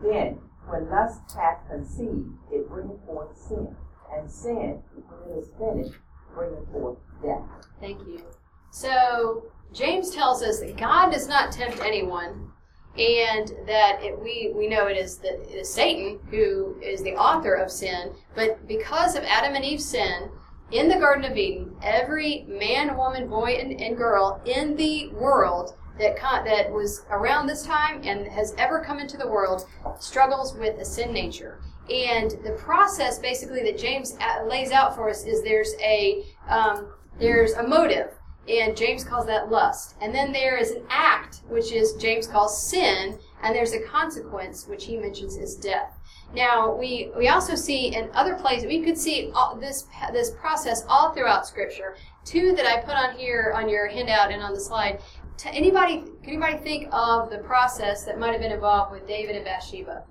Then, 0.00 0.40
when 0.66 0.88
lust 0.88 1.20
hath 1.36 1.68
conceived, 1.68 2.32
it 2.50 2.66
bringeth 2.70 3.04
forth 3.04 3.36
sin. 3.36 3.76
And 4.16 4.30
sin, 4.30 4.82
when 4.94 5.36
it 5.36 5.40
is 5.40 5.50
finished, 5.58 6.00
bringeth 6.32 6.72
forth 6.72 6.96
death. 7.22 7.68
Thank 7.80 8.00
you. 8.06 8.24
So, 8.70 9.52
James 9.72 10.10
tells 10.10 10.42
us 10.42 10.60
that 10.60 10.76
God 10.76 11.10
does 11.10 11.26
not 11.26 11.52
tempt 11.52 11.80
anyone, 11.80 12.50
and 12.98 13.52
that 13.66 14.02
it, 14.02 14.18
we, 14.18 14.52
we 14.54 14.68
know 14.68 14.86
it 14.86 14.96
is, 14.96 15.16
the, 15.16 15.40
it 15.42 15.54
is 15.54 15.72
Satan 15.72 16.20
who 16.30 16.78
is 16.82 17.02
the 17.02 17.14
author 17.14 17.54
of 17.54 17.70
sin. 17.70 18.12
But 18.34 18.66
because 18.68 19.16
of 19.16 19.24
Adam 19.24 19.54
and 19.54 19.64
Eve's 19.64 19.86
sin 19.86 20.30
in 20.70 20.88
the 20.88 20.98
Garden 20.98 21.24
of 21.24 21.36
Eden, 21.36 21.74
every 21.82 22.44
man, 22.48 22.96
woman, 22.96 23.28
boy, 23.28 23.52
and, 23.60 23.80
and 23.80 23.96
girl 23.96 24.42
in 24.44 24.76
the 24.76 25.08
world 25.08 25.74
that 25.98 26.16
that 26.44 26.70
was 26.70 27.04
around 27.10 27.46
this 27.46 27.64
time 27.64 28.00
and 28.04 28.26
has 28.26 28.54
ever 28.58 28.80
come 28.80 28.98
into 28.98 29.16
the 29.16 29.28
world 29.28 29.66
struggles 30.00 30.54
with 30.54 30.78
a 30.80 30.84
sin 30.84 31.12
nature. 31.12 31.60
And 31.90 32.30
the 32.44 32.56
process, 32.58 33.18
basically, 33.18 33.62
that 33.64 33.78
James 33.78 34.16
lays 34.46 34.70
out 34.70 34.94
for 34.94 35.10
us 35.10 35.24
is 35.24 35.42
there's 35.42 35.74
a 35.80 36.24
um, 36.48 36.92
there's 37.18 37.52
a 37.52 37.62
motive 37.62 38.08
and 38.48 38.76
James 38.76 39.04
calls 39.04 39.26
that 39.26 39.50
lust. 39.50 39.94
And 40.00 40.14
then 40.14 40.32
there 40.32 40.56
is 40.56 40.70
an 40.72 40.82
act, 40.88 41.42
which 41.48 41.72
is 41.72 41.94
James 41.94 42.26
calls 42.26 42.68
sin, 42.68 43.18
and 43.42 43.54
there's 43.54 43.72
a 43.72 43.82
consequence, 43.82 44.66
which 44.66 44.84
he 44.84 44.96
mentions 44.96 45.36
is 45.36 45.56
death. 45.56 45.98
Now, 46.34 46.74
we, 46.74 47.10
we 47.16 47.28
also 47.28 47.54
see 47.54 47.94
in 47.94 48.10
other 48.14 48.34
places, 48.34 48.66
we 48.66 48.80
could 48.80 48.96
see 48.96 49.30
all, 49.34 49.56
this, 49.56 49.86
this 50.12 50.30
process 50.30 50.84
all 50.88 51.12
throughout 51.12 51.46
Scripture. 51.46 51.96
Two 52.24 52.54
that 52.54 52.66
I 52.66 52.80
put 52.80 52.94
on 52.94 53.16
here 53.16 53.52
on 53.54 53.68
your 53.68 53.88
handout 53.88 54.30
and 54.30 54.42
on 54.42 54.54
the 54.54 54.60
slide 54.60 55.00
t- 55.42 55.50
anybody, 55.52 56.04
can 56.22 56.30
anybody 56.30 56.56
think 56.56 56.88
of 56.92 57.30
the 57.30 57.38
process 57.38 58.04
that 58.04 58.18
might 58.18 58.32
have 58.32 58.40
been 58.40 58.52
involved 58.52 58.92
with 58.92 59.06
David 59.06 59.36
and 59.36 59.44
Bathsheba? 59.44 60.04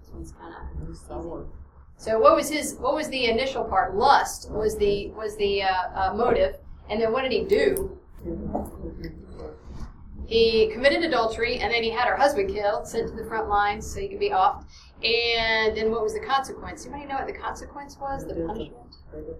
This 0.00 0.10
one's 0.10 0.32
kind 0.32 0.54
of. 0.54 0.88
So 1.98 2.18
what 2.18 2.36
was 2.36 2.50
his? 2.50 2.74
What 2.74 2.94
was 2.94 3.08
the 3.08 3.26
initial 3.26 3.64
part? 3.64 3.96
Lust 3.96 4.50
was 4.50 4.76
the 4.76 5.08
was 5.10 5.36
the 5.36 5.62
uh, 5.62 5.68
uh, 5.94 6.14
motive, 6.14 6.56
and 6.90 7.00
then 7.00 7.12
what 7.12 7.22
did 7.22 7.32
he 7.32 7.44
do? 7.44 7.98
He 10.26 10.70
committed 10.72 11.04
adultery, 11.04 11.58
and 11.58 11.72
then 11.72 11.82
he 11.84 11.90
had 11.90 12.08
her 12.08 12.16
husband 12.16 12.50
killed, 12.52 12.86
sent 12.86 13.08
to 13.08 13.14
the 13.14 13.24
front 13.24 13.48
lines 13.48 13.86
so 13.86 14.00
he 14.00 14.08
could 14.08 14.18
be 14.18 14.32
off. 14.32 14.64
And 15.04 15.76
then 15.76 15.90
what 15.90 16.02
was 16.02 16.14
the 16.14 16.20
consequence? 16.20 16.84
Anybody 16.84 17.06
know 17.06 17.16
what 17.16 17.26
the 17.26 17.32
consequence 17.32 17.96
was? 17.98 18.26
The 18.26 18.34
punishment? 18.34 18.96
The 19.12 19.36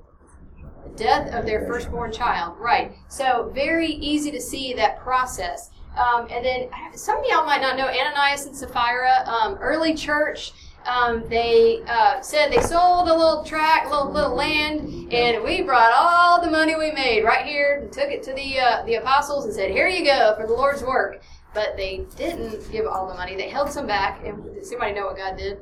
death 0.95 1.35
of 1.35 1.45
their 1.45 1.67
firstborn 1.67 2.13
child. 2.13 2.57
Right. 2.59 2.93
So 3.09 3.51
very 3.53 3.89
easy 3.89 4.31
to 4.31 4.41
see 4.41 4.75
that 4.75 5.01
process. 5.01 5.71
Um, 5.97 6.29
and 6.31 6.45
then 6.45 6.69
some 6.95 7.19
of 7.19 7.25
y'all 7.25 7.47
might 7.47 7.63
not 7.63 7.77
know 7.77 7.89
Ananias 7.89 8.47
and 8.47 8.55
Sapphira, 8.55 9.25
um, 9.27 9.55
early 9.55 9.95
church. 9.95 10.53
Um, 10.87 11.25
they 11.29 11.83
uh, 11.89 12.21
said 12.21 12.53
they 12.53 12.63
sold 12.63 13.09
a 13.09 13.15
little 13.15 13.43
tract, 13.43 13.91
little 13.91 14.13
little 14.13 14.37
land, 14.37 15.13
and 15.13 15.43
we 15.43 15.63
brought 15.63 15.93
all 15.93 16.41
the 16.41 16.51
money 16.51 16.77
we 16.77 16.93
made 16.93 17.25
right 17.25 17.45
here 17.45 17.81
and 17.83 17.93
took 17.93 18.09
it 18.09 18.23
to 18.25 18.33
the 18.33 18.61
uh, 18.61 18.85
the 18.85 18.95
apostles 18.95 19.47
and 19.47 19.55
said, 19.55 19.71
"Here 19.71 19.89
you 19.89 20.05
go 20.05 20.35
for 20.39 20.47
the 20.47 20.53
Lord's 20.53 20.83
work." 20.83 21.23
But 21.55 21.77
they 21.77 22.05
didn't 22.17 22.71
give 22.71 22.87
all 22.87 23.09
the 23.09 23.15
money; 23.15 23.35
they 23.35 23.49
held 23.49 23.71
some 23.71 23.87
back. 23.87 24.25
And 24.25 24.45
does 24.55 24.71
anybody 24.71 24.93
know 24.93 25.07
what 25.07 25.17
God 25.17 25.37
did? 25.37 25.59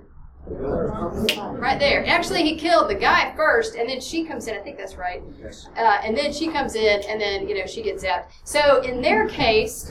Right 0.47 1.79
there. 1.79 2.05
Actually, 2.07 2.43
he 2.43 2.57
killed 2.57 2.91
the 2.91 2.95
guy 2.95 3.35
first, 3.35 3.77
and 3.77 3.89
then 3.89 4.01
she 4.03 4.25
comes 4.25 4.47
in. 4.47 4.55
I 4.55 4.59
think 4.59 4.77
that's 4.77 4.97
right. 4.97 5.23
Yes. 5.41 5.69
Uh, 5.75 6.01
and 6.05 6.15
then 6.15 6.35
she 6.35 6.49
comes 6.49 6.75
in, 6.75 7.03
and 7.09 7.19
then 7.19 7.49
you 7.49 7.59
know 7.59 7.67
she 7.67 7.83
gets 7.83 8.05
zapped. 8.05 8.27
So 8.45 8.83
in 8.83 9.01
their 9.01 9.27
case, 9.27 9.91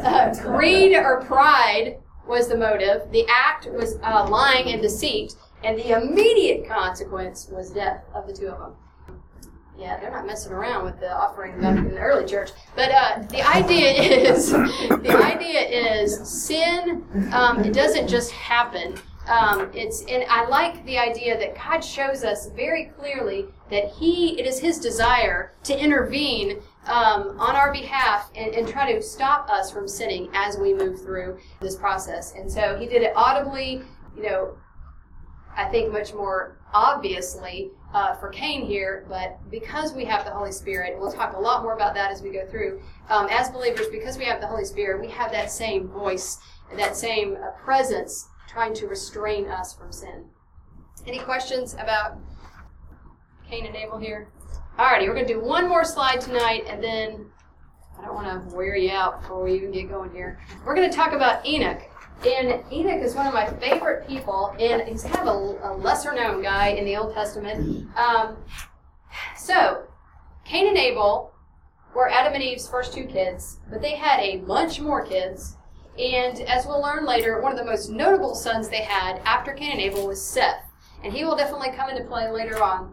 uh, 0.00 0.34
greed 0.42 0.96
or 0.96 1.20
pride 1.20 1.98
was 2.26 2.48
the 2.48 2.56
motive. 2.56 3.10
The 3.10 3.26
act 3.28 3.66
was 3.66 3.96
uh, 4.02 4.28
lying 4.28 4.72
and 4.72 4.82
deceit, 4.82 5.34
and 5.62 5.78
the 5.78 5.96
immediate 5.96 6.68
consequence 6.68 7.48
was 7.50 7.70
death 7.70 8.04
of 8.14 8.26
the 8.26 8.32
two 8.32 8.48
of 8.48 8.58
them. 8.58 8.76
Yeah, 9.76 9.98
they're 9.98 10.12
not 10.12 10.26
messing 10.26 10.52
around 10.52 10.84
with 10.84 11.00
the 11.00 11.12
offering 11.12 11.54
in 11.54 11.88
the 11.88 11.98
early 11.98 12.26
church. 12.26 12.50
But 12.76 12.92
uh, 12.92 13.22
the 13.28 13.42
idea 13.42 13.90
is, 14.32 14.52
the 14.52 15.20
idea 15.24 15.60
is, 15.60 16.16
sin. 16.28 17.04
Um, 17.32 17.64
it 17.64 17.72
doesn't 17.72 18.06
just 18.06 18.30
happen. 18.30 18.96
Um, 19.26 19.70
it's 19.74 20.02
and 20.02 20.24
I 20.28 20.46
like 20.48 20.84
the 20.84 20.98
idea 20.98 21.38
that 21.38 21.56
God 21.56 21.80
shows 21.80 22.24
us 22.24 22.50
very 22.50 22.92
clearly 22.98 23.46
that 23.70 23.90
He 23.90 24.38
it 24.38 24.46
is 24.46 24.60
His 24.60 24.78
desire 24.78 25.54
to 25.64 25.78
intervene 25.78 26.60
um, 26.86 27.38
on 27.40 27.56
our 27.56 27.72
behalf 27.72 28.30
and, 28.34 28.54
and 28.54 28.68
try 28.68 28.92
to 28.92 29.02
stop 29.02 29.48
us 29.48 29.70
from 29.70 29.88
sinning 29.88 30.28
as 30.34 30.58
we 30.58 30.74
move 30.74 31.00
through 31.00 31.38
this 31.60 31.76
process. 31.76 32.34
And 32.34 32.50
so 32.50 32.76
He 32.78 32.86
did 32.86 33.02
it 33.02 33.12
audibly, 33.16 33.82
you 34.16 34.22
know, 34.22 34.56
I 35.56 35.66
think 35.66 35.92
much 35.92 36.12
more 36.12 36.58
obviously 36.72 37.70
uh, 37.92 38.14
for 38.14 38.28
Cain 38.28 38.66
here, 38.66 39.06
but 39.08 39.38
because 39.50 39.94
we 39.94 40.04
have 40.04 40.24
the 40.24 40.32
Holy 40.32 40.50
Spirit, 40.50 40.98
we'll 40.98 41.12
talk 41.12 41.34
a 41.36 41.38
lot 41.38 41.62
more 41.62 41.74
about 41.74 41.94
that 41.94 42.10
as 42.10 42.22
we 42.22 42.30
go 42.30 42.44
through. 42.46 42.82
Um, 43.08 43.28
as 43.30 43.50
believers, 43.50 43.86
because 43.92 44.18
we 44.18 44.24
have 44.24 44.40
the 44.40 44.48
Holy 44.48 44.64
Spirit, 44.64 45.00
we 45.00 45.10
have 45.10 45.30
that 45.30 45.52
same 45.52 45.88
voice, 45.88 46.38
that 46.76 46.96
same 46.96 47.36
uh, 47.36 47.50
presence 47.64 48.28
trying 48.48 48.74
to 48.74 48.88
restrain 48.88 49.46
us 49.46 49.72
from 49.74 49.92
sin. 49.92 50.24
Any 51.06 51.20
questions 51.20 51.74
about 51.74 52.18
Cain 53.48 53.66
and 53.66 53.76
Abel 53.76 53.98
here? 53.98 54.28
Alrighty, 54.76 55.06
we're 55.06 55.14
going 55.14 55.28
to 55.28 55.34
do 55.34 55.40
one 55.40 55.68
more 55.68 55.84
slide 55.84 56.20
tonight, 56.20 56.64
and 56.68 56.82
then 56.82 57.26
I 57.96 58.04
don't 58.04 58.14
want 58.16 58.50
to 58.50 58.56
wear 58.56 58.74
you 58.74 58.90
out 58.90 59.22
before 59.22 59.44
we 59.44 59.54
even 59.54 59.70
get 59.70 59.88
going 59.88 60.10
here. 60.10 60.40
We're 60.66 60.74
going 60.74 60.90
to 60.90 60.96
talk 60.96 61.12
about 61.12 61.46
Enoch. 61.46 61.80
And 62.26 62.60
Enoch 62.72 63.00
is 63.00 63.14
one 63.14 63.28
of 63.28 63.32
my 63.32 63.48
favorite 63.60 64.08
people, 64.08 64.52
and 64.58 64.82
he's 64.82 65.04
kind 65.04 65.28
of 65.28 65.28
a, 65.28 65.68
a 65.68 65.70
lesser 65.76 66.12
known 66.12 66.42
guy 66.42 66.70
in 66.70 66.84
the 66.84 66.96
Old 66.96 67.14
Testament. 67.14 67.88
Um, 67.96 68.36
so, 69.36 69.84
Cain 70.44 70.66
and 70.66 70.76
Abel 70.76 71.32
were 71.94 72.08
Adam 72.08 72.34
and 72.34 72.42
Eve's 72.42 72.68
first 72.68 72.92
two 72.92 73.04
kids, 73.04 73.60
but 73.70 73.80
they 73.80 73.94
had 73.94 74.18
a 74.18 74.38
bunch 74.38 74.80
more 74.80 75.06
kids. 75.06 75.56
And 76.00 76.40
as 76.40 76.66
we'll 76.66 76.82
learn 76.82 77.06
later, 77.06 77.40
one 77.40 77.52
of 77.52 77.58
the 77.58 77.64
most 77.64 77.90
notable 77.90 78.34
sons 78.34 78.68
they 78.68 78.82
had 78.82 79.22
after 79.24 79.52
Cain 79.52 79.70
and 79.70 79.80
Abel 79.80 80.08
was 80.08 80.20
Seth. 80.20 80.68
And 81.04 81.12
he 81.12 81.24
will 81.24 81.36
definitely 81.36 81.70
come 81.76 81.90
into 81.90 82.02
play 82.02 82.28
later 82.28 82.60
on. 82.60 82.92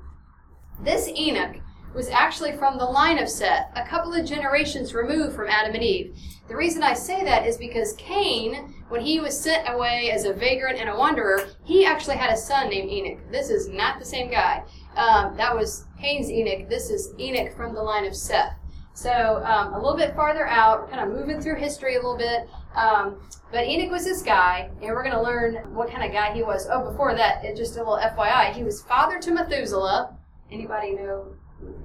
This 0.84 1.08
Enoch 1.08 1.58
was 1.94 2.10
actually 2.10 2.54
from 2.54 2.78
the 2.78 2.86
line 2.86 3.18
of 3.18 3.30
Seth, 3.30 3.70
a 3.76 3.86
couple 3.86 4.14
of 4.14 4.26
generations 4.26 4.94
removed 4.94 5.36
from 5.36 5.50
Adam 5.50 5.76
and 5.76 5.84
Eve. 5.84 6.18
The 6.48 6.56
reason 6.56 6.84
I 6.84 6.94
say 6.94 7.24
that 7.24 7.46
is 7.46 7.58
because 7.58 7.94
Cain, 7.94 8.74
when 8.90 9.02
he 9.02 9.20
was 9.20 9.40
sent 9.40 9.70
away 9.70 10.12
as 10.12 10.26
a 10.26 10.34
vagrant 10.34 10.80
and 10.80 10.90
a 10.90 10.96
wanderer, 10.96 11.50
he 11.64 11.86
actually 11.86 12.18
had 12.18 12.32
a 12.32 12.38
son 12.38 12.70
named 12.70 12.90
Enoch. 12.90 13.20
This 13.32 13.50
is 13.50 13.68
not 13.68 14.00
the 14.00 14.06
same 14.06 14.30
guy. 14.30 14.64
Um, 14.96 15.36
that 15.38 15.56
was 15.56 15.86
Cain's 16.00 16.30
Enoch. 16.30 16.70
This 16.70 16.90
is 16.90 17.14
Enoch 17.20 17.56
from 17.56 17.74
the 17.74 17.82
line 17.82 18.06
of 18.06 18.16
Seth. 18.16 18.54
So 18.94 19.42
um, 19.46 19.74
a 19.74 19.78
little 19.78 19.98
bit 19.98 20.16
farther 20.16 20.48
out, 20.48 20.90
kind 20.90 21.02
of 21.02 21.18
moving 21.18 21.40
through 21.40 21.56
history 21.56 21.96
a 21.96 22.00
little 22.00 22.18
bit. 22.18 22.50
Um, 22.76 23.22
but 23.52 23.66
Enoch 23.66 23.92
was 23.92 24.06
this 24.06 24.22
guy, 24.22 24.70
and 24.82 24.92
we're 24.92 25.04
going 25.04 25.16
to 25.16 25.22
learn 25.22 25.74
what 25.74 25.90
kind 25.90 26.04
of 26.04 26.12
guy 26.12 26.34
he 26.34 26.44
was. 26.44 26.68
Oh, 26.72 26.90
before 26.90 27.16
that, 27.16 27.44
just 27.56 27.76
a 27.76 27.80
little 27.80 27.98
FYI, 27.98 28.54
he 28.54 28.64
was 28.64 28.82
father 28.82 29.20
to 29.20 29.32
Methuselah. 29.32 30.18
Anybody 30.52 30.96
know 30.96 31.34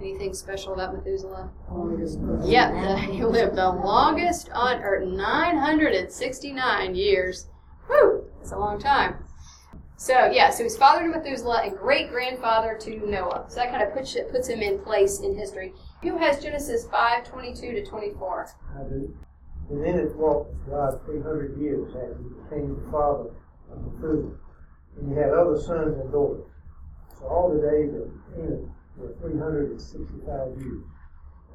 anything 0.01 0.35
special 0.35 0.75
about 0.75 0.95
Methuselah? 0.95 1.51
Longest. 1.71 2.19
Yep, 2.45 2.73
the, 2.73 2.97
he 3.13 3.25
lived 3.25 3.57
the 3.57 3.71
longest 3.71 4.51
on 4.53 4.83
earth, 4.83 5.07
969 5.07 6.95
years. 6.95 7.49
Whew, 7.87 8.25
that's 8.39 8.53
a 8.53 8.59
long 8.59 8.79
time. 8.79 9.17
So 9.99 10.31
yeah, 10.31 10.51
so 10.51 10.63
he's 10.63 10.77
father 10.77 11.03
to 11.03 11.09
Methuselah 11.09 11.63
and 11.65 11.77
great 11.77 12.11
grandfather 12.11 12.77
to 12.83 13.11
Noah. 13.11 13.47
So 13.49 13.57
that 13.57 13.71
kind 13.71 13.83
of 13.83 13.95
puts 13.95 14.15
puts 14.31 14.49
him 14.49 14.61
in 14.61 14.79
place 14.81 15.21
in 15.21 15.37
history. 15.37 15.73
Who 16.03 16.19
has 16.19 16.43
Genesis 16.43 16.87
five 16.91 17.25
twenty 17.25 17.55
two 17.55 17.73
to 17.73 17.85
twenty 17.85 18.13
four? 18.13 18.47
I 18.79 18.83
do. 18.83 19.17
And 19.71 19.87
Enoch 19.87 20.15
walked 20.17 20.51
with 20.51 20.69
God 20.69 21.01
three 21.07 21.23
hundred 21.23 21.59
years 21.59 21.89
after 21.95 22.19
he 22.23 22.29
became 22.45 22.77
the 22.77 22.91
father 22.93 23.31
of 23.73 23.95
Methuselah. 23.95 24.37
And 24.99 25.13
he 25.13 25.17
had 25.19 25.31
other 25.31 25.59
sons 25.59 25.99
and 25.99 26.13
daughters. 26.13 26.45
So 27.19 27.27
all 27.27 27.49
the 27.49 27.63
days 27.63 27.95
of 27.95 28.13
Enoch 28.39 28.69
sixty 29.79 30.19
five 30.27 30.57
years. 30.59 30.85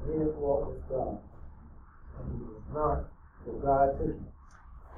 And 0.02 0.14
Enoch 0.14 0.38
walked 0.38 0.76
with 0.76 0.88
God. 0.88 1.18
And 2.18 2.38
he 2.38 2.44
was 2.44 2.62
not, 2.72 3.04
for 3.44 3.52
God. 3.60 4.16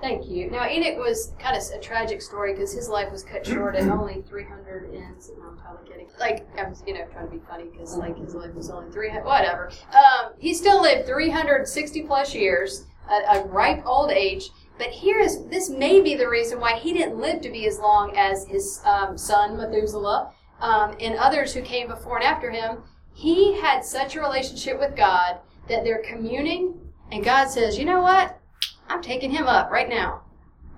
Thank 0.00 0.28
you. 0.28 0.50
Now 0.50 0.68
Enoch 0.68 0.98
was 0.98 1.32
kind 1.38 1.56
of 1.56 1.62
a 1.72 1.80
tragic 1.80 2.20
story 2.20 2.52
because 2.52 2.72
his 2.72 2.88
life 2.88 3.10
was 3.10 3.22
cut 3.22 3.46
short 3.46 3.74
at 3.76 3.88
only 3.88 4.22
300 4.28 4.90
and 4.90 5.16
no, 5.38 5.48
I'm 5.48 5.58
totally 5.58 5.88
kidding. 5.88 6.08
Like 6.18 6.46
I 6.58 6.68
was, 6.68 6.82
you 6.86 6.94
know, 6.94 7.06
trying 7.12 7.26
to 7.26 7.32
be 7.32 7.42
funny 7.48 7.64
because 7.70 7.96
like 7.96 8.18
his 8.18 8.34
life 8.34 8.54
was 8.54 8.70
only 8.70 8.90
300. 8.90 9.24
Whatever. 9.24 9.70
Um, 9.92 10.32
he 10.38 10.52
still 10.52 10.82
lived 10.82 11.06
360 11.06 12.02
plus 12.02 12.34
years, 12.34 12.84
a, 13.08 13.38
a 13.38 13.44
ripe 13.46 13.82
old 13.86 14.10
age. 14.10 14.50
But 14.76 14.88
here 14.88 15.20
is 15.20 15.46
this 15.46 15.70
may 15.70 16.00
be 16.00 16.16
the 16.16 16.28
reason 16.28 16.60
why 16.60 16.74
he 16.74 16.92
didn't 16.92 17.18
live 17.18 17.40
to 17.42 17.50
be 17.50 17.66
as 17.66 17.78
long 17.78 18.14
as 18.16 18.46
his 18.46 18.82
um, 18.84 19.16
son 19.16 19.56
Methuselah 19.56 20.32
um, 20.64 20.96
and 20.98 21.14
others 21.16 21.52
who 21.52 21.60
came 21.60 21.88
before 21.88 22.16
and 22.16 22.24
after 22.24 22.50
him. 22.50 22.78
He 23.12 23.60
had 23.60 23.84
such 23.84 24.16
a 24.16 24.20
relationship 24.20 24.80
with 24.80 24.96
God 24.96 25.38
that 25.68 25.84
they're 25.84 26.02
communing, 26.02 26.80
and 27.12 27.22
God 27.22 27.48
says, 27.48 27.78
"You 27.78 27.84
know 27.84 28.00
what? 28.00 28.40
I'm 28.88 29.02
taking 29.02 29.30
him 29.30 29.46
up 29.46 29.70
right 29.70 29.88
now. 29.88 30.22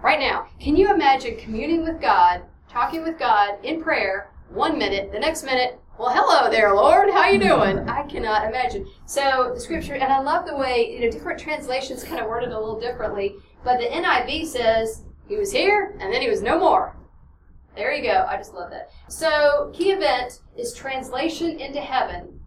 Right 0.02 0.18
now. 0.18 0.48
Can 0.60 0.76
you 0.76 0.92
imagine 0.92 1.38
communing 1.38 1.84
with 1.84 2.00
God, 2.00 2.42
talking 2.68 3.04
with 3.04 3.18
God 3.18 3.64
in 3.64 3.82
prayer, 3.82 4.30
one 4.50 4.76
minute, 4.76 5.12
the 5.12 5.18
next 5.18 5.44
minute, 5.44 5.80
well, 5.98 6.10
hello 6.12 6.50
there, 6.50 6.74
Lord. 6.74 7.08
How 7.10 7.28
you 7.28 7.38
doing? 7.38 7.88
I 7.88 8.02
cannot 8.02 8.46
imagine. 8.46 8.86
So 9.06 9.52
the 9.54 9.60
scripture, 9.60 9.94
and 9.94 10.12
I 10.12 10.20
love 10.20 10.46
the 10.46 10.56
way 10.56 10.92
you 10.92 11.00
know 11.00 11.10
different 11.10 11.40
translations 11.40 12.04
kind 12.04 12.20
of 12.20 12.26
worded 12.26 12.50
a 12.50 12.58
little 12.58 12.78
differently. 12.78 13.36
But 13.64 13.78
the 13.78 13.86
NIV 13.86 14.46
says 14.46 15.04
he 15.26 15.36
was 15.36 15.52
here 15.52 15.96
and 16.00 16.12
then 16.12 16.20
he 16.20 16.28
was 16.28 16.42
no 16.42 16.58
more. 16.58 16.96
There 17.76 17.94
you 17.94 18.02
go. 18.02 18.26
I 18.28 18.36
just 18.36 18.54
love 18.54 18.70
that. 18.70 18.90
So 19.08 19.70
key 19.74 19.92
event 19.92 20.40
is 20.56 20.74
translation 20.74 21.60
into 21.60 21.80
heaven 21.80 22.40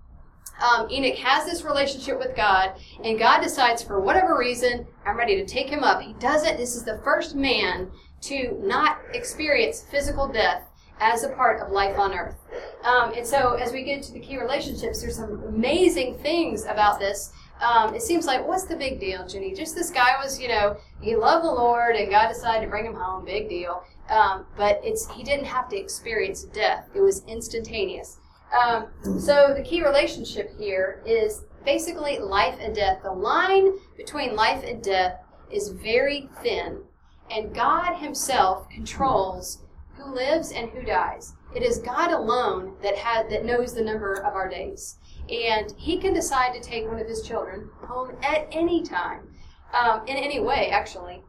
um, 0.62 0.90
Enoch 0.92 1.16
has 1.18 1.46
this 1.46 1.64
relationship 1.64 2.20
with 2.20 2.36
God, 2.36 2.74
and 3.04 3.18
God 3.18 3.42
decides 3.42 3.82
for 3.82 4.00
whatever 4.00 4.38
reason, 4.38 4.86
I'm 5.06 5.18
ready 5.18 5.36
to 5.38 5.46
take 5.46 5.68
him 5.68 5.84
up. 5.84 6.02
He 6.02 6.14
does 6.14 6.46
it. 6.46 6.58
This 6.58 6.76
is 6.76 6.84
the 6.84 7.00
first 7.04 7.36
man 7.36 7.90
to 8.22 8.60
not 8.62 9.00
experience 9.14 9.82
physical 9.82 10.28
death 10.28 10.64
as 11.00 11.24
a 11.24 11.30
part 11.30 11.62
of 11.62 11.72
life 11.72 11.98
on 11.98 12.14
earth. 12.14 12.36
Um, 12.84 13.14
and 13.14 13.26
so, 13.26 13.54
as 13.54 13.72
we 13.72 13.84
get 13.84 14.04
to 14.04 14.12
the 14.12 14.20
key 14.20 14.38
relationships, 14.38 15.02
there's 15.02 15.16
some 15.16 15.44
amazing 15.48 16.18
things 16.20 16.66
about 16.66 17.00
this. 17.00 17.32
Um, 17.62 17.94
it 17.94 18.02
seems 18.02 18.26
like, 18.26 18.48
what's 18.48 18.64
the 18.64 18.76
big 18.76 19.00
deal, 19.00 19.28
Jenny? 19.28 19.54
Just 19.54 19.76
this 19.76 19.90
guy 19.90 20.16
was, 20.22 20.40
you 20.40 20.48
know, 20.48 20.78
he 21.02 21.16
loved 21.16 21.46
the 21.46 21.52
Lord, 21.52 21.96
and 21.96 22.10
God 22.10 22.30
decided 22.30 22.66
to 22.66 22.70
bring 22.70 22.86
him 22.86 22.94
home. 22.94 23.26
Big 23.26 23.50
deal. 23.50 23.84
Um, 24.10 24.46
but 24.58 24.80
it's 24.84 25.10
he 25.12 25.24
didn't 25.24 25.46
have 25.46 25.70
to 25.70 25.78
experience 25.78 26.44
death; 26.44 26.90
it 26.96 27.02
was 27.02 27.24
instantaneous. 27.28 28.18
Um, 28.58 28.88
so 29.20 29.54
the 29.56 29.64
key 29.64 29.84
relationship 29.84 30.58
here 30.58 31.04
is 31.06 31.44
basically 31.64 32.18
life 32.18 32.58
and 32.60 32.74
death. 32.74 33.04
The 33.04 33.12
line 33.12 33.74
between 33.98 34.36
life 34.36 34.64
and 34.64 34.82
death 34.82 35.20
is 35.52 35.70
very 35.70 36.30
thin, 36.42 36.82
and 37.30 37.54
God 37.54 37.96
Himself 37.96 38.68
controls 38.70 39.60
who 39.96 40.14
lives 40.14 40.52
and 40.52 40.70
who 40.70 40.82
dies. 40.82 41.34
It 41.56 41.64
is 41.64 41.80
God 41.80 42.12
alone 42.12 42.74
that 42.82 42.96
has 42.96 43.30
that 43.30 43.46
knows 43.46 43.74
the 43.74 43.84
number 43.84 44.14
of 44.14 44.34
our 44.34 44.48
days, 44.50 44.98
and 45.30 45.74
He 45.78 45.98
can 45.98 46.14
decide 46.14 46.54
to 46.54 46.62
take 46.62 46.88
one 46.88 47.00
of 47.00 47.08
His 47.08 47.22
children 47.22 47.70
home 47.82 48.16
at 48.24 48.48
any 48.52 48.84
time, 48.84 49.28
um, 49.74 50.02
in 50.08 50.16
any 50.16 50.40
way, 50.40 50.70
actually. 50.72 51.24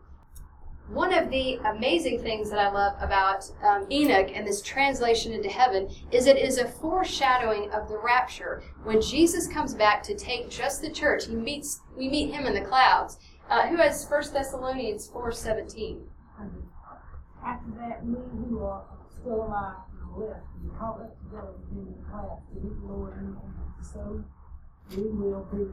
One 0.88 1.14
of 1.14 1.30
the 1.30 1.55
amazing 1.66 2.20
things 2.20 2.51
that 2.51 2.59
I 2.59 2.68
love 2.68 2.94
about 3.01 3.48
um, 3.62 3.86
Enoch 3.92 4.32
and 4.34 4.44
this 4.44 4.61
translation 4.61 5.32
into 5.32 5.48
heaven 5.48 5.88
is 6.11 6.26
it 6.26 6.36
is 6.36 6.59
a 6.59 6.66
foreshadowing 6.66 7.70
of 7.70 7.88
the 7.88 7.96
rapture. 7.96 8.64
When 8.82 9.01
Jesus 9.01 9.46
comes 9.46 9.72
back 9.72 10.03
to 10.03 10.16
take 10.16 10.51
just 10.51 10.82
the 10.82 10.90
church, 10.90 11.26
he 11.26 11.36
meets 11.36 11.80
we 11.96 12.09
meet 12.09 12.34
him 12.34 12.44
in 12.44 12.55
the 12.55 12.62
clouds. 12.62 13.18
Uh, 13.48 13.68
who 13.68 13.76
has 13.76 14.05
1 14.05 14.32
Thessalonians 14.32 15.07
four 15.07 15.30
seventeen? 15.30 16.03
After 17.46 17.70
that, 17.78 18.05
we 18.05 18.14
who 18.48 18.64
are 18.64 18.82
still 19.09 19.44
alive 19.46 19.76
and 19.92 20.22
left, 20.22 20.40
and 20.61 20.76
caught 20.76 21.01
up 21.01 21.16
together 21.22 21.55
in 21.70 21.86
the 21.86 22.11
clouds 22.11 22.42
to 22.53 22.61
meet 22.61 22.80
the 22.80 22.86
Lord 22.86 23.14
so 23.83 24.22
we 24.97 25.03
will 25.05 25.47
be 25.53 25.66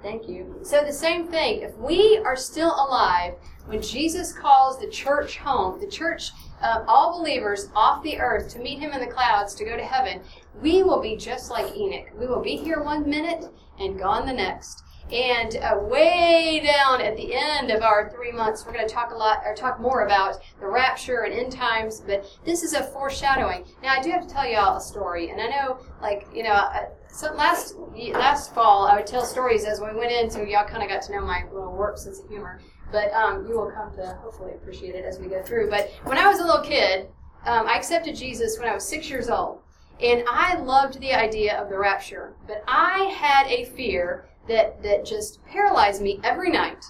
Thank 0.00 0.28
you. 0.28 0.60
So 0.62 0.84
the 0.84 0.92
same 0.92 1.26
thing. 1.26 1.62
If 1.62 1.76
we 1.76 2.20
are 2.24 2.36
still 2.36 2.70
alive 2.70 3.34
when 3.66 3.82
Jesus 3.82 4.32
calls 4.32 4.78
the 4.78 4.86
church 4.86 5.38
home, 5.38 5.80
the 5.80 5.88
church, 5.88 6.30
uh, 6.62 6.84
all 6.86 7.18
believers 7.18 7.68
off 7.74 8.02
the 8.04 8.20
earth 8.20 8.48
to 8.52 8.60
meet 8.60 8.78
Him 8.78 8.92
in 8.92 9.00
the 9.00 9.12
clouds 9.12 9.54
to 9.56 9.64
go 9.64 9.76
to 9.76 9.84
heaven, 9.84 10.20
we 10.62 10.84
will 10.84 11.02
be 11.02 11.16
just 11.16 11.50
like 11.50 11.76
Enoch. 11.76 12.10
We 12.16 12.28
will 12.28 12.40
be 12.40 12.56
here 12.56 12.80
one 12.82 13.08
minute 13.10 13.46
and 13.80 13.98
gone 13.98 14.24
the 14.24 14.32
next. 14.32 14.84
And 15.12 15.56
uh, 15.56 15.78
way 15.80 16.60
down 16.62 17.00
at 17.00 17.16
the 17.16 17.34
end 17.34 17.70
of 17.70 17.82
our 17.82 18.10
three 18.10 18.30
months, 18.30 18.66
we're 18.66 18.72
going 18.72 18.86
to 18.86 18.92
talk 18.92 19.10
a 19.10 19.16
lot 19.16 19.42
or 19.44 19.54
talk 19.54 19.80
more 19.80 20.04
about 20.04 20.36
the 20.60 20.66
rapture 20.66 21.22
and 21.22 21.32
end 21.32 21.52
times. 21.52 22.00
But 22.00 22.26
this 22.44 22.62
is 22.62 22.74
a 22.74 22.82
foreshadowing. 22.82 23.64
Now, 23.82 23.94
I 23.94 24.02
do 24.02 24.10
have 24.10 24.26
to 24.26 24.32
tell 24.32 24.46
y'all 24.46 24.76
a 24.76 24.80
story, 24.80 25.30
and 25.30 25.40
I 25.40 25.46
know, 25.46 25.78
like 26.02 26.26
you 26.34 26.42
know, 26.42 26.52
uh, 26.52 26.86
so 27.10 27.32
last 27.32 27.74
last 28.12 28.54
fall 28.54 28.86
I 28.86 28.96
would 28.96 29.06
tell 29.06 29.24
stories 29.24 29.64
as 29.64 29.80
we 29.80 29.86
went 29.94 30.12
in, 30.12 30.30
so 30.30 30.42
y'all 30.42 30.66
kind 30.66 30.82
of 30.82 30.90
got 30.90 31.02
to 31.02 31.12
know 31.12 31.22
my 31.22 31.44
little 31.52 31.72
warped 31.72 32.00
sense 32.00 32.20
of 32.20 32.28
humor. 32.28 32.60
But 32.92 33.12
um, 33.12 33.46
you 33.46 33.54
will 33.54 33.70
come 33.70 33.94
to 33.96 34.18
hopefully 34.22 34.52
appreciate 34.52 34.94
it 34.94 35.04
as 35.04 35.18
we 35.18 35.28
go 35.28 35.42
through. 35.42 35.70
But 35.70 35.90
when 36.04 36.18
I 36.18 36.26
was 36.26 36.38
a 36.38 36.44
little 36.44 36.62
kid, 36.62 37.08
um, 37.46 37.66
I 37.66 37.76
accepted 37.76 38.14
Jesus 38.14 38.58
when 38.58 38.68
I 38.68 38.74
was 38.74 38.86
six 38.86 39.08
years 39.08 39.28
old. 39.28 39.60
And 40.00 40.22
I 40.30 40.56
loved 40.58 41.00
the 41.00 41.12
idea 41.12 41.60
of 41.60 41.68
the 41.68 41.76
rapture, 41.76 42.34
but 42.46 42.62
I 42.68 43.04
had 43.04 43.48
a 43.48 43.64
fear 43.64 44.28
that, 44.48 44.82
that 44.82 45.04
just 45.04 45.44
paralyzed 45.46 46.02
me 46.02 46.20
every 46.24 46.50
night. 46.50 46.84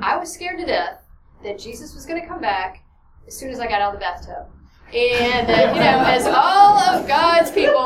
I 0.00 0.16
was 0.16 0.32
scared 0.32 0.58
to 0.58 0.66
death 0.66 1.02
that 1.42 1.58
Jesus 1.58 1.94
was 1.94 2.06
going 2.06 2.20
to 2.20 2.26
come 2.26 2.40
back 2.40 2.84
as 3.26 3.36
soon 3.36 3.50
as 3.50 3.60
I 3.60 3.66
got 3.66 3.80
out 3.80 3.94
of 3.94 4.00
the 4.00 4.04
bathtub. 4.04 4.46
And, 4.92 5.50
uh, 5.50 5.74
you 5.74 5.80
know, 5.80 6.02
as 6.06 6.26
all 6.26 6.78
of 6.78 7.06
God's 7.06 7.50
people, 7.50 7.76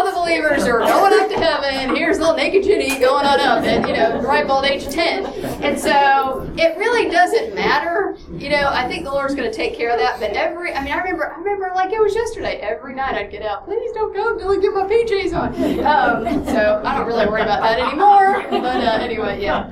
all 0.00 0.06
the 0.06 0.18
believers 0.18 0.64
are 0.64 0.78
going 0.78 1.12
up 1.20 1.28
to 1.28 1.36
heaven, 1.36 1.94
here's 1.94 2.18
little 2.18 2.34
naked 2.34 2.64
Jenny 2.64 2.98
going 2.98 3.26
on 3.26 3.38
up 3.38 3.64
at, 3.64 3.86
you 3.86 3.94
know, 3.94 4.20
ripe 4.22 4.48
old 4.48 4.64
age 4.64 4.88
10. 4.88 5.26
And 5.62 5.78
so 5.78 6.50
it 6.56 6.78
really 6.78 7.10
doesn't 7.10 7.54
matter. 7.54 8.16
You 8.32 8.48
know, 8.48 8.70
I 8.72 8.88
think 8.88 9.04
the 9.04 9.10
Lord's 9.10 9.34
going 9.34 9.50
to 9.50 9.54
take 9.54 9.76
care 9.76 9.90
of 9.90 9.98
that. 9.98 10.18
But 10.18 10.30
every, 10.32 10.72
I 10.72 10.82
mean, 10.82 10.92
I 10.92 10.98
remember, 10.98 11.30
I 11.30 11.36
remember 11.36 11.70
like 11.74 11.92
it 11.92 12.00
was 12.00 12.14
yesterday. 12.14 12.56
Every 12.60 12.94
night 12.94 13.14
I'd 13.14 13.30
get 13.30 13.42
out, 13.42 13.66
please 13.66 13.92
don't 13.92 14.14
go 14.14 14.32
until 14.32 14.50
I 14.52 14.58
get 14.58 14.72
my 14.72 14.84
PJs 14.84 15.38
on. 15.38 15.50
Um, 15.90 16.44
so 16.46 16.82
I 16.84 16.96
don't 16.96 17.06
really 17.06 17.26
worry 17.26 17.42
about 17.42 17.60
that 17.60 17.78
anymore. 17.78 18.46
But 18.50 18.82
uh, 18.82 18.98
anyway, 19.02 19.42
yeah. 19.42 19.68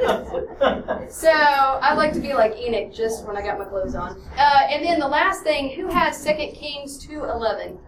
So 1.09 1.31
I 1.31 1.95
like 1.95 2.12
to 2.12 2.20
be 2.20 2.35
like 2.35 2.55
Enoch 2.57 2.93
just 2.93 3.26
when 3.26 3.37
I 3.37 3.43
got 3.43 3.59
my 3.59 3.64
clothes 3.64 3.95
on. 3.95 4.20
Uh, 4.37 4.61
and 4.70 4.85
then 4.85 4.99
the 4.99 5.09
last 5.09 5.43
thing, 5.43 5.70
who 5.70 5.89
has 5.89 6.20
Second 6.20 6.53
Kings 6.53 7.07
2.11? 7.07 7.79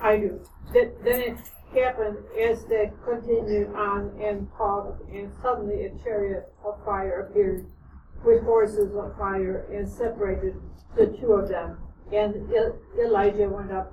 I 0.00 0.16
do. 0.16 0.40
Th- 0.72 0.90
then 1.04 1.20
it 1.20 1.36
happened 1.74 2.18
as 2.40 2.64
they 2.66 2.92
continued 3.04 3.74
on 3.74 4.12
and 4.20 4.48
talked, 4.56 5.02
and 5.10 5.32
suddenly 5.42 5.86
a 5.86 5.90
chariot 6.02 6.52
of 6.64 6.82
fire 6.84 7.20
appeared 7.20 7.66
with 8.24 8.42
horses 8.44 8.94
of 8.94 9.16
fire 9.16 9.66
and 9.72 9.88
separated 9.88 10.60
the 10.96 11.06
two 11.18 11.32
of 11.32 11.48
them. 11.48 11.78
And 12.12 12.50
Elijah 12.98 13.48
went 13.48 13.72
up 13.72 13.92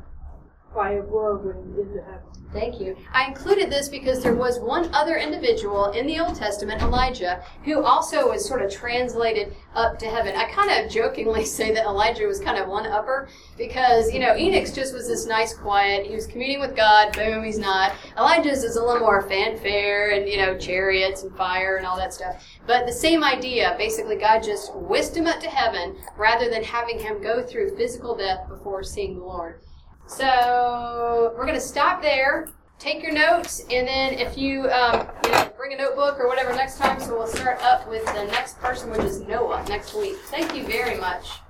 by 0.73 0.93
a 0.93 1.01
whirlwind 1.01 1.77
into 1.77 2.01
heaven. 2.01 2.33
Thank 2.53 2.79
you. 2.79 2.95
I 3.11 3.25
included 3.25 3.71
this 3.71 3.89
because 3.89 4.21
there 4.21 4.35
was 4.35 4.59
one 4.59 4.93
other 4.93 5.17
individual 5.17 5.89
in 5.91 6.05
the 6.05 6.19
Old 6.19 6.35
Testament, 6.35 6.83
Elijah, 6.83 7.43
who 7.65 7.83
also 7.83 8.29
was 8.29 8.47
sort 8.47 8.61
of 8.61 8.71
translated 8.71 9.55
up 9.73 9.97
to 9.99 10.05
heaven. 10.05 10.35
I 10.35 10.45
kind 10.51 10.69
of 10.69 10.91
jokingly 10.91 11.45
say 11.57 11.73
that 11.73 11.85
Elijah 11.85 12.27
was 12.27 12.39
kind 12.39 12.59
of 12.59 12.67
one 12.67 12.85
upper 12.85 13.27
because, 13.57 14.13
you 14.13 14.19
know, 14.19 14.35
Enoch's 14.37 14.71
just 14.71 14.93
was 14.93 15.07
this 15.07 15.25
nice, 15.25 15.53
quiet, 15.55 16.05
he 16.05 16.13
was 16.13 16.27
communing 16.27 16.59
with 16.59 16.75
God, 16.75 17.13
boom, 17.13 17.43
he's 17.43 17.57
not. 17.57 17.93
Elijah's 18.17 18.63
is 18.63 18.75
a 18.75 18.83
little 18.83 19.01
more 19.01 19.27
fanfare 19.27 20.11
and, 20.11 20.29
you 20.29 20.37
know, 20.37 20.55
chariots 20.55 21.23
and 21.23 21.35
fire 21.35 21.77
and 21.77 21.87
all 21.87 21.97
that 21.97 22.13
stuff. 22.13 22.45
But 22.67 22.85
the 22.85 22.93
same 22.93 23.23
idea, 23.23 23.73
basically, 23.79 24.17
God 24.17 24.43
just 24.43 24.75
whisked 24.75 25.17
him 25.17 25.25
up 25.25 25.39
to 25.39 25.49
heaven 25.49 25.95
rather 26.15 26.51
than 26.51 26.63
having 26.63 26.99
him 26.99 27.21
go 27.21 27.41
through 27.41 27.75
physical 27.75 28.15
death 28.15 28.47
before 28.47 28.83
seeing 28.83 29.17
the 29.17 29.25
Lord. 29.25 29.61
So 30.07 31.33
we're 31.37 31.45
going 31.45 31.55
to 31.55 31.61
stop 31.61 32.01
there. 32.01 32.49
Take 32.79 33.01
your 33.01 33.13
notes, 33.13 33.61
and 33.71 33.87
then 33.87 34.13
if 34.13 34.37
you, 34.37 34.69
um, 34.69 35.07
you 35.23 35.31
know, 35.31 35.51
bring 35.55 35.73
a 35.73 35.77
notebook 35.77 36.19
or 36.19 36.27
whatever 36.27 36.53
next 36.53 36.77
time. 36.77 36.99
So 36.99 37.17
we'll 37.17 37.27
start 37.27 37.61
up 37.61 37.87
with 37.87 38.05
the 38.07 38.25
next 38.25 38.59
person, 38.59 38.89
which 38.89 39.01
is 39.01 39.21
Noah, 39.21 39.63
next 39.69 39.95
week. 39.95 40.17
Thank 40.25 40.53
you 40.53 40.63
very 40.63 40.99
much. 40.99 41.39